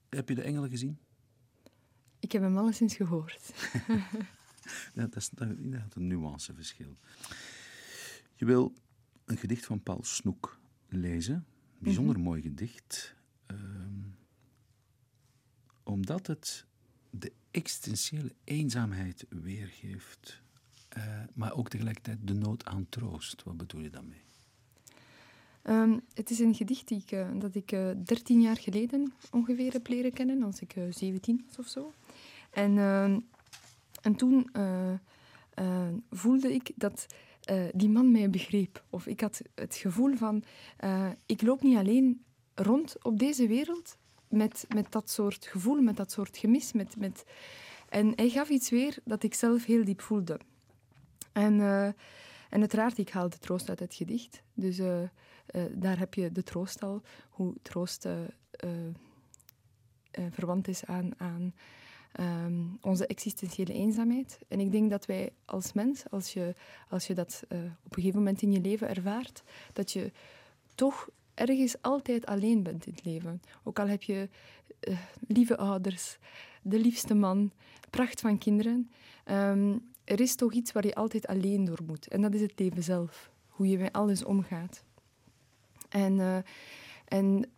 heb 0.09 0.29
je 0.29 0.35
de 0.35 0.43
engelen 0.43 0.71
gezien? 0.71 0.99
Ik 2.19 2.33
heb 2.33 2.43
hem 2.43 2.59
alleszins 2.59 2.97
gehoord. 2.97 3.55
ja, 4.95 5.07
dat 5.07 5.17
is 5.17 5.31
inderdaad 5.39 5.95
een 5.95 6.07
nuanceverschil. 6.07 6.97
Je 8.35 8.45
wil 8.45 8.75
een 9.25 9.37
gedicht 9.37 9.67
van 9.67 9.83
Paul 9.83 10.05
Snoek 10.05 10.59
lezen 10.89 11.47
bijzonder 11.83 12.17
mhm. 12.17 12.25
mooi 12.25 12.43
gedicht. 12.43 13.15
Ehm, 13.47 14.01
omdat 15.83 16.27
het 16.27 16.67
de 17.11 17.33
existentiële 17.51 18.33
eenzaamheid 18.45 19.27
weergeeft, 19.29 20.43
uh, 20.97 21.05
maar 21.35 21.55
ook 21.55 21.69
tegelijkertijd 21.69 22.19
de 22.23 22.35
nood 22.35 22.65
aan 22.65 22.87
troost. 22.89 23.43
Wat 23.43 23.57
bedoel 23.57 23.81
je 23.81 23.91
daarmee? 23.91 24.21
Um, 25.65 26.01
het 26.15 26.31
is 26.31 26.39
een 26.39 26.55
gedicht 26.55 26.89
die 26.89 26.99
ik, 26.99 27.13
uh, 27.13 27.29
dat 27.35 27.55
ik 27.55 27.73
uh, 27.73 27.91
13 28.05 28.41
jaar 28.41 28.57
geleden 28.57 29.13
ongeveer 29.31 29.73
heb 29.73 29.89
leren 29.89 30.13
kennen, 30.13 30.43
als 30.43 30.61
ik 30.61 30.75
17 30.91 31.45
was 31.47 31.59
of 31.59 31.67
zo. 31.67 31.93
En, 32.51 32.79
ehm, 32.79 33.21
en 34.03 34.15
toen 34.15 34.51
voelde 36.11 36.55
ik 36.55 36.73
dat 36.75 37.07
uh, 37.51 37.65
die 37.75 37.89
man 37.89 38.11
mij 38.11 38.31
begreep. 38.31 38.85
Of 38.91 39.07
ik 39.07 39.21
had 39.21 39.43
het 39.55 39.75
gevoel 39.75 40.17
van, 40.17 40.43
uh, 40.85 41.09
ik 41.27 41.43
loop 41.43 41.63
niet 41.63 41.77
alleen 41.77 42.25
rond 42.55 42.97
op 43.03 43.19
deze 43.19 43.47
wereld 43.47 43.97
met, 44.29 44.65
met 44.69 44.93
dat 44.93 45.11
soort 45.11 45.47
gevoel, 45.47 45.81
met 45.81 45.97
dat 45.97 46.11
soort 46.11 46.39
gemis. 46.39 46.73
Met, 46.73 46.97
met... 46.97 47.25
En 47.89 48.13
hij 48.17 48.29
gaf 48.29 48.49
iets 48.49 48.71
weer 48.71 48.99
dat 49.05 49.23
ik 49.23 49.35
zelf 49.35 49.65
heel 49.65 49.85
diep 49.85 50.01
voelde. 50.01 50.41
En, 51.33 51.55
uh, 51.55 51.87
en 51.87 52.61
uiteraard, 52.61 52.99
ik 52.99 53.09
haalde 53.09 53.39
troost 53.39 53.69
uit 53.69 53.79
het 53.79 53.95
gedicht. 53.95 54.43
Dus 54.55 54.77
daar 55.73 55.99
heb 55.99 56.15
je 56.15 56.33
de 56.33 56.43
troost 56.43 56.83
al, 56.83 57.03
hoe 57.29 57.55
troost 57.63 58.09
verwant 60.31 60.69
is 60.69 60.85
aan, 60.85 61.11
aan 61.17 61.55
Ehm, 62.13 62.63
onze 62.81 63.07
existentiële 63.07 63.73
eenzaamheid. 63.73 64.39
En 64.49 64.61
ik 64.61 64.73
denk 64.73 64.91
dat 64.91 65.07
wij 65.07 65.33
als 65.45 65.73
mens, 65.73 66.05
als 66.11 66.33
je, 66.33 66.55
als 66.89 67.07
je 67.07 67.15
dat 67.15 67.43
uh, 67.49 67.59
op 67.59 67.65
een 67.65 68.03
gegeven 68.03 68.19
moment 68.19 68.43
in 68.43 68.53
je 68.53 68.61
leven 68.61 68.89
ervaart, 68.89 69.43
dat 69.73 69.93
je 69.93 70.13
toch 70.75 71.09
ergens 71.35 71.83
altijd 71.83 72.27
alleen 72.27 72.63
bent 72.63 72.87
in 72.87 72.93
het 72.93 73.05
leven. 73.05 73.43
Ook 73.63 73.79
al 73.79 73.89
heb 73.89 74.03
je 74.03 74.29
uh, 74.81 74.99
lieve 75.29 75.57
ouders, 75.57 76.19
de 76.63 76.79
liefste 76.79 77.15
man, 77.15 77.53
pracht 77.91 78.21
van 78.21 78.39
kinderen. 78.39 78.91
Um, 79.31 79.91
er 80.05 80.21
is 80.21 80.35
toch 80.35 80.53
iets 80.53 80.73
waar 80.73 80.87
je 80.87 80.95
altijd 80.95 81.27
alleen 81.27 81.65
door 81.65 81.81
moet. 81.87 82.09
En 82.09 82.21
dat 82.23 82.35
is 82.35 82.41
het 82.41 82.59
leven 82.59 82.83
zelf. 82.83 83.31
Hoe 83.49 83.69
je 83.69 83.79
met 83.79 83.93
alles 83.93 84.25
omgaat. 84.25 84.85
En, 85.89 86.17
uh, 86.17 86.37
en 87.05 87.51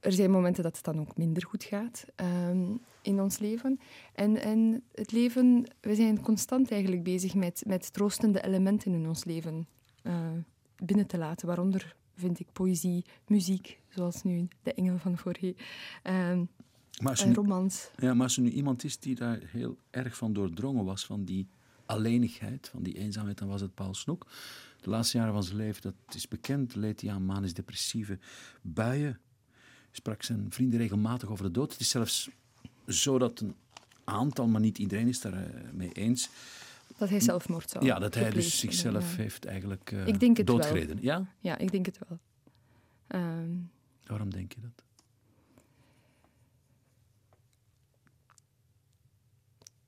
er 0.00 0.12
zijn 0.12 0.30
momenten 0.30 0.62
dat 0.62 0.76
het 0.76 0.84
dan 0.84 1.00
ook 1.00 1.16
minder 1.16 1.46
goed 1.46 1.64
gaat 1.64 2.04
um, 2.16 2.80
in 3.02 3.20
ons 3.20 3.38
leven. 3.38 3.80
En, 4.14 4.36
en 4.36 4.82
het 4.94 5.12
leven, 5.12 5.70
we 5.80 5.94
zijn 5.94 6.20
constant 6.20 6.70
eigenlijk 6.70 7.02
bezig 7.02 7.34
met, 7.34 7.62
met 7.66 7.92
troostende 7.92 8.44
elementen 8.44 8.92
in 8.92 9.08
ons 9.08 9.24
leven 9.24 9.68
uh, 10.02 10.30
binnen 10.76 11.06
te 11.06 11.18
laten. 11.18 11.46
Waaronder 11.46 11.96
vind 12.14 12.40
ik 12.40 12.52
poëzie, 12.52 13.04
muziek, 13.26 13.78
zoals 13.88 14.22
nu 14.22 14.48
De 14.62 14.74
Engel 14.74 14.98
van 14.98 15.18
Fauré. 15.18 15.54
Um, 16.02 16.48
maar 17.02 17.20
een 17.20 17.34
romans. 17.34 17.90
Ja, 17.96 18.14
maar 18.14 18.22
als 18.22 18.36
er 18.36 18.42
nu 18.42 18.50
iemand 18.50 18.84
is 18.84 18.98
die 18.98 19.14
daar 19.14 19.40
heel 19.46 19.78
erg 19.90 20.16
van 20.16 20.32
doordrongen 20.32 20.84
was, 20.84 21.06
van 21.06 21.24
die 21.24 21.48
alleenigheid, 21.86 22.68
van 22.68 22.82
die 22.82 22.96
eenzaamheid, 22.96 23.38
dan 23.38 23.48
was 23.48 23.60
het 23.60 23.74
Paul 23.74 23.94
Snoek. 23.94 24.26
De 24.80 24.90
laatste 24.90 25.16
jaren 25.16 25.32
van 25.32 25.42
zijn 25.42 25.56
leven, 25.56 25.82
dat 25.82 26.14
is 26.14 26.28
bekend, 26.28 26.74
leed 26.74 27.00
hij 27.00 27.10
aan 27.10 27.24
manisch-depressieve 27.24 28.18
buien 28.62 29.20
sprak 29.90 30.22
zijn 30.22 30.46
vrienden 30.50 30.78
regelmatig 30.78 31.28
over 31.28 31.44
de 31.44 31.50
dood. 31.50 31.72
Het 31.72 31.80
is 31.80 31.88
zelfs 31.88 32.30
zo 32.86 33.18
dat 33.18 33.40
een 33.40 33.54
aantal, 34.04 34.46
maar 34.46 34.60
niet 34.60 34.78
iedereen 34.78 35.08
is 35.08 35.20
daarmee 35.20 35.92
eens. 35.92 36.28
Dat 36.96 37.08
hij 37.08 37.20
zelfmoord 37.20 37.70
zou 37.70 37.84
Ja, 37.84 37.98
dat 37.98 38.14
hij 38.14 38.30
dus 38.30 38.58
zichzelf 38.58 39.16
heeft 39.16 39.44
eigenlijk 39.44 39.90
uh, 39.90 40.06
ik 40.06 40.20
denk 40.20 40.36
het 40.36 40.46
doodgereden. 40.46 40.98
Ja? 41.00 41.26
ja, 41.38 41.58
ik 41.58 41.72
denk 41.72 41.86
het 41.86 41.98
wel. 42.08 42.18
Ehm, 43.06 43.50
Waarom 44.06 44.30
denk 44.30 44.52
je 44.52 44.60
dat? 44.60 44.84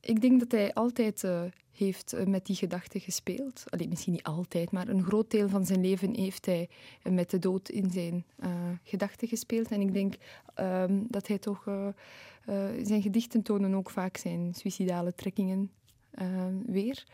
Ik 0.01 0.21
denk 0.21 0.41
dat 0.41 0.53
hij 0.53 0.75
altijd 0.75 1.23
uh, 1.25 1.43
heeft 1.77 2.13
eh, 2.13 2.27
met 2.27 2.47
die 2.47 2.57
gedachten 2.57 3.01
gespeeld. 3.01 3.65
Allee, 3.69 3.89
misschien 3.89 4.13
niet 4.13 4.23
altijd, 4.23 4.71
maar 4.71 4.89
een 4.89 5.05
groot 5.05 5.31
deel 5.31 5.49
van 5.49 5.67
zijn 5.67 5.81
leven 5.81 6.15
heeft 6.15 6.47
hij 6.47 6.69
eh, 7.03 7.13
met 7.13 7.31
de 7.31 7.39
dood 7.39 7.69
in 7.69 7.91
zijn 7.91 8.25
uh, 8.45 8.51
gedachten 8.83 9.29
gespeeld. 9.29 9.71
En 9.71 9.81
ik 9.81 9.93
denk 9.93 10.15
um, 10.61 11.07
dat 11.09 11.27
hij 11.27 11.39
toch... 11.39 11.65
Zijn 12.83 13.03
gedichten 13.03 13.43
tonen 13.43 13.75
ook 13.75 13.91
vaak 13.91 14.17
zijn 14.17 14.55
suicidale 14.55 15.15
trekkingen 15.15 15.71
weer. 16.67 17.05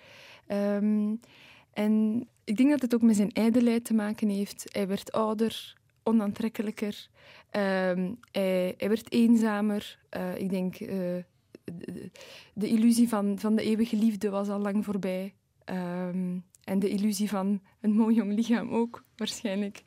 Um, 0.49 1.21
en 1.73 2.27
ik 2.45 2.57
denk 2.57 2.71
dat 2.71 2.83
het 2.83 2.95
ook 2.95 3.03
met 3.03 3.17
zijn 3.17 3.33
ijdelheid 3.33 3.85
te 3.85 3.95
maken 3.95 4.29
heeft. 4.29 4.65
Hij 4.69 4.87
werd 4.87 5.13
ouder, 5.13 5.77
onaantrekkelijker. 6.03 7.09
Hij, 7.51 8.17
hij, 8.33 8.89
werd 8.89 9.13
eenzamer. 9.13 9.99
ik 10.37 10.51
denk 10.51 10.77
de, 12.55 12.69
illusie 12.69 13.09
van, 13.09 13.39
van 13.39 13.57
de 13.57 13.63
eeuwige 13.63 13.97
liefde 13.97 14.31
was 14.31 14.49
al 14.49 14.59
lang 14.59 14.85
voorbij. 14.85 15.35
Um, 15.65 16.45
en 16.69 16.79
de 16.79 16.89
illusie 16.89 17.29
van 17.29 17.61
een 17.81 17.93
mooi 17.93 18.15
jong 18.15 18.35
lichaam 18.35 18.69
ook, 18.71 19.05
waarschijnlijk. 19.17 19.83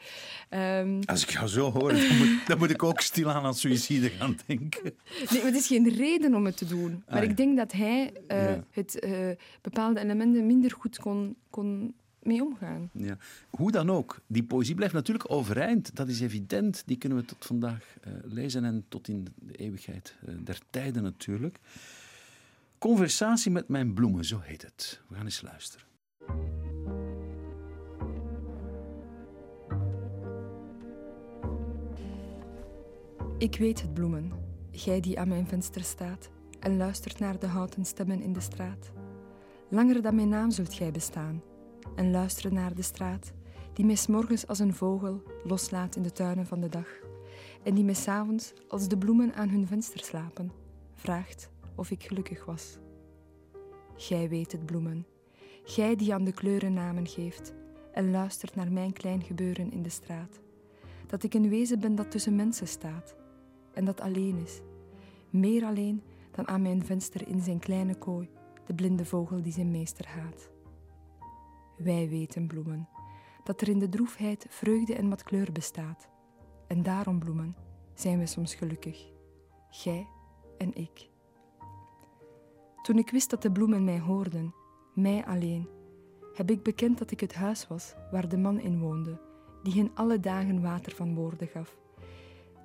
Um, 0.50 1.00
Als 1.06 1.24
ik 1.24 1.30
jou 1.30 1.48
zo 1.48 1.72
hoor, 1.72 1.92
dan 1.92 2.18
moet, 2.18 2.48
dan 2.48 2.58
moet 2.58 2.70
ik 2.70 2.84
ook 2.84 3.00
stilaan 3.00 3.44
aan 3.44 3.56
suïcide 3.56 4.10
gaan 4.10 4.38
denken. 4.46 4.94
Nee, 5.32 5.42
het 5.42 5.56
is 5.56 5.68
geen 5.68 5.90
reden 5.90 6.36
om 6.36 6.46
het 6.46 6.58
te 6.58 6.66
doen. 6.66 7.04
Maar 7.08 7.18
ah, 7.18 7.30
ik 7.30 7.38
denk 7.38 7.58
dat 7.58 7.72
hij 7.72 8.14
uh, 8.28 8.54
het, 8.72 9.06
uh, 9.06 9.30
bepaalde 9.62 10.00
elementen 10.00 10.46
minder 10.46 10.72
goed 10.72 11.00
kon, 11.00 11.36
kon 11.50 11.94
mee 12.24 12.44
omgaan. 12.44 12.90
Ja. 12.94 13.18
Hoe 13.50 13.72
dan 13.72 13.90
ook, 13.90 14.20
die 14.28 14.44
poëzie 14.44 14.76
blijft 14.76 14.94
natuurlijk 14.94 15.32
overeind. 15.32 15.96
Dat 15.96 16.08
is 16.08 16.22
evident. 16.22 16.84
Die 16.86 16.98
kunnen 16.98 17.18
we 17.18 17.26
tot 17.26 17.46
vandaag 17.46 17.98
uh, 18.08 18.14
lezen 18.24 18.66
en 18.66 18.86
tot 18.88 19.08
in 19.08 19.28
de 19.36 19.56
eeuwigheid 19.56 20.16
uh, 20.26 20.36
der 20.44 20.60
tijden 20.70 21.04
natuurlijk. 21.04 21.60
Conversatie 22.78 23.52
met 23.52 23.68
mijn 23.68 23.94
bloemen, 23.94 24.26
zo 24.26 24.40
heet 24.40 24.62
het. 24.62 25.02
We 25.08 25.16
gaan 25.16 25.26
eens 25.26 25.42
luisteren. 25.42 25.86
Ik 33.38 33.56
weet 33.56 33.82
het, 33.82 33.94
bloemen, 33.94 34.32
gij 34.72 35.00
die 35.00 35.20
aan 35.20 35.28
mijn 35.28 35.48
venster 35.48 35.84
staat 35.84 36.30
en 36.60 36.78
luistert 36.78 37.20
naar 37.20 37.40
de 37.40 37.48
houten 37.48 37.86
stemmen 37.86 38.22
in 38.22 38.34
de 38.34 38.40
straat. 38.40 38.92
Langer 39.70 40.02
dan 40.02 40.16
mijn 40.16 40.30
naam 40.30 40.52
zult 40.52 40.74
gij 40.74 40.92
bestaan 40.92 41.42
en 41.96 42.12
luisteren 42.12 42.54
naar 42.54 42.76
de 42.76 42.82
straat, 42.82 43.34
die 43.74 43.86
mij 43.86 43.98
morgens 44.08 44.48
als 44.48 44.60
een 44.60 44.74
vogel 44.74 45.24
loslaat 45.44 45.96
in 45.96 46.04
de 46.04 46.12
tuinen 46.12 46.46
van 46.46 46.62
de 46.62 46.70
dag, 46.70 46.88
en 47.64 47.74
die 47.76 47.84
mij 47.84 47.94
s'avonds 47.94 48.54
als 48.68 48.88
de 48.88 48.98
bloemen 48.98 49.34
aan 49.34 49.50
hun 49.50 49.68
venster 49.68 50.04
slapen, 50.04 50.52
vraagt 50.96 51.50
of 51.76 51.92
ik 51.92 52.04
gelukkig 52.04 52.46
was. 52.46 52.78
Gij 53.96 54.30
weet 54.30 54.52
het, 54.52 54.66
bloemen, 54.66 55.06
gij 55.64 55.96
die 55.96 56.14
aan 56.14 56.24
de 56.24 56.32
kleuren 56.32 56.74
namen 56.74 57.08
geeft 57.08 57.54
en 57.94 58.12
luistert 58.12 58.56
naar 58.56 58.72
mijn 58.72 58.94
klein 58.94 59.24
gebeuren 59.24 59.72
in 59.72 59.84
de 59.84 59.90
straat, 59.90 60.40
dat 61.08 61.24
ik 61.24 61.34
een 61.34 61.50
wezen 61.50 61.80
ben 61.80 61.96
dat 61.96 62.12
tussen 62.12 62.36
mensen 62.36 62.68
staat 62.68 63.16
en 63.74 63.86
dat 63.86 64.02
alleen 64.02 64.38
is, 64.44 64.62
meer 65.30 65.64
alleen 65.64 66.02
dan 66.32 66.48
aan 66.48 66.62
mijn 66.62 66.86
venster 66.86 67.28
in 67.28 67.42
zijn 67.42 67.60
kleine 67.60 67.96
kooi, 67.96 68.30
de 68.66 68.74
blinde 68.74 69.06
vogel 69.06 69.42
die 69.42 69.54
zijn 69.54 69.72
meester 69.72 70.08
haat. 70.08 70.50
Wij 71.84 72.10
weten, 72.10 72.48
bloemen, 72.48 72.90
dat 73.44 73.62
er 73.62 73.70
in 73.70 73.80
de 73.80 73.90
droefheid 73.90 74.46
vreugde 74.50 74.96
en 74.96 75.10
wat 75.10 75.24
kleur 75.24 75.52
bestaat. 75.52 76.10
En 76.68 76.84
daarom, 76.84 77.20
bloemen, 77.20 77.56
zijn 77.94 78.20
we 78.20 78.26
soms 78.26 78.56
gelukkig. 78.56 79.12
Gij 79.70 80.08
en 80.58 80.74
ik. 80.74 81.10
Toen 82.82 82.98
ik 82.98 83.10
wist 83.10 83.30
dat 83.30 83.42
de 83.42 83.52
bloemen 83.52 83.84
mij 83.84 84.00
hoorden, 84.00 84.54
mij 84.94 85.26
alleen, 85.26 85.70
heb 86.34 86.52
ik 86.52 86.64
bekend 86.64 86.98
dat 86.98 87.12
ik 87.12 87.20
het 87.20 87.34
huis 87.34 87.68
was 87.68 87.96
waar 88.12 88.30
de 88.30 88.38
man 88.38 88.60
in 88.60 88.80
woonde, 88.80 89.22
die 89.64 89.74
hen 89.74 89.92
alle 89.94 90.20
dagen 90.20 90.62
water 90.62 90.96
van 90.96 91.16
woorden 91.16 91.48
gaf. 91.48 91.78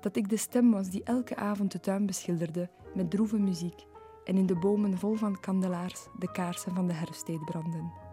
Dat 0.01 0.15
ik 0.15 0.29
de 0.29 0.37
stem 0.37 0.71
was 0.71 0.89
die 0.89 1.03
elke 1.03 1.35
avond 1.35 1.71
de 1.71 1.79
tuin 1.79 2.05
beschilderde 2.05 2.69
met 2.95 3.11
droeve 3.11 3.39
muziek 3.39 3.85
en 4.23 4.37
in 4.37 4.45
de 4.45 4.55
bomen 4.55 4.97
vol 4.97 5.13
van 5.13 5.39
kandelaars 5.39 6.07
de 6.19 6.31
kaarsen 6.31 6.75
van 6.75 6.87
de 6.87 6.93
herfst 6.93 7.25
deed 7.25 7.45
branden. 7.45 8.06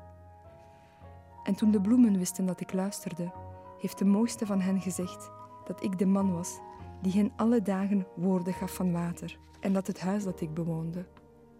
En 1.45 1.55
toen 1.55 1.71
de 1.71 1.81
bloemen 1.81 2.19
wisten 2.19 2.47
dat 2.47 2.61
ik 2.61 2.73
luisterde, 2.73 3.33
heeft 3.79 3.99
de 3.99 4.05
mooiste 4.05 4.47
van 4.47 4.61
hen 4.61 4.81
gezegd 4.81 5.31
dat 5.65 5.83
ik 5.83 5.99
de 5.99 6.07
man 6.07 6.33
was 6.33 6.59
die 7.03 7.13
hen 7.13 7.33
alle 7.37 7.63
dagen 7.63 8.07
woorden 8.17 8.53
gaf 8.53 8.75
van 8.75 8.93
water 8.93 9.39
en 9.61 9.73
dat 9.73 9.87
het 9.87 10.01
huis 10.01 10.25
dat 10.25 10.41
ik 10.41 10.55
bewoonde 10.55 11.07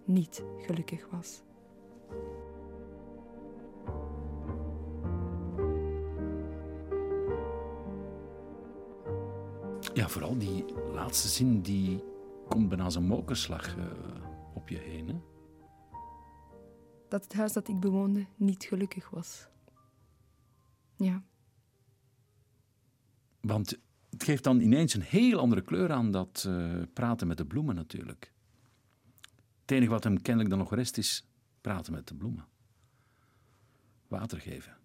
niet 0.05 0.45
gelukkig 0.59 1.07
was. 1.11 1.43
Ja, 9.95 10.09
vooral 10.09 10.39
die 10.39 10.65
laatste 10.93 11.29
zin 11.29 11.61
die 11.61 12.05
komt 12.49 12.69
bijna 12.69 12.85
als 12.85 12.95
een 12.95 13.07
mokerslag 13.07 13.77
uh, 13.77 13.85
op 14.55 14.69
je 14.69 14.79
heen. 14.79 15.09
Hè? 15.09 15.15
Dat 17.09 17.25
het 17.25 17.35
huis 17.35 17.53
dat 17.53 17.69
ik 17.69 17.81
bewoonde 17.81 18.27
niet 18.37 18.65
gelukkig 18.65 19.11
was. 19.11 19.49
Ja. 20.97 21.23
Want 23.41 23.79
het 24.11 24.25
geeft 24.25 24.45
dan 24.45 24.61
ineens 24.61 24.95
een 24.95 25.03
heel 25.03 25.39
andere 25.39 25.63
kleur 25.63 25.93
aan 25.93 26.11
dat 26.11 26.45
uh, 26.49 26.83
praten 26.93 27.27
met 27.27 27.37
de 27.37 27.47
bloemen 27.47 27.75
natuurlijk. 27.75 28.33
Het 29.61 29.71
enige 29.71 29.91
wat 29.91 30.05
hem 30.05 30.23
kennelijk 30.23 30.51
dan 30.51 30.59
nog 30.59 30.75
rest 30.75 30.99
is 30.99 31.27
praten 31.61 31.93
met 31.93 32.09
de 32.09 32.15
bloemen. 32.15 32.47
Water 34.09 34.41
geven. 34.41 34.77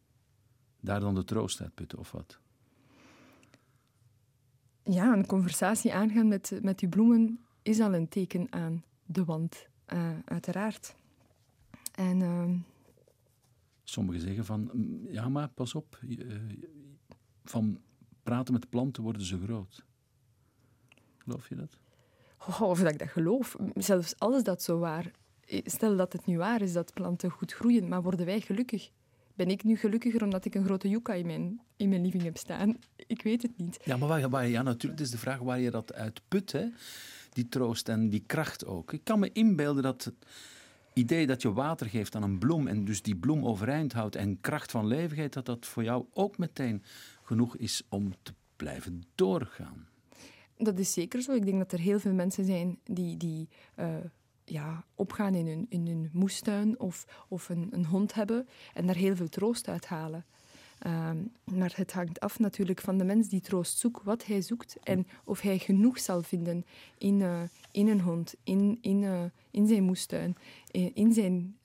Daar 0.80 1.00
dan 1.00 1.16
de 1.16 1.24
troost 1.24 1.62
uit 1.62 1.74
putten 1.74 2.00
of 2.00 2.12
wat? 2.12 2.40
Ja, 4.84 5.14
een 5.14 5.26
conversatie 5.26 5.94
aangaan 5.94 6.28
met, 6.28 6.60
met 6.62 6.80
uw 6.80 6.90
bloemen 6.90 7.40
is 7.62 7.80
al 7.80 7.94
een 7.94 8.10
teken 8.10 8.48
aan 8.50 8.84
de 9.06 9.26
wand, 9.26 9.68
uh, 9.94 10.10
uiteraard. 10.26 10.96
En... 11.92 12.20
Uh... 12.20 12.50
Sommigen 13.92 14.22
zeggen 14.22 14.46
van, 14.46 14.72
ja 15.08 15.30
maar 15.30 15.50
pas 15.50 15.76
op, 15.76 16.00
uh, 16.02 16.36
van 17.44 17.80
praten 18.24 18.54
met 18.54 18.70
planten 18.70 19.04
worden 19.04 19.22
ze 19.22 19.40
groot. 19.44 19.86
Geloof 21.18 21.50
je 21.50 21.56
dat? 21.56 21.78
Oh, 22.48 22.62
of 22.62 22.80
dat 22.80 22.92
ik 22.92 23.00
dat 23.00 23.10
geloof. 23.10 23.56
Zelfs 23.74 24.14
alles 24.18 24.44
dat 24.44 24.64
zo 24.64 24.80
waar. 24.80 25.12
Stel 25.64 25.96
dat 25.96 26.14
het 26.14 26.26
nu 26.26 26.38
waar 26.38 26.62
is 26.62 26.74
dat 26.74 26.94
planten 26.94 27.30
goed 27.30 27.54
groeien, 27.54 27.88
maar 27.88 28.02
worden 28.02 28.26
wij 28.26 28.42
gelukkig? 28.42 28.92
Ben 29.36 29.50
ik 29.50 29.64
nu 29.64 29.76
gelukkiger 29.76 30.24
omdat 30.24 30.46
ik 30.46 30.56
een 30.56 30.64
grote 30.64 30.90
yucca 30.90 31.14
in 31.14 31.26
mijn, 31.26 31.62
in 31.76 31.90
mijn 31.90 32.02
living 32.02 32.24
heb 32.24 32.38
staan? 32.38 32.78
Ik 32.96 33.22
weet 33.22 33.42
het 33.42 33.58
niet. 33.58 33.80
Ja, 33.84 33.98
maar 33.98 34.08
waar, 34.08 34.30
waar, 34.30 34.48
ja, 34.48 34.62
natuurlijk 34.62 35.02
is 35.02 35.12
de 35.12 35.18
vraag 35.18 35.40
waar 35.40 35.60
je 35.60 35.72
dat 35.72 35.94
uit 35.94 36.22
put, 36.28 36.52
hè? 36.52 36.68
die 37.30 37.50
troost 37.50 37.90
en 37.90 38.10
die 38.10 38.24
kracht 38.26 38.66
ook. 38.66 38.94
Ik 38.94 39.04
kan 39.04 39.20
me 39.20 39.32
inbeelden 39.32 39.84
dat 39.84 40.04
het 40.04 40.26
idee 41.00 41.28
dat 41.28 41.42
je 41.42 41.54
water 41.54 41.88
geeft 41.88 42.16
aan 42.16 42.24
een 42.24 42.40
bloem 42.40 42.68
en 42.68 42.86
dus 42.86 43.02
die 43.02 43.16
bloem 43.16 43.46
overeind 43.46 43.94
houdt 43.94 44.16
en 44.16 44.42
kracht 44.42 44.72
van 44.72 44.88
levigheid, 44.88 45.34
dat 45.34 45.46
dat 45.46 45.66
voor 45.66 45.84
jou 45.84 46.06
ook 46.14 46.38
meteen 46.38 46.84
genoeg 47.24 47.58
is 47.58 47.84
om 47.90 48.14
te 48.24 48.34
blijven 48.56 49.04
doorgaan. 49.16 49.88
Dat 50.58 50.80
is 50.80 50.94
zeker 50.94 51.22
zo. 51.22 51.32
Ik 51.32 51.46
denk 51.46 51.58
dat 51.58 51.72
er 51.72 51.80
heel 51.80 52.00
veel 52.00 52.14
mensen 52.14 52.46
zijn 52.46 52.80
die, 52.84 53.18
die 53.18 53.50
uh, 53.80 53.96
ja, 54.46 54.86
opgaan 54.96 55.36
in 55.36 55.48
hun, 55.48 55.66
in 55.70 55.88
hun 55.88 56.10
moestuin 56.14 56.80
of, 56.80 57.26
of 57.28 57.50
een, 57.50 57.68
een 57.72 57.86
hond 57.86 58.14
hebben 58.14 58.48
en 58.74 58.86
daar 58.86 58.96
heel 58.96 59.16
veel 59.16 59.30
troost 59.30 59.68
uit 59.68 59.86
halen. 59.86 60.26
Uh, 60.86 61.12
maar 61.44 61.74
het 61.76 61.94
hangt 61.94 62.20
af 62.20 62.40
natuurlijk 62.40 62.82
van 62.82 62.98
de 62.98 63.04
mens 63.04 63.30
die 63.30 63.42
troost 63.42 63.78
zoekt, 63.78 64.04
wat 64.04 64.26
hij 64.26 64.42
zoekt 64.42 64.78
en 64.84 65.08
of 65.24 65.42
hij 65.42 65.58
genoeg 65.58 66.00
zal 66.00 66.22
vinden 66.22 66.66
in, 66.98 67.20
uh, 67.20 67.42
in 67.72 67.88
een 67.88 68.02
hond, 68.02 68.36
in, 68.44 68.78
in, 68.82 69.02
uh, 69.02 69.24
in 69.52 69.68
zijn 69.68 69.84
moestuin, 69.84 70.36
in, 70.72 70.96
in 70.96 71.14
zijn 71.14 71.58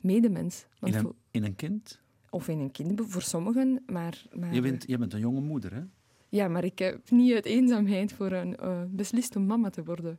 medemens. 0.00 0.66
In 0.80 0.94
een, 0.94 1.12
in 1.30 1.44
een 1.44 1.56
kind? 1.56 2.00
Of 2.30 2.48
in 2.48 2.58
een 2.58 2.70
kind, 2.70 3.00
voor 3.04 3.22
sommigen. 3.22 3.82
Maar, 3.86 4.24
maar... 4.32 4.54
Je, 4.54 4.60
bent, 4.60 4.84
je 4.86 4.98
bent 4.98 5.12
een 5.12 5.20
jonge 5.20 5.40
moeder, 5.40 5.74
hè? 5.74 5.82
Ja, 6.28 6.48
maar 6.48 6.64
ik 6.64 6.78
heb 6.78 7.10
niet 7.10 7.34
uit 7.34 7.44
eenzaamheid 7.44 8.12
voor 8.12 8.32
een 8.32 8.56
beslist 8.90 9.36
om 9.36 9.46
mama 9.46 9.70
te 9.70 9.84
worden. 9.84 10.18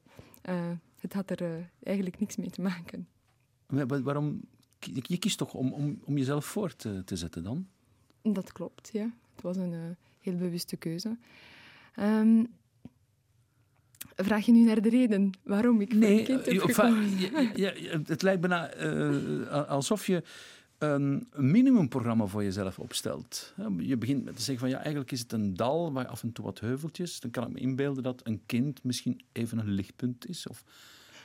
Het 1.00 1.14
had 1.14 1.30
er 1.30 1.70
eigenlijk 1.84 2.20
niks 2.20 2.36
mee 2.36 2.50
te 2.50 2.62
maken. 2.62 3.08
Maar 3.68 4.04
waarom? 4.04 4.42
Je 4.80 5.18
kiest 5.18 5.38
toch 5.38 5.54
om, 5.54 5.74
om, 5.74 6.00
om 6.06 6.18
jezelf 6.18 6.46
voor 6.46 6.76
te, 6.76 7.04
te 7.04 7.16
zetten 7.16 7.44
dan? 7.44 7.68
Dat 8.34 8.52
klopt, 8.52 8.90
ja. 8.94 9.14
Het 9.36 9.42
was 9.42 9.58
een 9.58 9.96
heel 10.20 10.36
bewuste 10.36 10.78
keuze. 10.78 11.18
Um, 12.00 12.48
Vraag 14.16 14.46
je 14.46 14.52
nu 14.52 14.64
naar 14.64 14.82
de 14.82 14.90
reden 14.90 15.32
waarom 15.44 15.82
ik 15.82 15.94
nee, 15.94 16.20
een 16.20 16.26
kind 16.26 16.46
heb 16.46 16.60
gekozen? 16.60 17.20
Ja, 17.56 17.72
ja, 17.76 18.02
het 18.06 18.22
lijkt 18.22 18.42
bijna 18.42 18.74
alsof 19.66 20.08
je 20.08 20.24
een 20.78 21.28
minimumprogramma 21.36 22.26
voor 22.26 22.44
jezelf 22.44 22.80
opstelt. 22.80 23.54
Je 23.78 23.98
begint 23.98 24.24
met 24.24 24.36
te 24.36 24.42
zeggen 24.42 24.60
van 24.60 24.70
ja, 24.70 24.82
eigenlijk 24.82 25.12
is 25.12 25.20
het 25.20 25.32
een 25.32 25.54
dal 25.54 25.94
waar 25.94 26.08
af 26.08 26.24
en 26.24 26.32
toe 26.32 26.46
wat 26.46 26.60
heuveltjes. 26.60 27.20
Dan 27.20 27.32
kan 27.32 27.44
ik 27.48 27.54
me 27.54 27.60
inbeelden 27.60 28.04
dat 28.04 28.22
een 28.24 28.42
kind 28.46 28.84
misschien 28.84 29.22
even 29.32 29.58
een 29.58 29.72
lichtpunt 29.72 30.28
is. 30.28 30.48
Of 30.48 30.64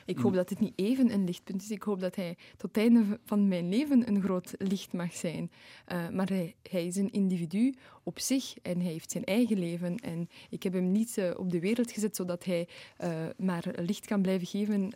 ik 0.05 0.17
hoop 0.17 0.33
dat 0.33 0.49
het 0.49 0.59
niet 0.59 0.73
even 0.75 1.13
een 1.13 1.23
lichtpunt 1.23 1.61
is. 1.61 1.71
Ik 1.71 1.83
hoop 1.83 1.99
dat 1.99 2.15
hij 2.15 2.37
tot 2.57 2.75
het 2.75 2.77
einde 2.77 3.19
van 3.25 3.47
mijn 3.47 3.69
leven 3.69 4.07
een 4.07 4.21
groot 4.21 4.53
licht 4.57 4.93
mag 4.93 5.13
zijn. 5.13 5.51
Uh, 5.91 6.09
maar 6.09 6.27
hij, 6.27 6.55
hij, 6.69 6.85
is 6.85 6.95
een 6.95 7.11
individu 7.11 7.73
op 8.03 8.19
zich 8.19 8.53
en 8.61 8.81
hij 8.81 8.91
heeft 8.91 9.11
zijn 9.11 9.23
eigen 9.23 9.59
leven. 9.59 9.97
En 9.97 10.29
ik 10.49 10.63
heb 10.63 10.73
hem 10.73 10.91
niet 10.91 11.17
uh, 11.17 11.31
op 11.37 11.51
de 11.51 11.59
wereld 11.59 11.91
gezet 11.91 12.15
zodat 12.15 12.45
hij 12.45 12.67
uh, 13.01 13.25
maar 13.37 13.63
licht 13.75 14.05
kan 14.05 14.21
blijven 14.21 14.47
geven 14.47 14.91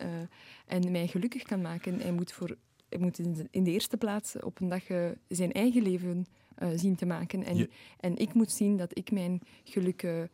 en 0.66 0.90
mij 0.90 1.06
gelukkig 1.06 1.42
kan 1.42 1.60
maken. 1.60 2.00
Hij 2.00 2.12
moet 2.12 2.32
voor 2.32 2.56
hij 2.88 2.98
moet 2.98 3.18
in 3.50 3.64
de 3.64 3.70
eerste 3.70 3.96
plaats 3.96 4.40
op 4.40 4.60
een 4.60 4.68
dag 4.68 4.84
zijn 5.28 5.52
eigen 5.52 5.82
leven 5.82 6.26
zien 6.74 6.96
te 6.96 7.06
maken. 7.06 7.44
En, 7.44 7.70
en 8.00 8.16
ik 8.16 8.34
moet 8.34 8.50
zien 8.50 8.76
dat 8.76 8.98
ik 8.98 9.10
mijn 9.10 9.40
geluk 9.64 10.28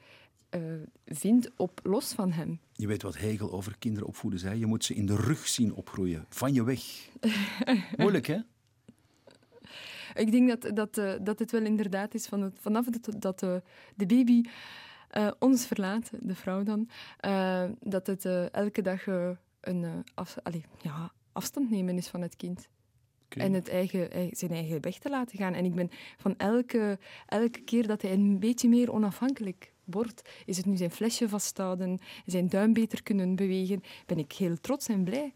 uh, 0.55 0.63
vind 1.07 1.51
op 1.57 1.81
los 1.83 2.13
van 2.13 2.33
hem. 2.33 2.61
Je 2.73 2.87
weet 2.87 3.03
wat 3.03 3.17
Hegel 3.17 3.53
over 3.53 3.79
kinderen 3.79 4.09
opvoeden 4.09 4.41
zei. 4.41 4.59
Je 4.59 4.67
moet 4.67 4.85
ze 4.85 4.95
in 4.95 5.07
de 5.07 5.17
rug 5.17 5.49
zien 5.49 5.75
opgroeien, 5.75 6.27
van 6.29 6.55
je 6.55 6.65
weg. 6.65 7.09
Moeilijk, 7.97 8.27
hè? 8.27 8.39
Ik 10.15 10.31
denk 10.31 10.49
dat, 10.49 10.77
dat, 10.77 11.25
dat 11.25 11.39
het 11.39 11.51
wel 11.51 11.63
inderdaad 11.63 12.15
is 12.15 12.27
van 12.27 12.41
het, 12.41 12.59
vanaf 12.61 12.87
dat, 12.87 13.23
dat 13.23 13.39
de 13.95 14.07
baby 14.07 14.43
ons 15.39 15.67
verlaat, 15.67 16.11
de 16.21 16.35
vrouw 16.35 16.63
dan, 16.63 16.89
dat 17.81 18.07
het 18.07 18.25
elke 18.51 18.83
dag 18.83 19.07
een 19.61 20.05
af, 20.15 20.37
ja, 20.83 21.13
afstand 21.33 21.71
nemen 21.71 21.97
is 21.97 22.09
van 22.09 22.21
het 22.21 22.37
kind. 22.37 22.69
En 23.29 23.53
het 23.53 23.69
eigen, 23.69 24.31
zijn 24.37 24.51
eigen 24.51 24.81
weg 24.81 24.99
te 24.99 25.11
laten 25.11 25.39
gaan. 25.39 25.55
En 25.55 25.65
ik 25.65 25.75
ben 25.75 25.91
van 26.17 26.37
elke, 26.37 26.99
elke 27.27 27.61
keer 27.61 27.87
dat 27.87 28.03
hij 28.03 28.13
een 28.13 28.39
beetje 28.39 28.69
meer 28.69 28.93
onafhankelijk 28.93 29.74
wordt, 29.85 30.23
is 30.47 30.57
het 30.57 30.67
nu 30.67 30.77
zijn 30.77 30.91
flesje 30.91 31.29
vasthouden, 31.29 31.99
zijn 32.27 32.49
duim 32.49 32.73
beter 32.73 33.03
kunnen 33.03 33.37
bewegen, 33.37 33.83
ben 34.07 34.19
ik 34.19 34.33
heel 34.33 34.61
trots 34.61 34.89
en 34.89 35.05
blij. 35.05 35.33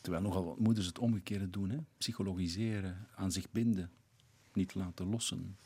Terwijl 0.00 0.24
nogal 0.24 0.44
wat 0.44 0.58
moeders 0.58 0.86
het 0.86 0.98
omgekeerde 0.98 1.50
doen, 1.50 1.70
hè? 1.70 1.76
psychologiseren, 1.98 3.06
aan 3.16 3.32
zich 3.32 3.50
binden, 3.50 3.90
niet 4.52 4.74
laten 4.74 5.06
lossen. 5.06 5.56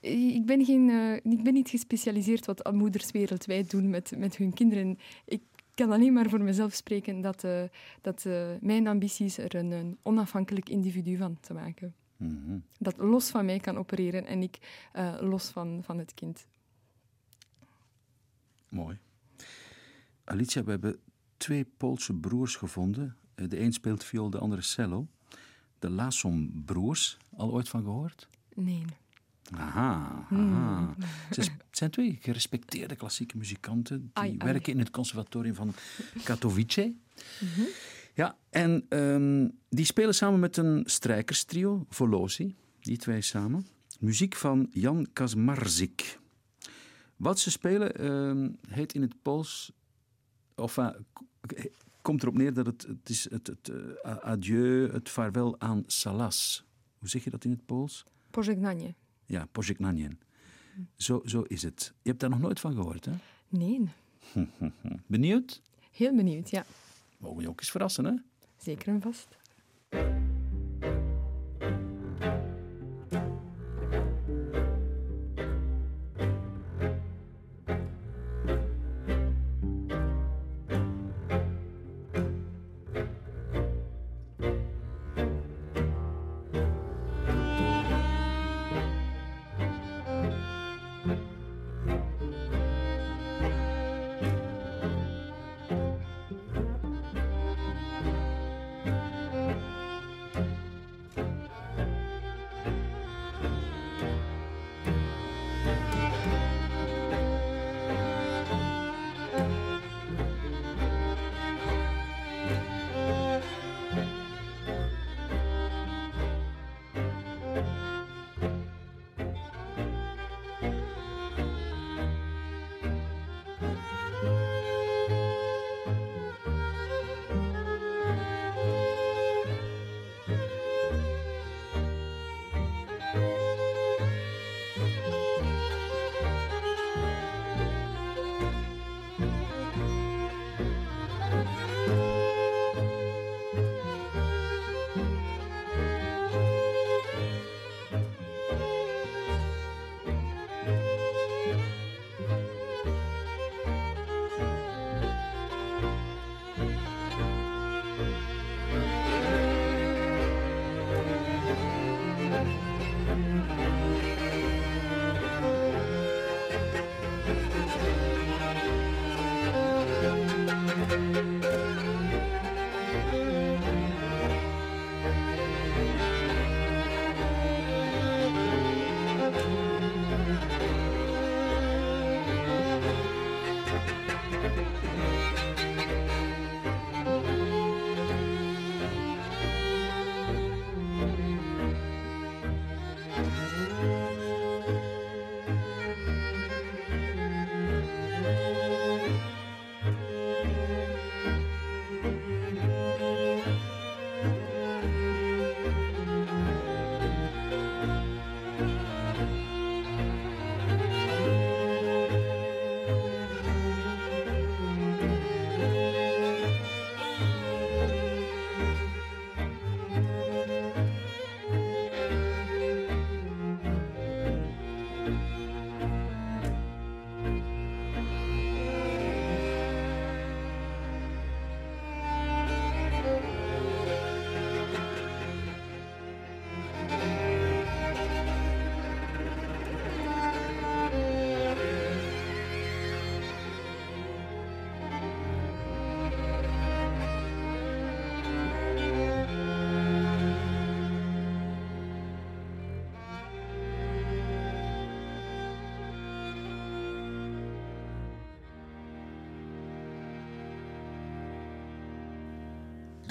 Ik 0.00 0.46
ben, 0.46 0.64
geen, 0.64 0.88
uh, 0.88 1.14
ik 1.14 1.42
ben 1.42 1.52
niet 1.52 1.68
gespecialiseerd 1.68 2.46
wat 2.46 2.72
moeders 2.72 3.10
wereldwijd 3.10 3.70
doen 3.70 3.90
met, 3.90 4.12
met 4.16 4.36
hun 4.36 4.52
kinderen. 4.52 4.98
Ik 5.24 5.42
kan 5.74 5.90
alleen 5.90 6.12
maar 6.12 6.28
voor 6.28 6.42
mezelf 6.42 6.72
spreken 6.72 7.20
dat, 7.20 7.44
uh, 7.44 7.62
dat 8.00 8.24
uh, 8.26 8.46
mijn 8.60 8.86
ambitie 8.86 9.26
is 9.26 9.38
er 9.38 9.54
een, 9.54 9.70
een, 9.70 9.98
onafhankelijk 10.02 10.68
individu 10.68 11.16
van 11.16 11.38
te 11.40 11.52
maken. 11.52 11.94
Mm 12.16 12.42
-hmm. 12.44 12.62
Dat 12.78 12.96
los 12.96 13.30
van 13.30 13.44
mij 13.44 13.58
kan 13.58 13.78
opereren 13.78 14.26
en 14.26 14.42
ik 14.42 14.58
los 15.20 15.48
van, 15.48 15.80
van 15.82 15.98
het 15.98 16.14
kind. 16.14 16.46
Mooi. 18.74 18.98
Alicia, 20.24 20.64
we 20.64 20.70
hebben 20.70 20.98
twee 21.36 21.64
Poolse 21.76 22.14
broers 22.14 22.56
gevonden. 22.56 23.16
De 23.34 23.60
een 23.60 23.72
speelt 23.72 24.04
viool, 24.04 24.30
de 24.30 24.38
andere 24.38 24.62
cello. 24.62 25.06
De 25.78 25.90
Lasom-broers, 25.90 27.18
al 27.36 27.52
ooit 27.52 27.68
van 27.68 27.82
gehoord? 27.82 28.28
Nee. 28.54 28.84
Aha, 29.50 30.26
aha. 30.30 30.94
Het 31.28 31.50
zijn 31.70 31.90
twee 31.90 32.18
gerespecteerde 32.20 32.96
klassieke 32.96 33.36
muzikanten 33.36 34.00
die 34.00 34.10
ai, 34.12 34.34
ai. 34.38 34.52
werken 34.52 34.72
in 34.72 34.78
het 34.78 34.90
conservatorium 34.90 35.54
van 35.54 35.74
Katowice. 36.24 36.94
Mm 37.40 37.48
-hmm. 37.54 37.66
Ja, 38.14 38.36
en 38.50 38.86
um, 38.88 39.58
die 39.68 39.84
spelen 39.84 40.14
samen 40.14 40.40
met 40.40 40.56
een 40.56 40.82
strijkerstrio, 40.86 41.86
Volosi, 41.88 42.54
die 42.80 42.96
twee 42.96 43.20
samen. 43.20 43.66
Muziek 43.98 44.34
van 44.34 44.68
Jan 44.70 45.06
Kazmarzik. 45.12 46.18
Wat 47.24 47.38
ze 47.38 47.50
spelen 47.50 48.04
um, 48.06 48.58
heet 48.68 48.94
in 48.94 49.02
het 49.02 49.22
Pools, 49.22 49.72
of 50.54 50.76
uh, 50.76 50.88
komt 52.02 52.22
erop 52.22 52.34
neer 52.34 52.52
dat 52.52 52.66
het, 52.66 52.82
het 52.82 53.08
is 53.08 53.30
het, 53.30 53.46
het 53.46 53.68
uh, 53.68 54.16
adieu, 54.16 54.90
het 54.92 55.08
vaarwel 55.08 55.60
aan 55.60 55.84
Salas. 55.86 56.64
Hoe 56.98 57.08
zeg 57.08 57.24
je 57.24 57.30
dat 57.30 57.44
in 57.44 57.50
het 57.50 57.66
Pools? 57.66 58.04
Pożegnanie. 58.30 58.94
Ja, 59.26 59.46
Pożegnanien. 59.52 60.20
Zo, 60.96 61.22
zo 61.24 61.42
is 61.42 61.62
het. 61.62 61.92
Je 62.02 62.08
hebt 62.08 62.20
daar 62.20 62.30
nog 62.30 62.40
nooit 62.40 62.60
van 62.60 62.74
gehoord, 62.74 63.04
hè? 63.04 63.12
Nee. 63.48 63.88
Benieuwd? 65.06 65.62
Heel 65.90 66.14
benieuwd, 66.14 66.50
ja. 66.50 66.64
Mogen 67.18 67.42
je 67.42 67.48
ook 67.48 67.60
eens 67.60 67.70
verrassen, 67.70 68.04
hè? 68.04 68.12
Zeker 68.56 68.88
en 68.88 69.00
vast. 69.00 69.36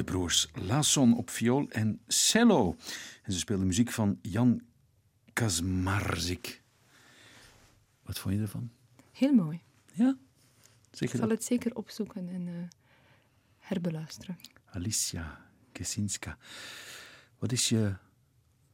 De 0.06 0.12
broers 0.12 0.48
Lasson 0.54 1.18
op 1.18 1.30
viool 1.30 1.68
en 1.70 2.00
cello. 2.08 2.76
En 3.24 3.34
ze 3.34 3.40
speelden 3.40 3.68
muziek 3.68 3.92
van 3.92 4.20
Jan 4.22 4.62
Kazmarzik. 5.34 6.62
Wat 8.04 8.20
vond 8.20 8.36
je 8.36 8.42
ervan? 8.42 8.72
Heel 9.12 9.34
mooi. 9.34 9.62
Ja? 9.94 10.18
Zeg 10.92 11.12
je 11.12 11.16
Ik 11.16 11.22
zal 11.22 11.30
het 11.30 11.44
zeker 11.44 11.76
opzoeken 11.76 12.30
en 12.30 12.48
uh, 12.48 12.54
herbeluisteren. 13.60 14.38
Alicia 14.66 15.42
Kesinska. 15.72 16.38
Wat 17.38 17.52
is 17.52 17.70
je 17.70 17.96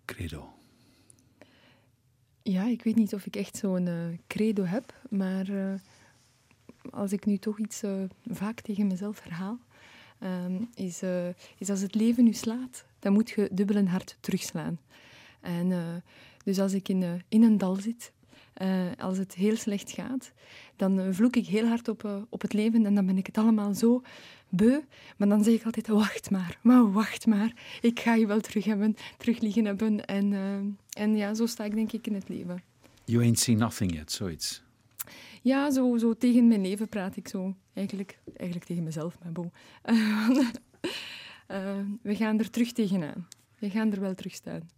credo? 0.06 0.54
Ja, 2.42 2.64
ik 2.64 2.84
weet 2.84 2.96
niet 2.96 3.14
of 3.14 3.26
ik 3.26 3.36
echt 3.36 3.58
zo'n 3.58 3.86
uh, 3.86 4.18
credo 4.28 4.64
heb, 4.64 4.94
maar 5.10 5.50
uh, 5.50 5.74
als 6.90 7.12
ik 7.12 7.26
nu 7.26 7.38
toch 7.38 7.60
iets 7.60 7.82
vaak 8.26 8.62
tegen 8.62 8.88
mezelf 8.88 9.24
herhaal, 9.24 9.60
Ehm, 10.20 10.64
is, 10.76 11.04
uh, 11.04 11.28
is 11.58 11.70
als 11.70 11.82
het 11.82 11.96
leven 11.96 12.28
u 12.28 12.34
slaat, 12.34 12.86
dan 13.00 13.14
moet 13.14 13.30
je 13.30 13.50
dubbel 13.52 13.76
en 13.76 13.88
hard 13.88 14.18
terugslaan. 14.20 14.80
En, 15.42 15.70
uh, 15.70 15.78
dus 16.44 16.60
als 16.60 16.74
ik 16.74 16.90
in, 16.90 17.02
uh, 17.02 17.12
in 17.30 17.44
een 17.44 17.58
dal 17.58 17.76
zit, 17.76 18.12
als 18.98 19.18
het 19.18 19.34
heel 19.34 19.56
slecht 19.56 19.92
gaat, 19.92 20.32
dan 20.76 21.14
vloek 21.14 21.36
ik 21.36 21.48
heel 21.48 21.68
hard 21.68 21.88
op, 21.88 22.26
op 22.30 22.42
het 22.42 22.54
leven 22.54 22.86
en 22.86 22.96
dan 22.96 23.06
ben 23.06 23.18
ik 23.18 23.26
het 23.26 23.38
allemaal 23.38 23.74
zo 23.74 24.02
beu. 24.50 24.80
Maar 25.18 25.28
dan 25.28 25.44
zeg 25.44 25.54
ik 25.54 25.66
altijd, 25.66 25.88
wacht 25.88 26.32
maar, 26.32 26.58
maar 26.62 26.92
wacht 26.92 27.26
maar. 27.26 27.54
Ik 27.82 28.00
ga 28.00 28.16
je 28.16 28.28
wel 28.28 28.40
terug 28.40 28.66
hebben, 28.66 28.96
terug 29.18 29.40
liggen 29.40 29.66
hebben. 29.66 30.06
En, 30.06 30.34
en 30.90 31.16
ja, 31.16 31.34
zo 31.34 31.46
sta 31.46 31.64
ik 31.64 31.76
denk 31.76 31.92
ik 31.92 32.08
in 32.08 32.14
het 32.14 32.30
leven. 32.30 32.64
You 33.06 33.24
ain't 33.24 33.40
seen 33.40 33.58
nothing 33.58 33.94
yet, 33.96 34.12
zoiets. 34.12 34.62
Ja, 35.42 35.72
zo, 35.72 35.98
zo 35.98 36.14
tegen 36.14 36.48
mijn 36.48 36.62
leven 36.62 36.90
praat 36.90 37.16
ik 37.16 37.28
zo. 37.28 37.56
Eigenlijk, 37.74 38.20
eigenlijk 38.36 38.68
tegen 38.68 38.84
mezelf, 38.84 39.18
maar 39.24 39.32
bo. 39.32 39.52
Uh, 41.52 41.80
we 42.02 42.16
gaan 42.16 42.40
er 42.40 42.50
terug 42.50 42.72
tegenaan. 42.72 43.28
We 43.60 43.70
gaan 43.70 43.92
er 43.92 44.00
wel 44.00 44.16
terug 44.16 44.34
staan. 44.34 44.70